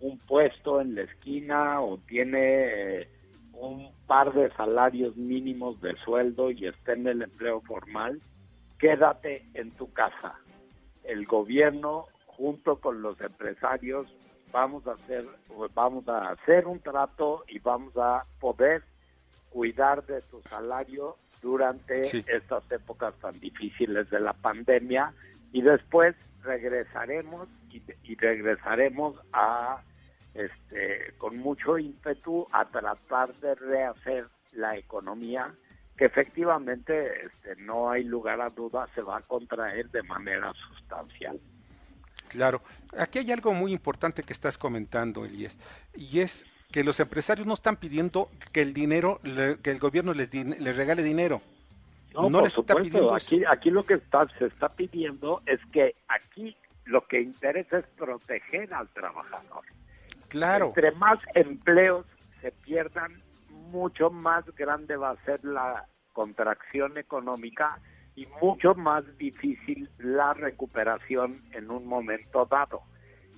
un 0.00 0.18
puesto 0.18 0.80
en 0.80 0.96
la 0.96 1.02
esquina 1.02 1.80
o 1.82 1.98
tiene 1.98 3.02
eh, 3.02 3.08
un 3.52 3.92
par 4.08 4.34
de 4.34 4.50
salarios 4.56 5.16
mínimos 5.16 5.80
de 5.80 5.94
sueldo 5.98 6.50
y 6.50 6.66
está 6.66 6.94
en 6.94 7.06
el 7.06 7.22
empleo 7.22 7.60
formal, 7.60 8.20
quédate 8.78 9.44
en 9.54 9.70
tu 9.72 9.92
casa. 9.92 10.34
El 11.04 11.26
gobierno 11.26 12.06
junto 12.26 12.76
con 12.80 13.02
los 13.02 13.20
empresarios 13.20 14.06
vamos 14.52 14.86
a 14.86 14.92
hacer 14.92 15.24
vamos 15.74 16.06
a 16.08 16.30
hacer 16.30 16.66
un 16.66 16.80
trato 16.80 17.44
y 17.48 17.58
vamos 17.58 17.96
a 17.96 18.24
poder 18.40 18.82
cuidar 19.50 20.04
de 20.06 20.20
tu 20.22 20.40
salario 20.42 21.16
durante 21.42 22.04
Sí. 22.04 22.24
estas 22.26 22.70
épocas 22.70 23.14
tan 23.20 23.38
difíciles 23.40 24.08
de 24.10 24.20
la 24.20 24.32
pandemia 24.34 25.12
y 25.52 25.62
después 25.62 26.14
regresaremos 26.42 27.48
y, 27.70 27.82
y 28.04 28.16
regresaremos 28.16 29.16
a 29.32 29.80
este 30.34 31.14
con 31.18 31.38
mucho 31.38 31.78
ímpetu 31.78 32.46
a 32.52 32.64
tratar 32.66 33.34
de 33.36 33.54
rehacer 33.54 34.26
la 34.52 34.76
economía 34.76 35.54
que 35.96 36.04
efectivamente 36.04 37.26
este, 37.26 37.56
no 37.62 37.90
hay 37.90 38.04
lugar 38.04 38.40
a 38.40 38.48
duda 38.48 38.86
se 38.94 39.00
va 39.02 39.18
a 39.18 39.22
contraer 39.22 39.88
de 39.90 40.02
manera 40.02 40.52
sustancial. 40.68 41.40
Claro, 42.28 42.60
aquí 42.98 43.18
hay 43.20 43.32
algo 43.32 43.52
muy 43.54 43.72
importante 43.72 44.22
que 44.22 44.32
estás 44.32 44.58
comentando, 44.58 45.24
Elías, 45.24 45.58
y 45.94 46.20
es 46.20 46.46
que 46.72 46.82
los 46.84 46.98
empresarios 47.00 47.46
no 47.46 47.54
están 47.54 47.76
pidiendo 47.76 48.28
que 48.52 48.60
el 48.62 48.74
dinero, 48.74 49.20
le- 49.22 49.58
que 49.58 49.70
el 49.70 49.78
gobierno 49.78 50.12
les, 50.12 50.32
les 50.34 50.76
regale 50.76 51.02
dinero. 51.02 51.40
No, 52.12 52.22
No 52.28 52.38
por 52.38 52.42
les 52.44 52.52
está 52.58 52.74
supuesto. 52.74 52.82
pidiendo 52.82 53.16
eso. 53.16 53.26
aquí, 53.26 53.44
aquí 53.48 53.70
lo 53.70 53.84
que 53.84 53.94
está, 53.94 54.26
se 54.38 54.46
está 54.46 54.68
pidiendo 54.70 55.42
es 55.46 55.60
que 55.72 55.94
aquí 56.08 56.56
lo 56.84 57.06
que 57.06 57.20
interesa 57.20 57.78
es 57.78 57.86
proteger 57.96 58.72
al 58.74 58.88
trabajador. 58.88 59.64
Claro. 60.28 60.66
Entre 60.68 60.90
más 60.92 61.18
empleos 61.34 62.04
se 62.42 62.50
pierdan, 62.50 63.22
mucho 63.70 64.10
más 64.10 64.44
grande 64.56 64.96
va 64.96 65.10
a 65.10 65.24
ser 65.24 65.44
la 65.44 65.86
contracción 66.12 66.96
económica 66.98 67.78
y 68.14 68.26
mucho 68.40 68.74
más 68.74 69.04
difícil 69.18 69.90
la 69.98 70.32
recuperación 70.34 71.42
en 71.52 71.70
un 71.70 71.86
momento 71.86 72.46
dado. 72.46 72.82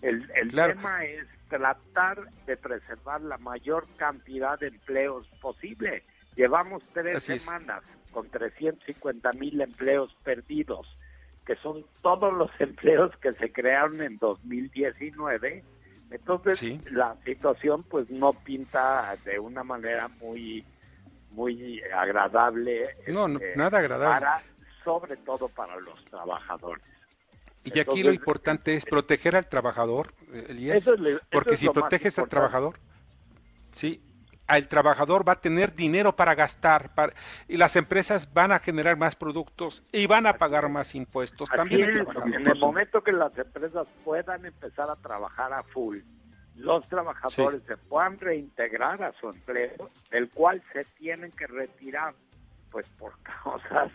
El, 0.03 0.31
el 0.37 0.49
Claro. 0.49 0.75
tema 0.75 1.05
es 1.05 1.27
tratar 1.49 2.31
de 2.47 2.57
preservar 2.57 3.21
la 3.23 3.39
mayor 3.39 3.87
cantidad 3.97 4.59
de 4.61 4.69
empleos 4.69 5.27
posible. 5.41 6.05
Llevamos 6.37 6.83
tres 6.93 7.17
Así 7.17 7.33
es. 7.33 7.43
semanas 7.43 7.83
con 8.13 8.29
350 8.31 9.33
mil 9.33 9.61
empleos 9.61 10.15
perdidos, 10.23 10.87
que 11.45 11.57
son 11.57 11.85
todos 12.03 12.33
los 12.33 12.51
empleos 12.61 13.11
que 13.17 13.33
se 13.35 13.51
crearon 13.53 14.01
en 14.03 14.19
2019. 14.19 15.65
Entonces, 16.11 16.59
Sí. 16.59 16.81
la 16.91 17.17
situación 17.25 17.83
pues 17.83 18.09
no 18.11 18.33
pinta 18.33 19.17
de 19.25 19.39
una 19.39 19.63
manera 19.63 20.09
muy 20.09 20.65
muy 21.31 21.83
agradable. 21.95 22.97
No, 23.09 23.29
no, 23.29 23.39
este, 23.39 23.57
nada 23.57 23.79
agradable. 23.79 24.21
Para, 24.21 24.43
sobre 24.83 25.17
todo 25.19 25.49
para 25.49 25.77
los 25.77 26.03
trabajadores. 26.07 26.85
Y 27.65 27.79
aquí 27.81 28.03
lo 28.03 28.13
importante 28.13 28.75
es 28.75 28.87
proteger 28.87 29.37
al 29.37 29.47
trabajador, 29.47 30.15
eh, 30.33 30.47
Elías, 30.49 30.87
es 30.87 31.21
porque 31.31 31.57
si 31.57 31.69
proteges 31.69 32.19
al 32.19 32.29
trabajador, 32.29 32.79
sí, 33.71 34.03
el 34.57 34.67
trabajador 34.69 35.29
va 35.29 35.33
a 35.33 35.41
tener 35.41 35.75
dinero 35.75 36.17
para 36.17 36.35
gastar, 36.35 36.95
para, 36.95 37.13
y 37.47 37.57
las 37.59 37.77
empresas 37.77 38.33
van 38.33 38.51
a 38.53 38.59
generar 38.59 38.97
más 38.97 39.15
productos 39.15 39.83
y 39.93 40.07
van 40.07 40.27
a 40.27 40.35
pagar 40.39 40.69
más 40.71 40.95
impuestos. 40.95 41.51
Así 41.51 41.57
También 41.59 41.91
el 41.91 42.01
es, 42.01 42.09
en 42.35 42.47
el 42.47 42.59
momento 42.59 43.03
que 43.03 43.13
las 43.13 43.37
empresas 43.37 43.87
puedan 44.05 44.47
empezar 44.47 44.89
a 44.89 44.97
trabajar 44.97 45.53
a 45.53 45.63
full, 45.65 45.99
los 46.55 46.89
trabajadores 46.89 47.63
se 47.67 47.77
puedan 47.77 48.19
reintegrar 48.19 49.03
a 49.03 49.13
su 49.21 49.29
empleo, 49.29 49.91
del 50.11 50.31
cual 50.31 50.63
se 50.73 50.85
tienen 50.99 51.31
que 51.33 51.47
retirar, 51.47 52.15
pues 52.71 52.87
por 52.99 53.13
causas 53.43 53.93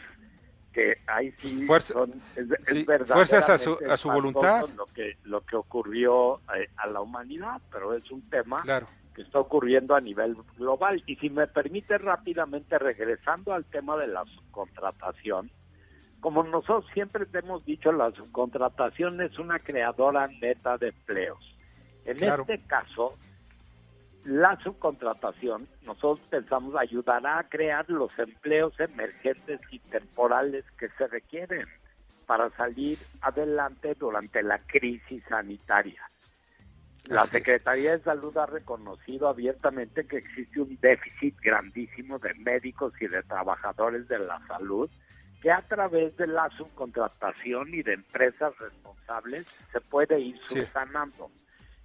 que 0.71 0.97
ahí 1.07 1.31
sí 1.39 1.65
Fuerza- 1.67 1.93
son, 1.93 2.13
es, 2.35 2.49
es 2.49 2.67
sí, 2.67 2.83
fuerzas 2.85 3.49
a 3.49 3.57
su- 3.57 3.77
a 3.87 3.97
su 3.97 4.09
voluntad. 4.09 4.65
Lo 4.75 4.87
que, 4.87 5.17
lo 5.23 5.41
que 5.41 5.55
ocurrió 5.55 6.41
eh, 6.55 6.67
a 6.77 6.87
la 6.87 7.01
humanidad, 7.01 7.61
pero 7.71 7.93
es 7.93 8.09
un 8.11 8.21
tema 8.29 8.61
Claro. 8.63 8.87
Que 9.13 9.21
está 9.21 9.39
ocurriendo 9.39 9.95
a 9.95 10.01
nivel 10.01 10.35
global. 10.57 11.01
Y 11.05 11.15
si 11.17 11.29
me 11.29 11.47
permite 11.47 11.97
rápidamente, 11.97 12.77
regresando 12.79 13.53
al 13.53 13.65
tema 13.65 13.97
de 13.97 14.07
la 14.07 14.23
subcontratación, 14.25 15.49
como 16.19 16.43
nosotros 16.43 16.85
siempre 16.93 17.25
te 17.25 17.39
hemos 17.39 17.65
dicho, 17.65 17.91
la 17.91 18.11
subcontratación 18.11 19.19
es 19.21 19.37
una 19.39 19.59
creadora 19.59 20.27
neta 20.27 20.77
de 20.77 20.89
empleos. 20.89 21.39
En 22.05 22.17
Claro. 22.17 22.45
este 22.47 22.65
caso, 22.65 23.17
la 24.25 24.57
subcontratación, 24.63 25.67
nosotros 25.83 26.25
pensamos, 26.29 26.75
ayudará 26.75 27.39
a 27.39 27.49
crear 27.49 27.89
los 27.89 28.11
empleos 28.17 28.73
emergentes 28.79 29.59
y 29.69 29.79
temporales 29.79 30.63
que 30.79 30.87
se 30.97 31.07
requieren 31.07 31.67
para 32.25 32.49
salir 32.51 32.97
adelante 33.21 33.95
durante 33.99 34.41
la 34.43 34.59
crisis 34.59 35.21
sanitaria. 35.27 36.01
La. 37.05 37.25
Secretaría 37.25 37.97
de 37.97 38.03
Salud 38.03 38.35
ha 38.37 38.45
reconocido 38.45 39.27
abiertamente 39.27 40.05
que 40.07 40.17
existe 40.17 40.61
un 40.61 40.77
déficit 40.81 41.35
grandísimo 41.41 42.17
de 42.19 42.33
médicos 42.35 42.93
y 43.01 43.07
de 43.07 43.21
trabajadores 43.23 44.07
de 44.07 44.19
la 44.19 44.39
salud 44.47 44.89
que 45.41 45.51
a 45.51 45.61
través 45.63 46.15
de 46.15 46.27
la 46.27 46.49
subcontratación 46.51 47.73
y 47.73 47.83
de 47.83 47.93
empresas 47.95 48.57
responsables 48.59 49.45
se 49.73 49.81
puede 49.81 50.17
ir 50.19 50.37
Sí. 50.43 50.61
subsanando. 50.61 51.29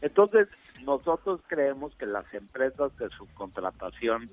Entonces, 0.00 0.46
nosotros 0.84 1.40
creemos 1.48 1.92
que 1.96 2.06
las 2.06 2.32
empresas 2.32 2.96
de 2.98 3.08
subcontratación 3.10 4.28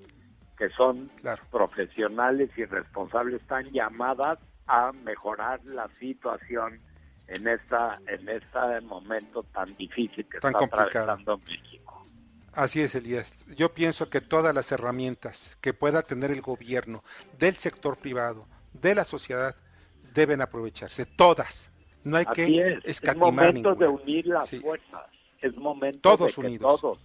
que 0.57 0.69
son 0.69 1.09
profesionales 1.51 2.51
y 2.55 2.65
responsables 2.65 3.41
están 3.41 3.65
llamadas 3.71 4.37
a 4.67 4.91
mejorar 4.91 5.59
la 5.65 5.89
situación 5.99 6.79
en 7.27 7.47
esta 7.47 7.99
en 8.07 8.29
este 8.29 8.81
momento 8.81 9.43
tan 9.43 9.75
difícil 9.75 10.25
que 10.29 10.39
Tan 10.39 10.49
está 10.55 10.59
complicado. 10.59 11.11
atravesando 11.11 11.37
México. 11.39 12.05
Así 12.53 12.81
es, 12.81 12.95
Elías. 12.95 13.45
Yo 13.57 13.73
pienso 13.73 14.09
que 14.09 14.21
todas 14.21 14.55
las 14.55 14.71
herramientas 14.71 15.57
que 15.61 15.73
pueda 15.73 16.03
tener 16.03 16.31
el 16.31 16.41
gobierno, 16.41 17.03
del 17.37 17.55
sector 17.55 17.97
privado, 17.97 18.47
de 18.73 18.95
la 18.95 19.03
sociedad, 19.03 19.55
deben 20.13 20.41
aprovecharse. 20.41 21.05
Todas. 21.05 21.69
No 22.05 22.15
hay 22.17 22.25
Así 22.27 22.45
que 22.45 22.67
es, 22.69 22.77
es 22.77 22.85
escatimar 22.85 23.33
momento 23.53 23.75
de 23.75 23.87
unir 23.87 24.27
las 24.27 24.47
Sí. 24.47 24.59
fuerzas, 24.59 25.01
es 25.41 25.55
momento 25.57 25.99
Todos 25.99 26.35
de 26.37 26.41
que 26.41 26.47
unidos. 26.47 26.79
todos, 26.81 26.99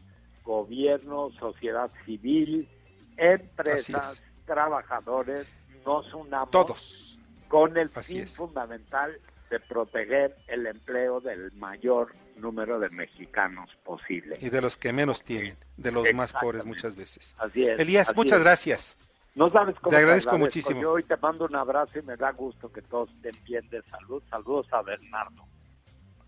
gobierno, 0.44 1.30
sociedad 1.40 1.90
civil, 2.04 2.68
empresas, 3.16 4.22
trabajadores, 4.46 5.48
nos 5.84 6.12
unamos 6.14 6.50
Todos. 6.50 7.18
con 7.48 7.76
el 7.76 7.90
Así 7.94 8.14
fin 8.14 8.22
es. 8.24 8.36
fundamental 8.36 9.18
de 9.50 9.60
proteger 9.60 10.36
el 10.46 10.66
empleo 10.66 11.20
del 11.20 11.52
mayor 11.52 12.14
número 12.36 12.78
de 12.78 12.88
mexicanos 12.90 13.68
posible. 13.84 14.38
Y 14.40 14.48
de 14.48 14.60
los 14.62 14.76
que 14.76 14.92
menos 14.92 15.24
tienen, 15.24 15.56
de 15.76 15.92
los 15.92 16.12
más 16.14 16.32
pobres 16.32 16.64
muchas 16.64 16.96
veces. 16.96 17.34
Así 17.38 17.66
es, 17.66 17.78
Elías, 17.78 18.08
así 18.08 18.16
muchas 18.16 18.38
es. 18.38 18.44
gracias. 18.44 18.96
No 19.34 19.50
sabes 19.50 19.76
cómo 19.80 19.90
Te 19.90 19.96
agradezco 19.96 20.38
muchísimo. 20.38 20.80
Yo 20.80 20.92
hoy 20.92 21.02
te 21.02 21.16
mando 21.16 21.46
un 21.46 21.56
abrazo 21.56 21.98
y 21.98 22.02
me 22.02 22.16
da 22.16 22.30
gusto 22.32 22.72
que 22.72 22.82
todos 22.82 23.10
estén 23.12 23.36
bien 23.44 23.68
de 23.70 23.82
salud. 23.82 24.22
Saludos 24.30 24.66
a 24.72 24.82
Bernardo. 24.82 25.44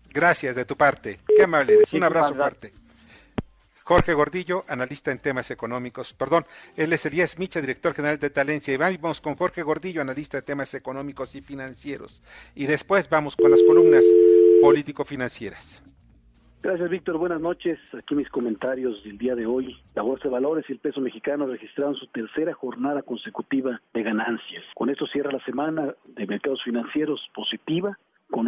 Gracias 0.09 0.55
de 0.55 0.65
tu 0.65 0.77
parte. 0.77 1.19
Qué 1.35 1.43
amable 1.43 1.73
eres. 1.73 1.93
Un 1.93 2.03
abrazo 2.03 2.35
fuerte. 2.35 2.73
Jorge 3.83 4.13
Gordillo, 4.13 4.63
analista 4.67 5.11
en 5.11 5.19
temas 5.19 5.51
económicos. 5.51 6.13
Perdón, 6.13 6.45
él 6.77 6.93
es 6.93 7.05
Elías 7.05 7.37
Micha, 7.37 7.59
director 7.59 7.93
general 7.93 8.17
de 8.19 8.29
Talencia. 8.29 8.73
Y 8.73 8.97
vamos 8.97 9.19
con 9.19 9.35
Jorge 9.35 9.61
Gordillo, 9.61 10.01
analista 10.01 10.37
de 10.37 10.43
temas 10.43 10.73
económicos 10.73 11.35
y 11.35 11.41
financieros. 11.41 12.23
Y 12.55 12.65
después 12.65 13.09
vamos 13.09 13.35
con 13.35 13.51
las 13.51 13.61
columnas 13.63 14.05
político-financieras. 14.61 15.83
Gracias, 16.61 16.89
Víctor. 16.89 17.17
Buenas 17.17 17.41
noches. 17.41 17.77
Aquí 17.93 18.15
mis 18.15 18.29
comentarios 18.29 19.03
del 19.03 19.17
día 19.17 19.35
de 19.35 19.45
hoy. 19.45 19.77
La 19.95 20.01
Bolsa 20.01 20.23
de 20.23 20.29
Valores 20.29 20.63
y 20.69 20.71
el 20.71 20.79
peso 20.79 21.01
mexicano 21.01 21.45
registraron 21.45 21.95
su 21.95 22.07
tercera 22.07 22.53
jornada 22.53 23.01
consecutiva 23.01 23.81
de 23.93 24.01
ganancias. 24.01 24.63
Con 24.73 24.89
esto 24.89 25.05
cierra 25.07 25.33
la 25.33 25.43
semana 25.43 25.93
de 26.05 26.25
mercados 26.25 26.63
financieros 26.63 27.19
positiva, 27.35 27.99
con 28.31 28.47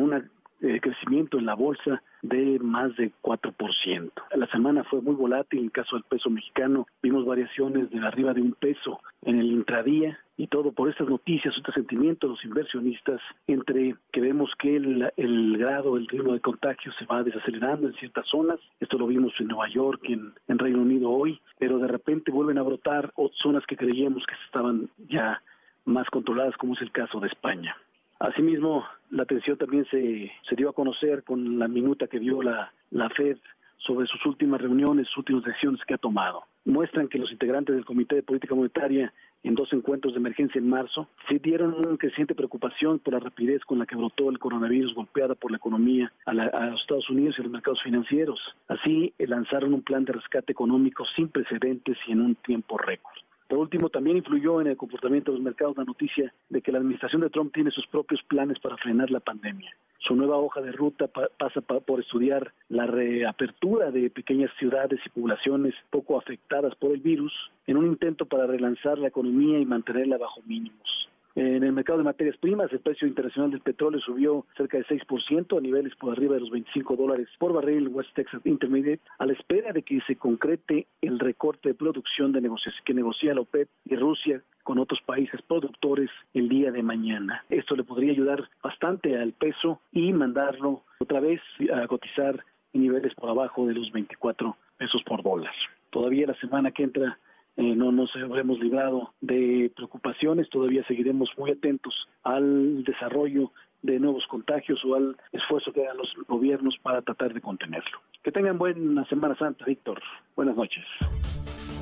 un 0.62 0.80
crecimiento 0.80 1.38
en 1.38 1.46
la 1.46 1.56
bolsa 1.56 2.02
de 2.22 2.60
más 2.60 2.96
de 2.96 3.12
4%. 3.22 4.12
La 4.36 4.48
semana 4.48 4.84
fue 4.86 5.02
muy 5.02 5.16
volátil. 5.16 5.60
En 5.60 5.66
el 5.66 5.72
caso 5.72 5.96
del 5.96 6.04
peso 6.04 6.30
mexicano, 6.30 6.88
vimos 7.02 7.26
variaciones 7.26 7.90
de 7.90 8.00
arriba 8.00 8.34
de 8.34 8.42
un 8.42 8.54
peso 8.54 9.00
en 9.22 9.40
el 9.40 9.48
intradía 9.48 10.20
y 10.38 10.48
todo 10.48 10.72
por 10.72 10.90
estas 10.90 11.08
noticias, 11.08 11.54
este 11.56 11.72
sentimiento 11.72 12.28
de 12.28 12.34
los 12.34 12.44
inversionistas 12.44 13.22
entre 13.48 13.96
que 14.12 14.22
vemos 14.22 14.52
que 14.60 14.76
el, 14.76 15.58
grado, 15.58 15.98
el 15.98 16.08
ritmo 16.08 16.34
de 16.34 16.42
contagio 16.42 16.92
se 17.00 17.06
va 17.06 17.24
desacelerando 17.24 17.88
en 17.88 17.94
ciertas 17.94 18.28
zonas, 18.28 18.60
esto 18.80 18.98
lo 18.98 19.08
vimos 19.08 19.34
en 19.40 19.48
Nueva 19.48 19.70
York, 19.70 20.02
en, 20.10 20.34
Reino 20.48 20.82
Unido 20.82 21.10
hoy, 21.10 21.40
pero 21.60 21.78
de 21.78 21.88
repente 21.88 22.32
vuelven 22.32 22.58
a 22.58 22.64
brotar 22.64 23.14
zonas 23.42 23.66
que 23.66 23.78
creíamos 23.78 24.26
que 24.26 24.34
estaban 24.46 24.90
ya 25.10 25.42
más 25.86 26.10
controladas, 26.10 26.56
como 26.58 26.74
es 26.74 26.82
el 26.82 26.92
caso 26.92 27.20
de 27.20 27.28
España. 27.28 27.76
Asimismo, 28.20 28.86
la 29.12 29.24
atención 29.24 29.58
también 29.58 29.86
se, 29.92 30.32
dio 30.56 30.70
a 30.70 30.74
conocer 30.74 31.24
con 31.24 31.60
la 31.60 31.68
minuta 31.68 32.08
que 32.08 32.20
dio 32.20 32.42
la, 32.42 32.72
la 32.92 33.10
Fed 33.10 33.38
sobre 33.78 34.08
sus 34.08 34.26
últimas 34.26 34.62
reuniones, 34.62 35.08
sus 35.08 35.18
últimas 35.18 35.44
decisiones 35.44 35.82
que 35.86 35.94
ha 35.94 35.98
tomado. 35.98 36.44
Muestran 36.66 37.08
que 37.08 37.20
los 37.20 37.32
integrantes 37.32 37.76
del 37.76 37.86
Comité 37.86 38.16
de 38.16 38.24
Política 38.24 38.56
Monetaria 38.56 39.14
en 39.44 39.54
dos 39.54 39.72
encuentros 39.74 40.14
de 40.14 40.20
emergencia 40.20 40.58
en 40.58 40.68
marzo 40.68 41.08
se 41.30 41.38
dieron 41.38 41.76
una 41.76 41.98
creciente 41.98 42.34
preocupación 42.34 42.98
por 42.98 43.14
la 43.14 43.20
rapidez 43.20 43.64
con 43.64 43.78
la 43.78 43.86
que 43.86 43.96
brotó 43.96 44.32
el 44.32 44.40
coronavirus 44.40 44.96
golpeada 44.96 45.36
por 45.36 45.52
la 45.52 45.58
economía 45.58 46.12
a, 46.26 46.34
la, 46.34 46.46
a 46.46 46.68
los 46.72 46.82
Estados 46.82 47.10
Unidos 47.12 47.36
y 47.38 47.42
a 47.42 47.44
los 47.44 47.54
mercados 47.54 47.84
financieros. 47.84 48.40
Así 48.68 49.14
lanzaron 49.20 49.74
un 49.74 49.84
plan 49.84 50.04
de 50.06 50.14
rescate 50.14 50.52
económico 50.52 51.06
sin 51.16 51.28
precedentes 51.28 51.98
y 52.08 52.14
en 52.14 52.22
un 52.22 52.36
tiempo 52.36 52.78
récord. 52.80 53.25
Por 53.48 53.60
último, 53.60 53.90
también 53.90 54.18
influyó 54.18 54.60
en 54.60 54.68
el 54.68 54.78
comportamiento 54.78 55.32
de 55.32 55.38
los 55.38 55.46
mercados 55.46 55.78
la 55.78 55.84
noticia 55.84 56.34
de 56.50 56.62
que 56.62 56.72
la 56.72 56.80
administración 56.80 57.22
de 57.22 57.30
Trump 57.30 57.54
tiene 57.54 57.70
sus 57.70 57.86
propios 57.88 58.22
planes 58.24 58.60
para 58.60 58.78
frenar 58.78 59.12
la 59.12 59.20
pandemia. 59.20 59.72
Su 60.00 60.16
nueva 60.16 60.38
hoja 60.38 60.62
de 60.62 60.72
ruta 60.72 61.08
pa 61.08 61.30
pasa 61.38 61.62
pa 61.62 61.80
por 61.80 62.00
estudiar 62.00 62.54
la 62.70 62.86
reapertura 62.88 63.92
de 63.92 64.10
pequeñas 64.10 64.52
ciudades 64.58 65.00
y 65.06 65.10
poblaciones 65.10 65.76
poco 65.92 66.18
afectadas 66.18 66.74
por 66.76 66.92
el 66.92 67.02
virus 67.02 67.34
en 67.68 67.78
un 67.78 67.86
intento 67.86 68.26
para 68.26 68.48
relanzar 68.48 68.98
la 68.98 69.08
economía 69.08 69.60
y 69.60 69.66
mantenerla 69.66 70.18
bajo 70.18 70.42
mínimos. 70.46 71.10
En 71.36 71.64
el 71.66 71.74
mercado 71.74 71.98
de 71.98 72.06
materias 72.06 72.38
primas, 72.38 72.72
el 72.72 72.80
precio 72.80 73.06
internacional 73.06 73.52
del 73.52 73.60
petróleo 73.60 74.00
subió 74.00 74.46
cerca 74.56 74.78
de 74.78 74.86
6% 74.86 75.58
a 75.58 75.62
niveles 75.62 75.94
por 75.98 76.14
arriba 76.14 76.36
de 76.36 76.40
los 76.40 76.50
25 76.50 76.96
dólares 76.96 77.28
por 77.38 77.52
barril 77.52 77.90
West 77.90 78.14
Texas 78.16 78.40
Intermediate, 78.46 79.02
a 79.20 79.26
la 79.26 79.34
espera 79.34 79.74
de 79.74 79.84
que 79.84 80.00
se 80.08 80.16
concrete 80.16 80.88
el 81.02 81.20
recorte 81.20 81.70
de 81.70 81.76
producción 81.76 82.32
de 82.32 82.40
negocios 82.40 82.74
que 82.86 82.94
negocia 82.94 83.34
la 83.34 83.42
OPEP 83.42 83.68
y 83.84 83.98
Rusia 83.98 84.42
con 84.64 84.80
otros 84.80 85.02
países 85.06 85.42
productores 85.42 86.10
el 86.34 86.48
día 86.48 86.72
de 86.72 86.82
mañana. 86.82 87.44
Esto 87.50 87.76
le 87.76 87.84
podría 87.84 88.14
ayudar 88.14 88.50
bastante 88.64 89.18
al 89.18 89.34
peso 89.34 89.82
y 89.92 90.14
mandarlo 90.14 90.84
otra 91.00 91.20
vez 91.20 91.42
a 91.74 91.86
cotizar 91.88 92.46
en 92.72 92.82
niveles 92.82 93.14
por 93.14 93.30
abajo 93.30 93.68
de 93.68 93.74
los 93.74 93.92
24 93.92 94.56
pesos 94.78 95.04
por 95.04 95.22
dólar. 95.22 95.54
Todavía 95.90 96.28
la 96.28 96.36
semana 96.36 96.72
que 96.72 96.84
entra 96.84 97.20
eh, 97.58 97.76
no 97.76 97.92
nos 97.92 98.10
habremos 98.16 98.60
librado 98.60 99.14
de 99.22 99.72
preocupaciones, 99.76 100.50
todavía 100.50 100.86
seguiremos 100.88 101.30
muy 101.38 101.52
atentos 101.52 101.94
al 102.24 102.84
desarrollo 102.84 103.52
de 103.82 104.00
nuevos 104.00 104.26
contagios 104.28 104.84
o 104.84 104.96
al 104.96 105.16
esfuerzo 105.32 105.72
que 105.72 105.84
hagan 105.84 105.98
los 105.98 106.10
gobiernos 106.28 106.76
para 106.82 107.02
tratar 107.02 107.34
de 107.34 107.42
contenerlo. 107.42 108.00
Que 108.24 108.32
tengan 108.32 108.58
buena 108.58 109.06
Semana 109.06 109.36
Santa, 109.38 109.66
Víctor. 109.66 110.02
Buenas 110.36 110.56
noches. 110.56 110.84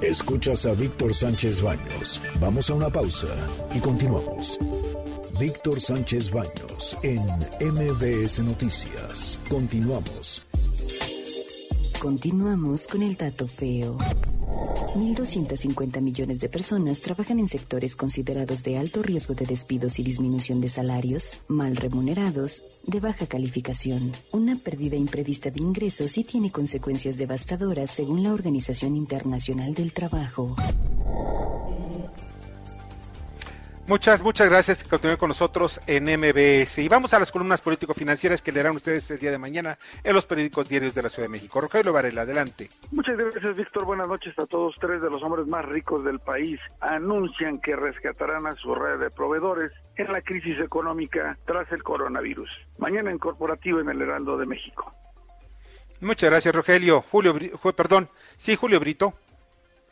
Escuchas 0.01 0.65
a 0.65 0.74
Víctor 0.74 1.13
Sánchez 1.13 1.61
Baños. 1.61 2.21
Vamos 2.41 2.69
a 2.69 2.74
una 2.74 2.89
pausa 2.89 3.28
y 3.74 3.80
continuamos. 3.80 4.59
Víctor 5.39 5.80
Sánchez 5.80 6.32
Baños 6.32 6.99
en 7.03 7.19
MBS 7.71 8.43
Noticias. 8.43 9.39
Continuamos. 9.49 10.43
Continuamos 12.01 12.87
con 12.87 13.01
el 13.01 13.15
dato 13.15 13.47
feo. 13.47 13.97
1.250 14.95 16.01
millones 16.01 16.39
de 16.39 16.49
personas 16.49 17.01
trabajan 17.01 17.39
en 17.39 17.47
sectores 17.47 17.95
considerados 17.95 18.63
de 18.63 18.77
alto 18.77 19.01
riesgo 19.01 19.33
de 19.33 19.45
despidos 19.45 19.97
y 19.99 20.03
disminución 20.03 20.61
de 20.61 20.69
salarios, 20.69 21.41
mal 21.47 21.75
remunerados, 21.75 22.61
de 22.85 22.99
baja 22.99 23.25
calificación. 23.25 24.11
Una 24.31 24.55
pérdida 24.55 24.95
imprevista 24.95 25.49
de 25.49 25.61
ingresos 25.61 26.17
y 26.17 26.23
tiene 26.23 26.51
consecuencias 26.51 27.17
devastadoras 27.17 27.89
según 27.89 28.21
la 28.21 28.33
Organización 28.33 28.95
Internacional 28.95 29.73
del 29.73 29.93
Trabajo. 29.93 30.55
Muchas, 33.86 34.23
muchas 34.23 34.49
gracias 34.49 34.81
por 34.81 34.91
continuar 34.91 35.17
con 35.17 35.27
nosotros 35.27 35.77
en 35.88 36.05
MBS. 36.05 36.77
Y 36.77 36.88
vamos 36.88 37.13
a 37.13 37.19
las 37.19 37.34
columnas 37.34 37.59
político-financieras 37.59 38.41
que 38.41 38.53
leerán 38.53 38.77
ustedes 38.77 39.11
el 39.11 39.19
día 39.19 39.29
de 39.29 39.38
mañana 39.38 39.77
en 40.05 40.15
los 40.15 40.25
periódicos 40.25 40.69
diarios 40.69 40.95
de 40.95 41.01
la 41.01 41.09
Ciudad 41.09 41.27
de 41.27 41.31
México. 41.31 41.59
Rogelio 41.59 41.91
Varela, 41.91 42.21
adelante. 42.21 42.69
Muchas 42.91 43.17
gracias, 43.17 43.55
Víctor. 43.57 43.84
Buenas 43.84 44.07
noches 44.07 44.34
a 44.39 44.45
todos. 44.45 44.75
Tres 44.79 45.01
de 45.01 45.09
los 45.09 45.21
hombres 45.21 45.47
más 45.47 45.65
ricos 45.65 46.05
del 46.05 46.19
país 46.19 46.61
anuncian 46.79 47.59
que 47.59 47.75
rescatarán 47.75 48.47
a 48.47 48.55
su 48.55 48.73
red 48.73 48.99
de 48.99 49.09
proveedores 49.11 49.73
en 49.97 50.13
la 50.13 50.21
crisis 50.21 50.61
económica 50.61 51.38
tras 51.45 51.69
el 51.73 51.84
coronavirus. 51.84 52.49
Mañana 52.77 53.11
en 53.11 53.19
Corporativo 53.19 53.81
en 53.81 53.89
el 53.89 54.01
Heraldo 54.01 54.38
de 54.38 54.45
México. 54.45 54.93
Muchas 55.99 56.29
gracias, 56.29 56.55
Rogelio. 56.55 57.01
Julio, 57.01 57.36
perdón, 57.75 58.09
sí, 58.38 58.55
Julio 58.55 58.79
Brito. 58.79 59.13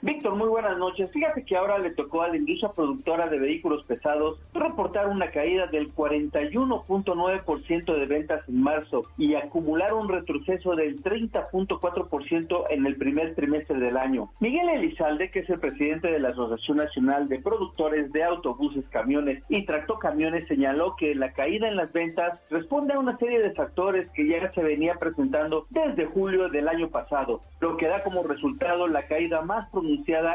Víctor, 0.03 0.35
muy 0.35 0.47
buenas 0.47 0.79
noches. 0.79 1.11
Fíjate 1.11 1.45
que 1.45 1.55
ahora 1.55 1.77
le 1.77 1.91
tocó 1.91 2.23
a 2.23 2.27
la 2.27 2.35
industria 2.35 2.71
productora 2.71 3.27
de 3.27 3.37
vehículos 3.37 3.83
pesados 3.83 4.39
reportar 4.51 5.07
una 5.07 5.29
caída 5.29 5.67
del 5.67 5.93
41.9% 5.93 7.95
de 7.95 8.05
ventas 8.07 8.41
en 8.49 8.63
marzo 8.63 9.03
y 9.15 9.35
acumular 9.35 9.93
un 9.93 10.09
retroceso 10.09 10.75
del 10.75 11.03
30.4% 11.03 12.63
en 12.71 12.87
el 12.87 12.95
primer 12.95 13.35
trimestre 13.35 13.79
del 13.79 13.95
año. 13.95 14.31
Miguel 14.39 14.69
Elizalde, 14.69 15.29
que 15.29 15.41
es 15.41 15.49
el 15.51 15.59
presidente 15.59 16.11
de 16.11 16.19
la 16.19 16.29
Asociación 16.29 16.77
Nacional 16.77 17.29
de 17.29 17.37
Productores 17.37 18.11
de 18.11 18.23
Autobuses, 18.23 18.89
Camiones 18.89 19.43
y 19.49 19.67
Tractocamiones, 19.67 20.47
señaló 20.47 20.95
que 20.95 21.13
la 21.13 21.31
caída 21.33 21.67
en 21.67 21.75
las 21.75 21.93
ventas 21.93 22.39
responde 22.49 22.95
a 22.95 22.99
una 22.99 23.19
serie 23.19 23.37
de 23.37 23.53
factores 23.53 24.09
que 24.15 24.27
ya 24.27 24.51
se 24.51 24.63
venía 24.63 24.95
presentando 24.95 25.67
desde 25.69 26.07
julio 26.07 26.49
del 26.49 26.69
año 26.69 26.89
pasado, 26.89 27.41
lo 27.59 27.77
que 27.77 27.85
da 27.85 28.01
como 28.01 28.23
resultado 28.23 28.87
la 28.87 29.05
caída 29.05 29.43
más 29.43 29.69
pronunciada 29.69 29.90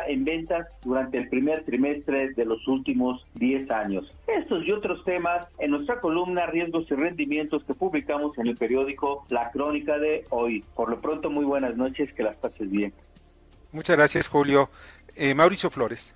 en 0.06 0.24
ventas 0.24 0.66
durante 0.84 1.18
el 1.18 1.28
primer 1.28 1.64
trimestre 1.64 2.32
de 2.34 2.44
los 2.44 2.66
últimos 2.68 3.24
10 3.34 3.70
años. 3.70 4.12
Estos 4.26 4.64
y 4.66 4.72
otros 4.72 5.04
temas 5.04 5.46
en 5.58 5.70
nuestra 5.70 6.00
columna 6.00 6.46
Riesgos 6.46 6.86
y 6.90 6.94
Rendimientos 6.94 7.64
que 7.64 7.74
publicamos 7.74 8.36
en 8.38 8.48
el 8.48 8.56
periódico 8.56 9.24
La 9.28 9.50
Crónica 9.50 9.98
de 9.98 10.24
hoy. 10.30 10.64
Por 10.74 10.90
lo 10.90 11.00
pronto, 11.00 11.30
muy 11.30 11.44
buenas 11.44 11.76
noches, 11.76 12.12
que 12.12 12.22
las 12.22 12.36
pases 12.36 12.70
bien. 12.70 12.92
Muchas 13.72 13.96
gracias, 13.96 14.28
Julio. 14.28 14.70
Eh, 15.14 15.34
Mauricio 15.34 15.70
Flores. 15.70 16.14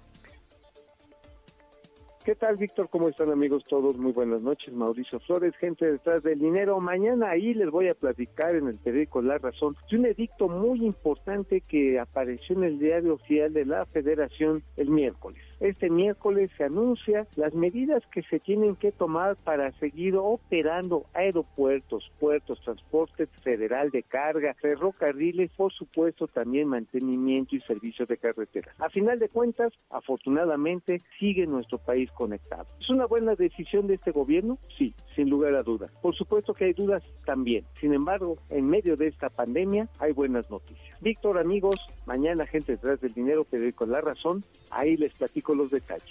¿Qué 2.22 2.34
tal, 2.34 2.56
Víctor? 2.56 2.90
¿Cómo 2.90 3.08
están, 3.08 3.30
amigos 3.30 3.64
todos? 3.64 3.96
Muy 3.96 4.12
buenas 4.12 4.42
noches. 4.42 4.74
Mauricio 4.74 5.18
Flores, 5.20 5.56
gente 5.56 5.90
detrás 5.90 6.22
del 6.22 6.38
dinero. 6.38 6.78
Mañana 6.78 7.30
ahí 7.30 7.54
les 7.54 7.70
voy 7.70 7.88
a 7.88 7.94
platicar 7.94 8.54
en 8.54 8.68
el 8.68 8.76
periódico 8.76 9.22
La 9.22 9.38
Razón 9.38 9.74
de 9.90 9.96
un 9.96 10.04
edicto 10.04 10.46
muy 10.46 10.84
importante 10.84 11.62
que 11.62 11.98
apareció 11.98 12.56
en 12.56 12.64
el 12.64 12.78
diario 12.78 13.14
oficial 13.14 13.54
de 13.54 13.64
la 13.64 13.86
Federación 13.86 14.62
el 14.76 14.90
miércoles. 14.90 15.49
Este 15.60 15.90
miércoles 15.90 16.50
se 16.56 16.64
anuncia 16.64 17.26
las 17.36 17.54
medidas 17.54 18.02
que 18.12 18.22
se 18.22 18.40
tienen 18.40 18.76
que 18.76 18.92
tomar 18.92 19.36
para 19.36 19.70
seguir 19.72 20.16
operando 20.16 21.04
aeropuertos, 21.12 22.10
puertos, 22.18 22.60
transporte 22.62 23.26
federal 23.26 23.90
de 23.90 24.02
carga, 24.02 24.54
ferrocarriles, 24.54 25.50
por 25.52 25.70
supuesto 25.72 26.26
también 26.28 26.68
mantenimiento 26.68 27.56
y 27.56 27.60
servicios 27.60 28.08
de 28.08 28.16
carretera. 28.16 28.72
A 28.78 28.88
final 28.88 29.18
de 29.18 29.28
cuentas, 29.28 29.72
afortunadamente, 29.90 31.02
sigue 31.18 31.46
nuestro 31.46 31.78
país 31.78 32.10
conectado. 32.12 32.66
¿Es 32.80 32.88
una 32.88 33.06
buena 33.06 33.34
decisión 33.34 33.86
de 33.86 33.94
este 33.94 34.12
gobierno? 34.12 34.58
Sí, 34.78 34.94
sin 35.14 35.28
lugar 35.28 35.54
a 35.54 35.62
dudas. 35.62 35.90
Por 36.00 36.14
supuesto 36.14 36.54
que 36.54 36.66
hay 36.66 36.72
dudas 36.72 37.02
también. 37.26 37.64
Sin 37.78 37.92
embargo, 37.92 38.38
en 38.48 38.66
medio 38.66 38.96
de 38.96 39.08
esta 39.08 39.28
pandemia 39.28 39.88
hay 39.98 40.12
buenas 40.12 40.50
noticias. 40.50 40.98
Víctor, 41.02 41.38
amigos, 41.38 41.76
mañana 42.10 42.44
gente 42.44 42.72
detrás 42.72 43.00
del 43.00 43.14
dinero, 43.14 43.44
periódico 43.44 43.86
La 43.86 44.00
Razón, 44.00 44.44
ahí 44.72 44.96
les 44.96 45.12
platico 45.14 45.54
los 45.54 45.70
detalles. 45.70 46.10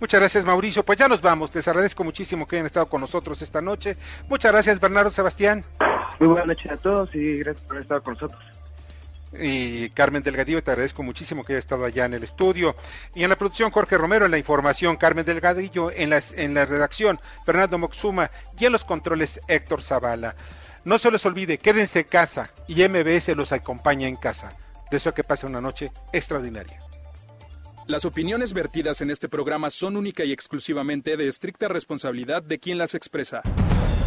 Muchas 0.00 0.18
gracias 0.18 0.46
Mauricio, 0.46 0.82
pues 0.82 0.98
ya 0.98 1.08
nos 1.08 1.20
vamos, 1.20 1.54
les 1.54 1.68
agradezco 1.68 2.02
muchísimo 2.04 2.46
que 2.46 2.56
hayan 2.56 2.64
estado 2.64 2.86
con 2.86 3.02
nosotros 3.02 3.42
esta 3.42 3.60
noche. 3.60 3.96
Muchas 4.30 4.50
gracias 4.50 4.80
Bernardo 4.80 5.10
Sebastián. 5.10 5.62
Muy 6.18 6.28
buenas 6.28 6.46
noches 6.46 6.72
a 6.72 6.78
todos 6.78 7.14
y 7.14 7.40
gracias 7.40 7.62
por 7.66 7.72
haber 7.72 7.82
estado 7.82 8.02
con 8.02 8.14
nosotros. 8.14 8.42
Y 9.38 9.90
Carmen 9.90 10.22
Delgadillo, 10.22 10.62
te 10.62 10.70
agradezco 10.70 11.02
muchísimo 11.02 11.44
que 11.44 11.52
haya 11.52 11.58
estado 11.58 11.84
allá 11.84 12.06
en 12.06 12.14
el 12.14 12.22
estudio. 12.22 12.74
Y 13.14 13.24
en 13.24 13.30
la 13.30 13.36
producción 13.36 13.70
Jorge 13.70 13.98
Romero, 13.98 14.24
en 14.24 14.30
la 14.30 14.38
información 14.38 14.96
Carmen 14.96 15.24
Delgadillo, 15.24 15.90
en, 15.90 16.10
las, 16.10 16.32
en 16.32 16.54
la 16.54 16.64
redacción 16.64 17.20
Fernando 17.44 17.78
Moxuma 17.78 18.30
y 18.58 18.66
en 18.66 18.72
los 18.72 18.84
controles 18.84 19.40
Héctor 19.48 19.82
Zavala. 19.82 20.34
No 20.84 20.98
se 20.98 21.10
les 21.10 21.24
olvide, 21.26 21.58
quédense 21.58 22.00
en 22.00 22.06
casa 22.06 22.50
y 22.66 22.86
MBS 22.88 23.28
los 23.36 23.52
acompaña 23.52 24.08
en 24.08 24.16
casa. 24.16 24.56
Deseo 24.90 25.14
que 25.14 25.24
pase 25.24 25.46
una 25.46 25.60
noche 25.60 25.92
extraordinaria. 26.12 26.80
Las 27.86 28.04
opiniones 28.04 28.52
vertidas 28.52 29.00
en 29.00 29.10
este 29.10 29.28
programa 29.28 29.70
son 29.70 29.96
única 29.96 30.24
y 30.24 30.32
exclusivamente 30.32 31.16
de 31.16 31.26
estricta 31.26 31.68
responsabilidad 31.68 32.42
de 32.42 32.58
quien 32.58 32.78
las 32.78 32.94
expresa. 32.94 33.42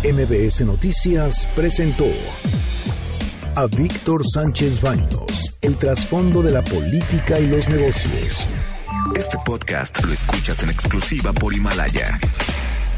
MBS 0.03 0.61
Noticias 0.61 1.49
presentó 1.55 2.05
a 3.55 3.67
Víctor 3.67 4.25
Sánchez 4.25 4.81
Baños, 4.81 5.57
el 5.61 5.77
trasfondo 5.77 6.41
de 6.41 6.51
la 6.51 6.61
política 6.61 7.39
y 7.39 7.47
los 7.47 7.69
negocios. 7.69 8.47
Este 9.15 9.37
podcast 9.45 10.03
lo 10.03 10.11
escuchas 10.13 10.61
en 10.63 10.69
exclusiva 10.69 11.31
por 11.31 11.53
Himalaya. 11.53 12.19